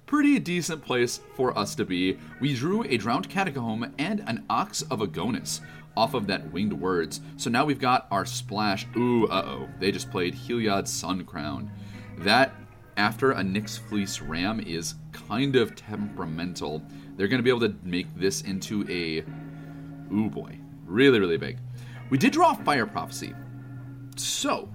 Pretty 0.06 0.38
decent 0.38 0.84
place 0.84 1.20
for 1.36 1.56
us 1.56 1.74
to 1.74 1.84
be. 1.84 2.18
We 2.40 2.54
drew 2.54 2.82
a 2.84 2.96
Drowned 2.96 3.28
Catacomb 3.28 3.94
and 3.98 4.20
an 4.26 4.44
Ox 4.48 4.82
of 4.82 5.00
Agonas 5.00 5.60
off 5.96 6.14
of 6.14 6.26
that 6.26 6.50
Winged 6.50 6.72
Words. 6.72 7.20
So 7.36 7.50
now 7.50 7.66
we've 7.66 7.78
got 7.78 8.06
our 8.10 8.24
splash. 8.24 8.86
Ooh, 8.96 9.26
uh 9.26 9.42
oh. 9.46 9.68
They 9.78 9.92
just 9.92 10.10
played 10.10 10.34
Heliod 10.34 10.88
Sun-Crowned. 10.88 11.70
That 12.18 12.54
after 12.96 13.32
a 13.32 13.42
Nyx 13.42 13.78
Fleece 13.78 14.20
Ram 14.20 14.60
is 14.60 14.94
kind 15.12 15.56
of 15.56 15.76
temperamental. 15.76 16.82
They're 17.16 17.28
going 17.28 17.38
to 17.38 17.42
be 17.42 17.50
able 17.50 17.68
to 17.68 17.74
make 17.82 18.06
this 18.16 18.42
into 18.42 18.86
a. 18.88 19.24
Ooh 20.14 20.30
boy. 20.30 20.58
Really, 20.86 21.20
really 21.20 21.38
big. 21.38 21.58
We 22.10 22.18
did 22.18 22.32
draw 22.32 22.54
Fire 22.54 22.86
Prophecy. 22.86 23.34
So, 24.16 24.68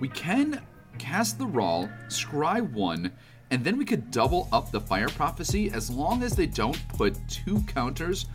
we 0.00 0.08
can 0.08 0.62
cast 0.98 1.38
the 1.38 1.46
Ral, 1.46 1.90
scry 2.08 2.60
one, 2.72 3.12
and 3.50 3.64
then 3.64 3.76
we 3.76 3.84
could 3.84 4.10
double 4.10 4.48
up 4.52 4.70
the 4.70 4.80
Fire 4.80 5.08
Prophecy 5.08 5.70
as 5.70 5.90
long 5.90 6.22
as 6.22 6.34
they 6.34 6.46
don't 6.46 6.86
put 6.88 7.16
two 7.28 7.60
counters 7.62 8.26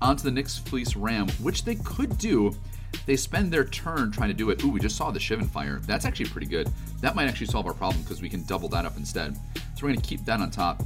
onto 0.00 0.28
the 0.28 0.42
Nyx 0.42 0.60
Fleece 0.60 0.96
Ram, 0.96 1.28
which 1.40 1.64
they 1.64 1.76
could 1.76 2.18
do 2.18 2.54
they 3.06 3.16
spend 3.16 3.52
their 3.52 3.64
turn 3.64 4.10
trying 4.10 4.28
to 4.28 4.34
do 4.34 4.50
it. 4.50 4.62
Ooh, 4.64 4.70
we 4.70 4.80
just 4.80 4.96
saw 4.96 5.10
the 5.10 5.18
Shivan 5.18 5.48
Fire. 5.48 5.80
That's 5.82 6.04
actually 6.04 6.26
pretty 6.26 6.46
good. 6.46 6.68
That 7.00 7.14
might 7.16 7.28
actually 7.28 7.46
solve 7.46 7.66
our 7.66 7.74
problem 7.74 8.02
because 8.02 8.22
we 8.22 8.28
can 8.28 8.44
double 8.44 8.68
that 8.70 8.84
up 8.84 8.96
instead. 8.96 9.34
So 9.34 9.82
we're 9.82 9.90
going 9.90 10.00
to 10.00 10.08
keep 10.08 10.24
that 10.24 10.40
on 10.40 10.50
top. 10.50 10.82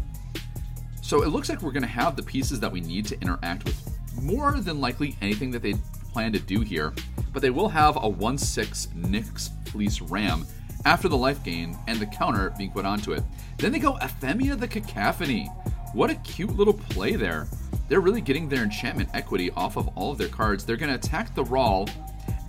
So 1.02 1.22
it 1.22 1.28
looks 1.28 1.48
like 1.48 1.62
we're 1.62 1.72
going 1.72 1.82
to 1.82 1.88
have 1.88 2.16
the 2.16 2.22
pieces 2.22 2.58
that 2.60 2.72
we 2.72 2.80
need 2.80 3.06
to 3.06 3.20
interact 3.20 3.64
with 3.64 4.22
more 4.22 4.60
than 4.60 4.80
likely 4.80 5.16
anything 5.20 5.50
that 5.50 5.62
they 5.62 5.74
plan 6.16 6.32
to 6.32 6.40
do 6.40 6.62
here. 6.62 6.94
But 7.34 7.42
they 7.42 7.50
will 7.50 7.68
have 7.68 8.02
a 8.02 8.08
1 8.08 8.38
6 8.38 8.86
Nyx 8.96 9.50
Fleece 9.68 10.00
Ram 10.00 10.46
after 10.86 11.08
the 11.08 11.16
life 11.16 11.44
gain 11.44 11.76
and 11.88 12.00
the 12.00 12.06
counter 12.06 12.54
being 12.56 12.70
put 12.70 12.86
onto 12.86 13.12
it. 13.12 13.22
Then 13.58 13.70
they 13.70 13.78
go 13.78 13.98
Ephemia 14.00 14.56
the 14.56 14.66
Cacophony. 14.66 15.50
What 15.92 16.08
a 16.08 16.14
cute 16.14 16.56
little 16.56 16.72
play 16.72 17.16
there. 17.16 17.48
They're 17.90 18.00
really 18.00 18.22
getting 18.22 18.48
their 18.48 18.62
enchantment 18.62 19.10
equity 19.12 19.50
off 19.50 19.76
of 19.76 19.88
all 19.88 20.10
of 20.10 20.16
their 20.16 20.28
cards. 20.28 20.64
They're 20.64 20.78
going 20.78 20.88
to 20.88 20.96
attack 20.96 21.34
the 21.34 21.44
Ral, 21.44 21.86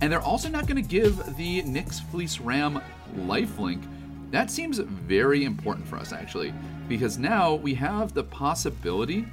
and 0.00 0.10
they're 0.10 0.22
also 0.22 0.48
not 0.48 0.66
going 0.66 0.82
to 0.82 0.88
give 0.88 1.18
the 1.36 1.62
Nyx 1.64 2.00
Fleece 2.10 2.40
Ram 2.40 2.80
lifelink. 3.18 3.84
That 4.30 4.50
seems 4.50 4.78
very 4.78 5.44
important 5.44 5.86
for 5.86 5.96
us, 5.96 6.14
actually, 6.14 6.54
because 6.88 7.18
now 7.18 7.54
we 7.54 7.74
have 7.74 8.14
the 8.14 8.24
possibility 8.24 9.26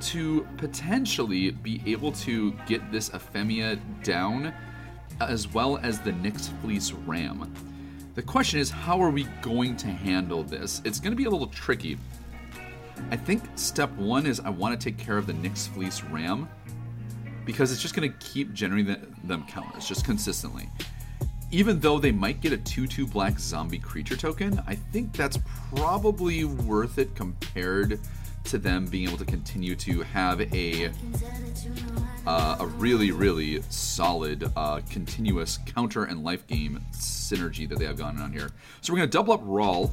to 0.00 0.46
potentially 0.56 1.50
be 1.50 1.82
able 1.86 2.12
to 2.12 2.52
get 2.66 2.92
this 2.92 3.08
Ephemia 3.10 3.76
down, 4.02 4.52
as 5.20 5.52
well 5.52 5.78
as 5.78 6.00
the 6.00 6.12
Nyx 6.12 6.50
Fleece 6.60 6.92
Ram. 6.92 7.52
The 8.14 8.22
question 8.22 8.60
is, 8.60 8.70
how 8.70 9.02
are 9.02 9.10
we 9.10 9.24
going 9.42 9.76
to 9.78 9.88
handle 9.88 10.42
this? 10.42 10.80
It's 10.84 11.00
going 11.00 11.12
to 11.12 11.16
be 11.16 11.24
a 11.24 11.30
little 11.30 11.48
tricky 11.48 11.98
I 13.10 13.16
think 13.16 13.42
step 13.56 13.90
one 13.92 14.26
is 14.26 14.40
I 14.40 14.50
want 14.50 14.78
to 14.78 14.84
take 14.84 14.98
care 14.98 15.18
of 15.18 15.26
the 15.26 15.32
Nyx 15.32 15.68
Fleece 15.68 16.02
Ram 16.04 16.48
because 17.44 17.70
it's 17.70 17.82
just 17.82 17.94
going 17.94 18.10
to 18.10 18.18
keep 18.18 18.52
generating 18.52 18.96
them 19.24 19.44
counters 19.46 19.86
just 19.86 20.04
consistently. 20.04 20.68
Even 21.50 21.78
though 21.78 21.98
they 21.98 22.10
might 22.10 22.40
get 22.40 22.52
a 22.52 22.56
2 22.56 22.86
2 22.86 23.06
black 23.06 23.38
zombie 23.38 23.78
creature 23.78 24.16
token, 24.16 24.60
I 24.66 24.74
think 24.74 25.12
that's 25.12 25.38
probably 25.74 26.44
worth 26.44 26.98
it 26.98 27.14
compared 27.14 28.00
to 28.44 28.58
them 28.58 28.86
being 28.86 29.08
able 29.08 29.18
to 29.18 29.24
continue 29.24 29.74
to 29.74 30.02
have 30.02 30.40
a 30.54 30.90
uh, 32.26 32.56
a 32.60 32.66
really 32.66 33.10
really 33.10 33.62
solid 33.68 34.50
uh, 34.56 34.80
continuous 34.90 35.58
counter 35.66 36.04
and 36.04 36.24
life 36.24 36.46
game 36.46 36.80
synergy 36.92 37.68
that 37.68 37.78
they 37.78 37.84
have 37.84 37.96
going 37.96 38.18
on 38.18 38.32
here. 38.32 38.50
So 38.80 38.92
we're 38.92 38.98
going 38.98 39.10
to 39.10 39.16
double 39.16 39.34
up 39.34 39.40
Ral 39.44 39.92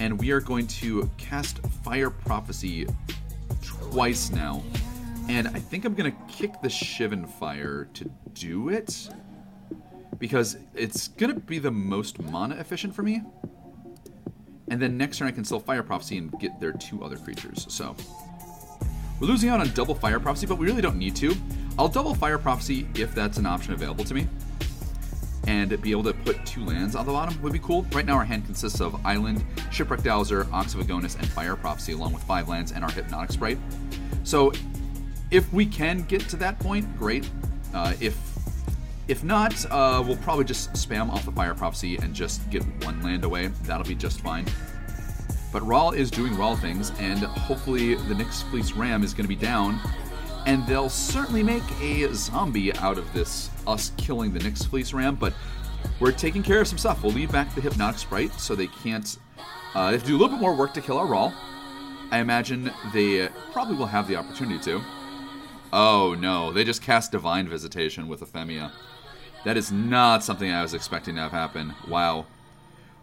and 0.00 0.18
we 0.18 0.30
are 0.30 0.40
going 0.40 0.66
to 0.66 1.10
cast 1.16 1.58
Fire 1.84 2.10
Prophecy 2.10 2.86
twice 3.62 4.30
now. 4.30 4.62
And 5.28 5.48
I 5.48 5.58
think 5.58 5.84
I'm 5.84 5.94
going 5.94 6.12
to 6.12 6.32
kick 6.32 6.60
the 6.62 6.68
Shivan 6.68 7.28
Fire 7.28 7.88
to 7.94 8.10
do 8.34 8.68
it 8.68 9.08
because 10.18 10.56
it's 10.74 11.08
going 11.08 11.34
to 11.34 11.40
be 11.40 11.58
the 11.58 11.70
most 11.70 12.20
mana 12.20 12.56
efficient 12.56 12.94
for 12.94 13.02
me. 13.02 13.22
And 14.68 14.80
then 14.80 14.96
next 14.96 15.18
turn 15.18 15.28
I 15.28 15.30
can 15.30 15.44
still 15.44 15.60
Fire 15.60 15.82
Prophecy 15.82 16.18
and 16.18 16.32
get 16.40 16.58
their 16.60 16.72
two 16.72 17.02
other 17.04 17.16
creatures. 17.16 17.66
So 17.68 17.94
we're 19.20 19.28
losing 19.28 19.48
out 19.48 19.60
on 19.60 19.72
double 19.74 19.94
Fire 19.94 20.20
Prophecy, 20.20 20.46
but 20.46 20.58
we 20.58 20.66
really 20.66 20.82
don't 20.82 20.98
need 20.98 21.16
to. 21.16 21.34
I'll 21.78 21.88
double 21.88 22.14
Fire 22.14 22.38
Prophecy 22.38 22.88
if 22.94 23.14
that's 23.14 23.38
an 23.38 23.46
option 23.46 23.72
available 23.72 24.04
to 24.04 24.14
me. 24.14 24.26
and 25.46 25.80
be 25.80 25.92
able 25.92 26.02
to 26.02 26.12
put 26.12 26.44
two 26.44 26.64
lands 26.64 26.96
on 26.96 27.06
the 27.06 27.12
bottom 27.12 27.40
would 27.42 27.52
be 27.52 27.58
cool. 27.60 27.86
Right 27.92 28.04
now, 28.04 28.16
our 28.16 28.24
hand 28.24 28.44
consists 28.44 28.80
of 28.80 29.04
Island, 29.06 29.44
Shipwreck 29.70 30.02
Dowser, 30.02 30.46
Ox 30.52 30.74
of 30.74 30.80
Agonas, 30.80 31.16
and 31.16 31.26
Fire 31.28 31.56
Prophecy, 31.56 31.92
along 31.92 32.12
with 32.12 32.22
five 32.24 32.48
lands 32.48 32.72
and 32.72 32.82
our 32.82 32.90
Hypnotic 32.90 33.32
Sprite. 33.32 33.58
So, 34.24 34.52
if 35.30 35.52
we 35.52 35.66
can 35.66 36.02
get 36.02 36.22
to 36.28 36.36
that 36.36 36.58
point, 36.58 36.98
great. 36.98 37.28
Uh, 37.72 37.94
if 38.00 38.25
if 39.08 39.22
not, 39.22 39.54
uh, 39.70 40.02
we'll 40.06 40.16
probably 40.16 40.44
just 40.44 40.72
spam 40.72 41.10
off 41.10 41.24
the 41.24 41.32
Fire 41.32 41.54
Prophecy 41.54 41.96
and 41.96 42.14
just 42.14 42.48
get 42.50 42.62
one 42.84 43.00
land 43.02 43.24
away. 43.24 43.48
That'll 43.64 43.86
be 43.86 43.94
just 43.94 44.20
fine. 44.20 44.46
But 45.52 45.62
Ral 45.62 45.92
is 45.92 46.10
doing 46.10 46.36
Ral 46.36 46.56
things, 46.56 46.92
and 46.98 47.20
hopefully 47.20 47.94
the 47.94 48.14
Nyx 48.14 48.42
Fleece 48.50 48.72
Ram 48.72 49.02
is 49.02 49.14
going 49.14 49.24
to 49.24 49.28
be 49.28 49.36
down, 49.36 49.80
and 50.44 50.66
they'll 50.66 50.90
certainly 50.90 51.42
make 51.42 51.62
a 51.80 52.12
zombie 52.14 52.74
out 52.76 52.98
of 52.98 53.10
this, 53.12 53.50
us 53.66 53.92
killing 53.96 54.32
the 54.32 54.40
Nyx 54.40 54.66
Fleece 54.66 54.92
Ram, 54.92 55.14
but 55.14 55.32
we're 56.00 56.12
taking 56.12 56.42
care 56.42 56.60
of 56.60 56.68
some 56.68 56.78
stuff. 56.78 57.02
We'll 57.02 57.12
leave 57.12 57.32
back 57.32 57.54
the 57.54 57.60
Hypnotic 57.60 57.98
Sprite 57.98 58.32
so 58.40 58.54
they 58.54 58.66
can't. 58.66 59.16
Uh, 59.74 59.86
they 59.86 59.92
have 59.92 60.02
to 60.02 60.08
do 60.08 60.16
a 60.16 60.18
little 60.18 60.36
bit 60.36 60.40
more 60.40 60.54
work 60.54 60.74
to 60.74 60.80
kill 60.80 60.98
our 60.98 61.06
Ral. 61.06 61.32
I 62.10 62.18
imagine 62.18 62.70
they 62.92 63.28
probably 63.52 63.76
will 63.76 63.86
have 63.86 64.08
the 64.08 64.16
opportunity 64.16 64.62
to. 64.64 64.82
Oh 65.72 66.16
no, 66.18 66.52
they 66.52 66.64
just 66.64 66.82
cast 66.82 67.12
Divine 67.12 67.48
Visitation 67.48 68.08
with 68.08 68.22
Ephemia. 68.22 68.72
That 69.46 69.56
is 69.56 69.70
not 69.70 70.24
something 70.24 70.50
I 70.50 70.62
was 70.62 70.74
expecting 70.74 71.14
to 71.14 71.20
have 71.20 71.30
happen. 71.30 71.72
Wow. 71.86 72.26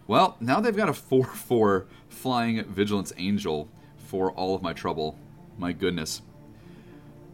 Well, 0.07 0.35
now 0.41 0.59
they've 0.59 0.75
got 0.75 0.89
a 0.89 0.93
4 0.93 1.23
4 1.23 1.85
flying 2.09 2.65
Vigilance 2.65 3.13
Angel 3.15 3.69
for 3.95 4.29
all 4.33 4.53
of 4.53 4.61
my 4.61 4.73
trouble. 4.73 5.17
My 5.57 5.71
goodness. 5.71 6.21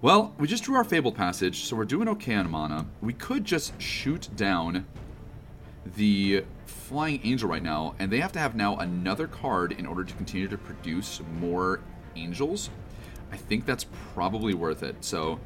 Well, 0.03 0.35
we 0.37 0.47
just 0.47 0.63
drew 0.63 0.75
our 0.75 0.83
Fabled 0.83 1.15
Passage, 1.15 1.63
so 1.63 1.75
we're 1.75 1.85
doing 1.85 2.07
okay 2.09 2.35
on 2.35 2.51
mana. 2.51 2.85
We 3.01 3.13
could 3.13 3.45
just 3.45 3.81
shoot 3.81 4.29
down 4.35 4.85
the 5.95 6.45
Flying 6.67 7.19
Angel 7.23 7.49
right 7.49 7.63
now, 7.63 7.95
and 7.97 8.11
they 8.11 8.19
have 8.19 8.33
to 8.33 8.39
have 8.39 8.53
now 8.53 8.77
another 8.77 9.25
card 9.25 9.71
in 9.71 9.87
order 9.87 10.03
to 10.03 10.13
continue 10.13 10.47
to 10.47 10.57
produce 10.59 11.19
more 11.39 11.79
angels. 12.15 12.69
I 13.31 13.37
think 13.37 13.65
that's 13.65 13.85
probably 14.13 14.53
worth 14.53 14.83
it. 14.83 14.97
So 15.03 15.39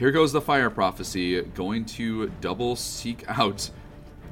here 0.00 0.10
goes 0.10 0.32
the 0.32 0.40
Fire 0.40 0.70
Prophecy, 0.70 1.42
going 1.42 1.84
to 1.84 2.30
double 2.40 2.74
seek 2.74 3.22
out 3.28 3.68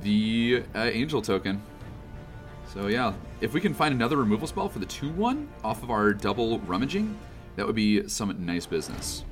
the 0.00 0.62
uh, 0.74 0.84
Angel 0.84 1.20
token. 1.20 1.60
So 2.72 2.86
yeah, 2.86 3.12
if 3.42 3.52
we 3.52 3.60
can 3.60 3.74
find 3.74 3.92
another 3.92 4.16
removal 4.16 4.48
spell 4.48 4.70
for 4.70 4.78
the 4.78 4.86
2-1 4.86 5.46
off 5.62 5.82
of 5.82 5.90
our 5.90 6.14
double 6.14 6.58
rummaging, 6.60 7.14
that 7.56 7.66
would 7.66 7.76
be 7.76 8.08
some 8.08 8.34
nice 8.46 8.64
business. 8.64 9.26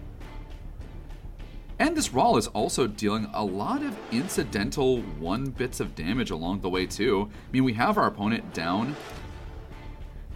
And 1.79 1.97
this 1.97 2.13
Ral 2.13 2.37
is 2.37 2.49
also 2.49 2.87
dealing 2.87 3.31
a 3.33 3.43
lot 3.43 3.83
of 3.83 3.97
incidental 4.13 5.01
one 5.19 5.47
bits 5.47 5.81
of 5.81 5.95
damage 5.95 6.33
along 6.33 6.61
the 6.61 6.69
way 6.69 6.85
too. 6.85 7.31
I 7.33 7.53
mean, 7.53 7.65
we 7.65 7.73
have 7.73 7.97
our 7.97 8.09
opponent 8.09 8.53
down 8.53 8.95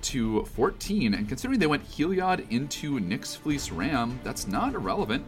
to 0.01 0.47
14, 0.47 1.13
and 1.13 1.29
considering 1.29 1.61
they 1.61 1.67
went 1.67 1.87
Heliod 1.87 2.51
into 2.51 2.99
Nyx 2.99 3.37
Fleece 3.37 3.71
Ram, 3.71 4.19
that's 4.25 4.47
not 4.47 4.73
irrelevant. 4.73 5.27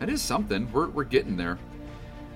That 0.00 0.08
is 0.08 0.22
something. 0.22 0.70
We're, 0.72 0.88
we're 0.88 1.04
getting 1.04 1.36
there. 1.36 1.58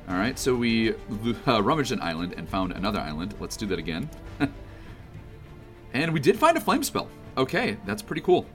All 0.06 0.16
right, 0.16 0.38
so 0.38 0.54
we 0.54 0.94
uh, 1.48 1.62
rummaged 1.62 1.92
an 1.92 2.00
island 2.02 2.34
and 2.36 2.48
found 2.48 2.72
another 2.72 3.00
island. 3.00 3.34
Let's 3.40 3.56
do 3.56 3.66
that 3.66 3.78
again. 3.78 4.08
and 5.94 6.12
we 6.12 6.20
did 6.20 6.38
find 6.38 6.56
a 6.58 6.60
Flame 6.60 6.84
Spill. 6.84 7.08
Okay, 7.38 7.78
that's 7.86 8.02
pretty 8.02 8.20
cool. 8.20 8.46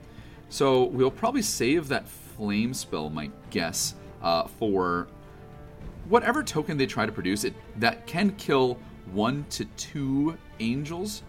So 0.49 0.83
we'll 0.85 1.11
probably 1.11 1.41
save 1.41 1.87
that 1.87 2.07
Flame 2.07 2.73
Spill, 2.73 3.09
my 3.09 3.31
guess, 3.49 3.95
uh, 4.21 4.45
for 4.45 5.07
whatever 6.07 6.43
token 6.43 6.77
they 6.77 6.85
try 6.85 7.07
to 7.07 7.11
produce. 7.11 7.43
It 7.43 7.55
that 7.77 8.05
can 8.05 8.31
kill 8.35 8.77
one 9.11 9.45
to 9.51 9.65
two 9.65 10.37
angels. 10.59 11.23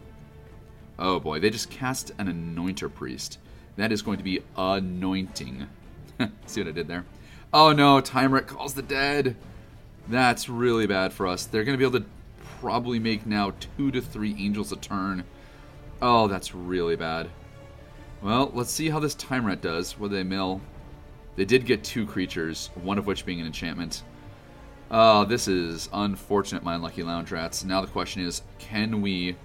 Oh 0.99 1.19
boy, 1.19 1.41
they 1.41 1.49
just 1.49 1.71
cast 1.71 2.13
an 2.19 2.29
anointer 2.29 2.93
priest. 2.93 3.39
That 3.77 3.91
is 3.91 4.03
going 4.03 4.19
to 4.19 4.25
be 4.25 4.41
anointing. 4.57 5.67
See 6.47 6.61
what 6.61 6.69
I 6.69 6.73
did 6.73 6.87
there? 6.87 7.07
Oh 7.53 7.73
no, 7.73 8.01
Tymaret 8.01 8.47
calls 8.47 8.75
the 8.75 8.83
dead. 8.83 9.37
That's 10.07 10.49
really 10.49 10.87
bad 10.87 11.13
for 11.13 11.27
us. 11.27 11.47
They're 11.47 11.65
going 11.65 11.77
to 11.77 11.79
be 11.79 11.89
able 11.89 12.01
to 12.01 12.11
probably 12.61 12.99
make 12.99 13.27
now 13.27 13.53
two 13.77 13.91
to 13.91 14.01
three 14.01 14.37
angels 14.39 14.71
a 14.71 14.77
turn. 14.77 15.25
Oh, 16.01 16.29
that's 16.29 16.55
really 16.55 16.97
bad. 16.97 17.29
Well, 18.23 18.51
let's 18.55 18.71
see 18.71 18.91
how 18.91 19.01
this 19.01 19.17
Tymaret 19.17 19.61
does. 19.61 19.99
What 19.99 20.11
they 20.11 20.23
mill? 20.23 20.61
They 21.37 21.45
did 21.45 21.67
get 21.67 21.83
two 21.83 22.07
creatures, 22.07 22.71
one 22.75 22.99
of 22.99 23.07
which 23.07 23.27
being 23.27 23.41
an 23.41 23.47
enchantment. 23.47 24.05
Oh, 24.91 25.25
this 25.25 25.49
is 25.49 25.89
unfortunate, 25.93 26.63
my 26.63 26.75
unlucky 26.75 27.03
lounge 27.03 27.33
rats. 27.33 27.65
Now 27.65 27.81
the 27.81 27.87
question 27.87 28.23
is, 28.23 28.43
can 28.59 29.01
we 29.01 29.37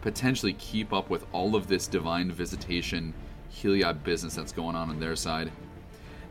potentially 0.00 0.54
keep 0.54 0.92
up 0.92 1.08
with 1.08 1.24
all 1.32 1.54
of 1.54 1.66
this 1.66 1.86
divine 1.86 2.30
visitation 2.30 3.14
Heliod 3.54 4.02
business 4.02 4.34
that's 4.34 4.52
going 4.52 4.76
on 4.76 4.90
on 4.90 4.98
their 4.98 5.16
side? 5.16 5.50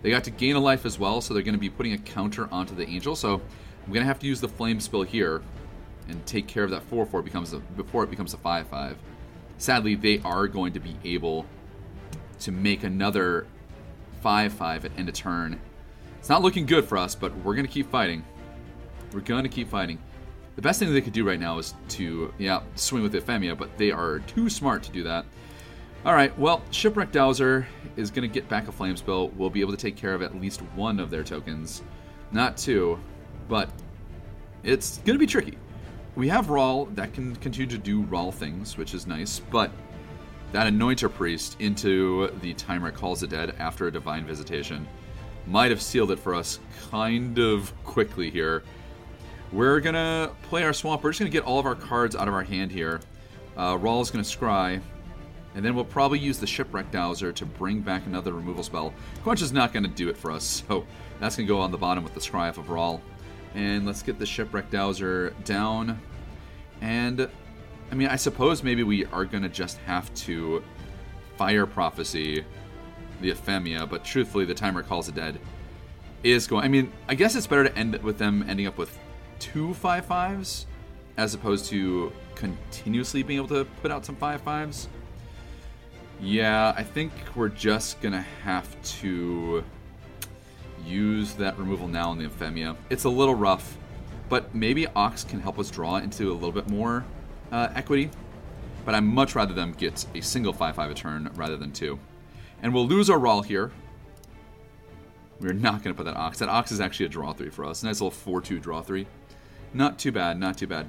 They 0.02 0.10
got 0.10 0.24
to 0.24 0.32
gain 0.32 0.56
a 0.56 0.60
life 0.60 0.86
as 0.86 0.98
well, 0.98 1.22
so 1.22 1.34
they're 1.34 1.44
going 1.44 1.54
to 1.54 1.60
be 1.60 1.70
putting 1.70 1.94
a 1.94 1.98
counter 1.98 2.48
onto 2.52 2.76
the 2.76 2.88
angel. 2.88 3.16
So 3.16 3.36
I'm 3.36 3.94
going 3.94 4.04
to 4.04 4.08
have 4.08 4.20
to 4.20 4.28
use 4.28 4.42
the 4.42 4.48
flame 4.48 4.80
spill 4.80 5.04
here 5.04 5.42
and 6.08 6.26
take 6.26 6.48
care 6.48 6.64
of 6.64 6.72
that 6.72 6.90
4-4 6.90 7.24
becomes 7.24 7.54
a, 7.54 7.60
before 7.60 8.04
it 8.04 8.10
becomes 8.10 8.34
a 8.34 8.38
5-5. 8.38 8.96
Sadly, 9.58 9.96
they 9.96 10.20
are 10.26 10.48
going 10.48 10.74
to 10.74 10.80
be 10.80 10.96
able 11.06 11.46
to 12.40 12.52
make 12.52 12.84
another 12.84 13.46
5-5 14.24 14.86
at 14.86 14.92
end 14.98 15.08
of 15.08 15.16
turn. 15.16 15.60
It's 16.18 16.30
not 16.30 16.42
looking 16.42 16.66
good 16.66 16.86
for 16.86 16.98
us, 16.98 17.16
but 17.16 17.36
we're 17.38 17.56
going 17.56 17.68
to 17.68 17.72
keep 17.72 17.90
fighting. 17.92 18.24
We're 19.14 19.22
going 19.22 19.44
to 19.44 19.50
keep 19.50 19.70
fighting. 19.70 20.00
The 20.56 20.62
best 20.62 20.80
thing 20.80 20.92
they 20.92 21.02
could 21.02 21.14
do 21.14 21.28
right 21.28 21.40
now 21.40 21.60
is 21.60 21.74
to, 21.90 22.34
yeah, 22.38 22.62
swing 22.76 23.04
with 23.04 23.16
Ephemia, 23.16 23.56
but 23.56 23.78
they 23.78 23.92
are 23.92 24.20
too 24.20 24.50
smart 24.50 24.84
to 24.84 24.92
do 24.92 25.04
that. 25.04 25.26
All 26.04 26.16
right, 26.16 26.36
well, 26.40 26.64
Shipwreck 26.72 27.12
Dowser 27.12 27.68
is 27.96 28.10
going 28.10 28.28
to 28.28 28.34
get 28.34 28.50
back 28.50 28.68
a 28.68 28.72
Flame 28.72 28.98
Spill. 28.98 29.30
We'll 29.30 29.52
be 29.52 29.62
able 29.62 29.70
to 29.72 29.78
take 29.78 29.96
care 29.96 30.16
of 30.16 30.24
at 30.24 30.42
least 30.42 30.62
one 30.74 31.00
of 31.00 31.12
their 31.12 31.24
tokens. 31.24 31.84
Not 32.32 32.58
two, 32.58 33.00
but 33.48 33.70
it's 34.64 34.98
going 35.00 35.14
to 35.14 35.20
be 35.20 35.28
tricky. 35.28 35.60
We 36.16 36.28
have 36.28 36.50
Ral 36.50 36.86
that 36.86 37.14
can 37.14 37.36
continue 37.36 37.70
to 37.70 37.78
do 37.78 38.02
Ral 38.02 38.32
things, 38.32 38.78
which 38.78 38.96
is 38.96 39.06
nice, 39.06 39.38
but 39.52 39.70
that 40.54 40.66
Anointer 40.66 41.14
Priest 41.14 41.56
into 41.60 42.32
the 42.42 42.56
Tymaret 42.56 42.96
Calls 42.96 43.20
the 43.20 43.28
Dead 43.28 43.56
after 43.60 43.86
a 43.86 43.92
Divine 43.92 44.26
Visitation 44.26 44.88
might 45.46 45.70
have 45.70 45.84
sealed 45.84 46.10
it 46.10 46.18
for 46.18 46.34
us 46.34 46.60
kind 46.90 47.38
of 47.38 47.72
quickly 47.84 48.32
here. 48.32 48.64
We're 49.52 49.80
going 49.80 49.94
to 49.94 50.32
play 50.50 50.64
our 50.64 50.74
Swamp. 50.74 51.04
We're 51.04 51.12
just 51.12 51.20
going 51.20 51.32
to 51.32 51.38
get 51.38 51.46
all 51.46 51.60
of 51.60 51.68
our 51.68 51.76
cards 51.76 52.16
out 52.16 52.28
of 52.28 52.34
our 52.34 52.44
hand 52.44 52.72
here. 52.72 53.02
Uh, 53.56 53.78
Rawl 53.78 54.02
is 54.02 54.10
going 54.10 54.24
to 54.24 54.38
Scry. 54.38 54.82
And 55.56 55.66
then 55.66 55.76
we'll 55.76 55.86
probably 55.86 56.20
use 56.20 56.38
the 56.38 56.48
Shipwreck 56.48 56.92
Dowser 56.92 57.34
to 57.34 57.46
bring 57.46 57.82
back 57.82 58.06
another 58.06 58.34
removal 58.34 58.64
spell. 58.64 58.94
Quench 59.24 59.42
is 59.42 59.52
not 59.52 59.74
going 59.74 59.84
to 59.84 59.90
do 59.90 60.10
it 60.10 60.18
for 60.18 60.32
us, 60.32 60.64
so 60.68 60.86
that's 61.20 61.36
going 61.36 61.48
to 61.48 61.54
go 61.54 61.60
on 61.60 61.72
the 61.72 61.78
bottom 61.78 62.04
with 62.04 62.14
the 62.14 62.20
Scry 62.20 62.50
of 62.50 62.70
Ral. 62.70 63.02
And 63.54 63.86
let's 63.86 64.02
get 64.02 64.18
the 64.18 64.26
Shipwreck 64.26 64.70
Dowser 64.70 65.34
down. 65.44 66.00
And, 66.80 67.30
I 67.92 67.96
mean, 67.96 68.08
I 68.08 68.16
suppose 68.16 68.64
maybe 68.64 68.84
we 68.84 69.06
are 69.08 69.26
going 69.26 69.44
to 69.44 69.50
just 69.50 69.78
have 69.80 70.14
to 70.16 70.64
Fire 71.38 71.66
Prophecy 71.66 72.46
the 73.20 73.30
Ephemia, 73.32 73.86
but 73.86 74.04
truthfully, 74.04 74.46
the 74.46 74.56
Tymaret 74.56 74.88
Calls 74.88 75.06
the 75.06 75.12
Dead 75.12 75.40
is 76.24 76.48
going... 76.48 76.64
I 76.64 76.68
mean, 76.68 76.92
I 77.08 77.16
guess 77.16 77.36
it's 77.36 77.48
better 77.48 77.66
to 77.66 77.78
end 77.78 77.96
with 78.04 78.18
them 78.18 78.46
ending 78.48 78.68
up 78.68 78.78
with 78.78 78.98
two 79.40 79.70
5-5s 79.70 80.66
as 81.18 81.34
opposed 81.34 81.66
to 81.66 82.12
continuously 82.36 83.24
being 83.24 83.38
able 83.38 83.50
to 83.50 83.66
put 83.82 83.92
out 83.92 84.06
some 84.06 84.16
5-5s. 84.16 84.88
Yeah, 86.22 86.72
I 86.78 86.84
think 86.84 87.12
we're 87.36 87.50
just 87.50 88.00
gonna 88.00 88.22
have 88.44 88.80
to 89.00 89.64
use 90.86 91.34
that 91.34 91.58
removal 91.58 91.88
now 91.88 92.12
on 92.12 92.20
the 92.20 92.26
Ephemia. 92.26 92.76
It's 92.92 93.06
a 93.06 93.10
little 93.10 93.34
rough, 93.34 93.76
but 94.30 94.54
maybe 94.54 94.86
Ox 94.88 95.24
can 95.24 95.40
help 95.40 95.58
us 95.58 95.72
draw 95.72 95.98
into 95.98 96.32
a 96.32 96.36
little 96.36 96.52
bit 96.52 96.70
more 96.70 97.04
uh, 97.52 97.70
equity. 97.74 98.12
But 98.86 98.94
I'd 98.96 99.02
much 99.02 99.36
rather 99.36 99.54
them 99.54 99.74
get 99.74 100.06
a 100.14 100.22
single 100.22 100.54
5-5 100.54 100.92
a 100.92 100.94
turn 100.94 101.32
rather 101.36 101.58
than 101.58 101.72
two. 101.72 102.00
And 102.62 102.74
we'll 102.74 102.88
lose 102.88 103.10
our 103.10 103.20
Ral 103.20 103.42
here. 103.42 103.72
We're 105.40 105.54
not 105.54 105.84
going 105.84 105.96
to 105.96 105.98
put 105.98 106.06
that 106.06 106.18
Ox. 106.18 106.40
That 106.40 106.50
Ox 106.50 106.72
is 106.72 106.80
actually 106.80 107.08
a 107.08 107.10
draw 107.10 107.34
3 107.34 107.50
for 107.50 107.66
us. 107.66 107.84
Nice 107.84 108.02
little 108.02 108.42
4-2 108.42 108.62
draw 108.62 108.82
3. 108.82 109.06
Not 109.74 110.00
too 110.00 110.12
bad, 110.12 110.40
not 110.40 110.58
too 110.58 110.68
bad. 110.68 110.88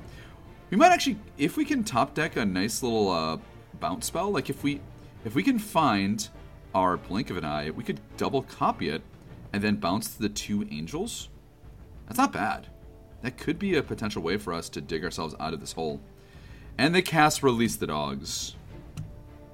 We 0.70 0.76
might 0.76 0.92
actually, 0.92 1.18
if 1.36 1.56
we 1.56 1.64
can 1.66 1.84
top 1.84 2.14
deck 2.14 2.36
a 2.36 2.46
nice 2.46 2.82
little 2.82 3.10
uh, 3.10 3.38
bounce 3.78 4.06
spell, 4.06 4.30
like 4.30 4.48
if 4.48 4.62
we 4.62 4.80
if 5.24 5.34
we 5.34 5.42
can 5.42 5.58
find 5.58 6.28
our 6.74 6.96
Blink 6.96 7.30
of 7.30 7.36
an 7.36 7.44
Eye, 7.44 7.70
we 7.70 7.84
could 7.84 8.00
double 8.16 8.42
copy 8.42 8.88
it 8.88 9.02
and 9.52 9.62
then 9.62 9.76
bounce 9.76 10.08
the 10.08 10.28
two 10.28 10.66
angels. 10.70 11.28
That's 12.06 12.18
not 12.18 12.32
bad. 12.32 12.68
That 13.22 13.36
could 13.36 13.58
be 13.58 13.76
a 13.76 13.82
potential 13.82 14.22
way 14.22 14.36
for 14.36 14.52
us 14.52 14.68
to 14.70 14.80
dig 14.80 15.04
ourselves 15.04 15.34
out 15.38 15.52
of 15.52 15.60
this 15.60 15.72
hole. 15.72 16.00
And 16.78 16.94
the 16.94 17.02
cast 17.02 17.42
Release 17.42 17.76
the 17.76 17.86
Dogs 17.86 18.56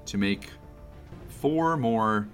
to 0.05 0.17
make 0.17 0.49
four 1.27 1.77
more 1.77 2.27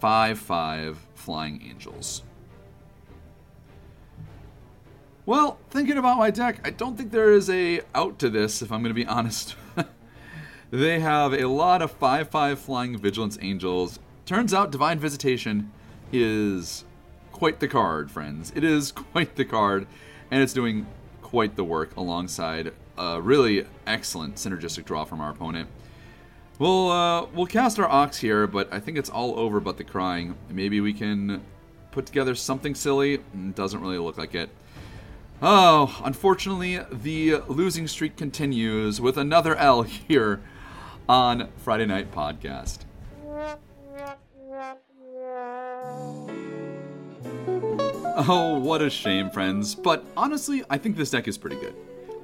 5 0.00 0.38
5 0.38 1.06
flying 1.14 1.62
angels. 1.62 2.22
Well, 5.24 5.58
thinking 5.70 5.98
about 5.98 6.18
my 6.18 6.30
deck, 6.30 6.60
I 6.64 6.70
don't 6.70 6.96
think 6.96 7.10
there 7.10 7.32
is 7.32 7.50
a 7.50 7.80
out 7.94 8.18
to 8.20 8.30
this, 8.30 8.62
if 8.62 8.70
I'm 8.70 8.82
going 8.82 8.94
to 8.94 8.94
be 8.94 9.06
honest. 9.06 9.56
They 10.70 11.00
have 11.00 11.32
a 11.32 11.46
lot 11.46 11.82
of 11.82 11.90
5 11.92 12.28
5 12.28 12.58
flying 12.58 12.98
Vigilance 12.98 13.38
Angels. 13.40 13.98
Turns 14.24 14.52
out 14.52 14.70
Divine 14.70 14.98
Visitation 14.98 15.72
is 16.12 16.84
quite 17.32 17.60
the 17.60 17.68
card, 17.68 18.10
friends. 18.10 18.52
It 18.54 18.64
is 18.64 18.92
quite 19.12 19.36
the 19.36 19.44
card, 19.44 19.86
and 20.30 20.42
it's 20.42 20.52
doing 20.52 20.86
quite 21.22 21.56
the 21.56 21.64
work 21.64 21.96
alongside 21.96 22.72
a 22.98 23.20
really 23.20 23.66
excellent 23.86 24.36
synergistic 24.36 24.84
draw 24.84 25.04
from 25.04 25.20
our 25.20 25.30
opponent. 25.30 25.68
We'll 26.58 26.90
uh, 26.90 27.26
we'll 27.34 27.46
cast 27.46 27.78
our 27.78 27.88
Ox 27.88 28.18
here, 28.18 28.46
but 28.46 28.72
I 28.72 28.80
think 28.80 28.96
it's 28.96 29.10
all 29.10 29.38
over 29.38 29.60
but 29.60 29.76
the 29.76 29.84
crying. 29.84 30.36
Maybe 30.48 30.80
we 30.80 30.94
can 30.94 31.42
put 31.90 32.06
together 32.06 32.34
something 32.34 32.74
silly. 32.74 33.18
Mm, 33.36 33.54
doesn't 33.54 33.80
really 33.80 33.98
look 33.98 34.16
like 34.16 34.34
it. 34.34 34.48
Oh, 35.42 36.00
unfortunately, 36.02 36.80
the 36.90 37.42
losing 37.46 37.86
streak 37.86 38.16
continues 38.16 39.00
with 39.00 39.18
another 39.18 39.54
L 39.56 39.82
here 40.08 40.40
on 41.08 41.48
Friday 41.58 41.86
Night 41.86 42.12
Podcast. 42.12 42.80
Oh, 48.18 48.58
what 48.58 48.82
a 48.82 48.88
shame, 48.88 49.30
friends. 49.30 49.74
But 49.74 50.04
honestly, 50.16 50.64
I 50.70 50.78
think 50.78 50.96
this 50.96 51.10
deck 51.10 51.28
is 51.28 51.36
pretty 51.36 51.56
good. 51.56 51.74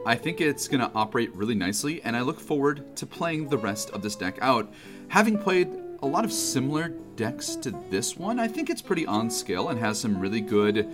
I 0.04 0.16
think 0.16 0.40
it's 0.40 0.66
going 0.66 0.80
to 0.80 0.90
operate 0.94 1.34
really 1.36 1.54
nicely, 1.54 2.02
and 2.02 2.16
I 2.16 2.22
look 2.22 2.40
forward 2.40 2.96
to 2.96 3.06
playing 3.06 3.48
the 3.48 3.58
rest 3.58 3.90
of 3.90 4.02
this 4.02 4.16
deck 4.16 4.38
out. 4.40 4.72
Having 5.08 5.38
played 5.38 5.68
a 6.02 6.06
lot 6.06 6.24
of 6.24 6.32
similar 6.32 6.88
decks 7.14 7.54
to 7.56 7.70
this 7.90 8.16
one, 8.16 8.40
I 8.40 8.48
think 8.48 8.68
it's 8.68 8.82
pretty 8.82 9.06
on 9.06 9.30
scale 9.30 9.68
and 9.68 9.78
has 9.78 10.00
some 10.00 10.18
really 10.18 10.40
good 10.40 10.90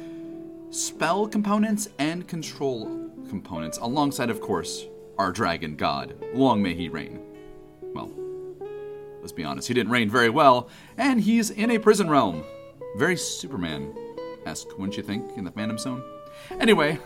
spell 0.71 1.27
components 1.27 1.89
and 1.99 2.29
control 2.29 3.09
components, 3.31 3.79
alongside, 3.79 4.29
of 4.29 4.41
course, 4.41 4.85
our 5.17 5.33
dragon 5.33 5.77
god. 5.77 6.15
Long 6.35 6.63
may 6.63 6.75
he 6.75 6.89
reign. 6.89 7.23
Well, 7.95 8.11
let's 9.21 9.33
be 9.33 9.45
honest, 9.45 9.69
he 9.69 9.75
didn't 9.75 9.93
reign 9.93 10.11
very 10.11 10.31
well, 10.31 10.69
and 10.97 11.21
he's 11.21 11.51
in 11.51 11.71
a 11.71 11.79
prison 11.79 12.09
realm. 12.09 12.45
Very 12.97 13.17
Superman 13.17 13.95
esque, 14.47 14.69
wouldn't 14.79 14.97
you 14.97 15.03
think, 15.03 15.37
in 15.37 15.45
the 15.45 15.51
Phantom 15.51 15.79
Zone? 15.79 16.03
Anyway, 16.61 16.99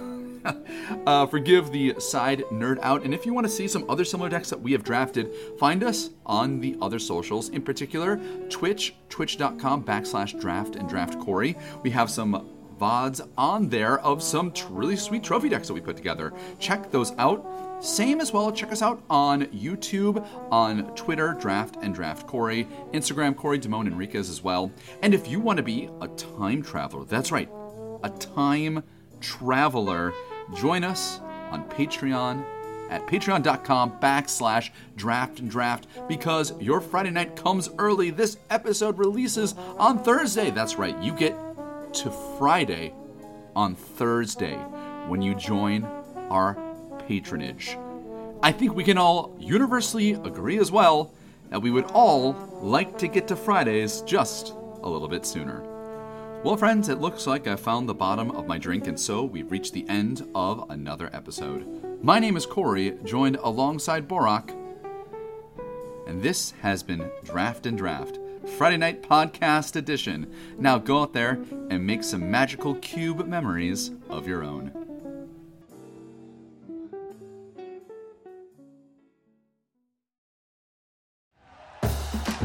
uh, 1.07 1.27
forgive 1.27 1.71
the 1.73 1.95
side 1.99 2.45
nerd 2.53 2.79
out. 2.83 3.05
And 3.05 3.15
if 3.15 3.27
you 3.27 3.35
want 3.35 3.47
to 3.47 3.53
see 3.53 3.69
some 3.69 3.89
other 3.89 4.05
similar 4.05 4.29
decks 4.29 4.51
that 4.51 4.61
we 4.61 4.73
have 4.73 4.85
drafted, 4.85 5.33
find 5.59 5.83
us 5.83 6.11
on 6.27 6.61
the 6.61 6.77
other 6.81 6.99
socials, 6.99 7.49
in 7.49 7.63
particular 7.63 8.21
Twitch, 8.49 8.95
twitch.com 9.09 9.85
backslash 9.85 10.39
draft 10.41 10.77
and 10.77 10.89
draft 10.89 11.19
Corey. 11.21 11.57
We 11.83 11.91
have 11.91 12.11
some 12.11 12.52
VODs 12.83 13.29
on 13.39 13.69
there 13.69 14.01
of 14.01 14.23
some 14.23 14.53
really 14.71 14.97
sweet 14.97 15.23
trophy 15.23 15.49
decks 15.49 15.69
that 15.69 15.75
we 15.75 15.81
put 15.81 15.97
together. 15.97 16.33
Check 16.59 16.91
those 16.91 17.13
out. 17.17 17.47
Same 17.81 18.21
as 18.21 18.33
well, 18.33 18.51
check 18.51 18.73
us 18.73 18.83
out 18.83 19.03
on 19.09 19.47
YouTube, 19.47 20.25
on 20.51 20.93
Twitter, 20.95 21.37
Draft 21.41 21.77
and 21.83 21.95
Draft 21.95 22.27
Corey, 22.27 22.67
Instagram, 22.93 23.37
Corey 23.37 23.59
Damone 23.59 23.87
Enriquez 23.87 24.29
as 24.29 24.43
well. 24.43 24.73
And 25.01 25.15
if 25.15 25.29
you 25.29 25.39
want 25.39 25.59
to 25.59 25.63
be 25.63 25.89
a 26.01 26.09
time 26.09 26.63
traveler, 26.63 27.05
that's 27.05 27.31
right, 27.31 27.49
a 28.03 28.11
time 28.11 28.83
traveler, 29.21 30.13
join 30.57 30.85
us 30.85 31.21
on 31.51 31.69
Patreon 31.71 32.45
at 32.91 33.07
patreon.com 33.07 33.99
backslash 34.01 34.71
draft 34.97 35.41
and 35.41 35.51
draft 35.51 35.87
because 36.09 36.53
your 36.61 36.81
Friday 36.81 37.11
night 37.11 37.35
comes 37.37 37.71
early. 37.79 38.11
This 38.11 38.37
episode 38.51 38.99
releases 38.99 39.55
on 39.79 40.03
Thursday. 40.03 40.51
That's 40.51 40.77
right, 40.77 40.97
you 41.03 41.13
get 41.15 41.35
to 41.95 42.11
Friday 42.39 42.95
on 43.55 43.75
Thursday 43.75 44.57
when 45.09 45.21
you 45.21 45.35
join 45.35 45.85
our 46.31 46.57
patronage. 47.07 47.77
I 48.43 48.51
think 48.51 48.75
we 48.75 48.85
can 48.85 48.99
all 48.99 49.37
universally 49.39 50.13
agree 50.13 50.59
as 50.59 50.73
well 50.73 51.13
that 51.51 51.61
we 51.61 51.71
would 51.71 51.85
all 51.93 52.33
like 52.63 52.97
to 52.99 53.09
get 53.09 53.29
to 53.29 53.37
Fridays 53.37 54.01
just 54.03 54.55
a 54.83 54.89
little 54.89 55.09
bit 55.09 55.27
sooner. 55.27 55.63
Well, 56.43 56.57
friends, 56.57 56.89
it 56.89 57.01
looks 57.01 57.27
like 57.27 57.47
I 57.47 57.57
found 57.57 57.89
the 57.89 57.95
bottom 57.95 58.31
of 58.33 58.47
my 58.47 58.59
drink, 58.59 58.87
and 58.87 58.99
so 58.99 59.23
we've 59.23 59.53
reached 59.53 59.75
the 59.75 59.89
end 59.89 60.27
of 60.35 60.71
another 60.71 61.11
episode. 61.13 62.03
My 62.03 62.19
name 62.19 62.37
is 62.37 62.47
Corey, 62.47 62.99
joined 63.05 63.37
alongside 63.37 64.09
Borak, 64.09 64.51
and 66.07 66.23
this 66.23 66.53
has 66.63 66.83
been 66.83 67.09
Draft 67.23 67.67
and 67.67 67.79
Draft, 67.79 68.19
Friday 68.57 68.77
Night 68.77 69.03
Podcast 69.03 69.77
Edition. 69.77 70.33
Now 70.59 70.79
go 70.79 71.03
out 71.03 71.13
there 71.13 71.41
and 71.71 71.87
make 71.87 72.03
some 72.05 72.31
magical 72.31 72.75
cube 72.77 73.27
memories 73.27 73.91
of 74.09 74.27
your 74.27 74.43
own. 74.43 74.73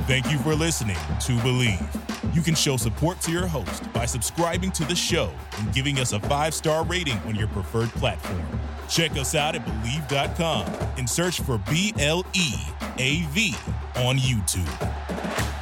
Thank 0.07 0.31
you 0.31 0.37
for 0.37 0.55
listening 0.55 0.95
to 0.95 1.33
Bleav. 1.39 2.33
You 2.33 2.41
can 2.41 2.55
show 2.55 2.77
support 2.77 3.19
to 3.21 3.31
your 3.31 3.45
host 3.45 3.91
by 3.91 4.05
subscribing 4.05 4.71
to 4.71 4.85
the 4.85 4.95
show 4.95 5.29
and 5.57 5.73
giving 5.73 5.99
us 5.99 6.13
a 6.13 6.19
five 6.21 6.53
star 6.53 6.85
rating 6.85 7.17
on 7.25 7.35
your 7.35 7.49
preferred 7.49 7.89
platform. 7.89 8.45
Check 8.87 9.11
us 9.17 9.35
out 9.35 9.55
at 9.55 9.65
Bleav.com 9.65 10.65
and 10.97 11.09
search 11.09 11.41
for 11.41 11.57
B 11.69 11.93
L 11.99 12.25
E 12.33 12.53
A 12.99 13.23
V 13.31 13.53
on 13.97 14.17
YouTube. 14.17 15.56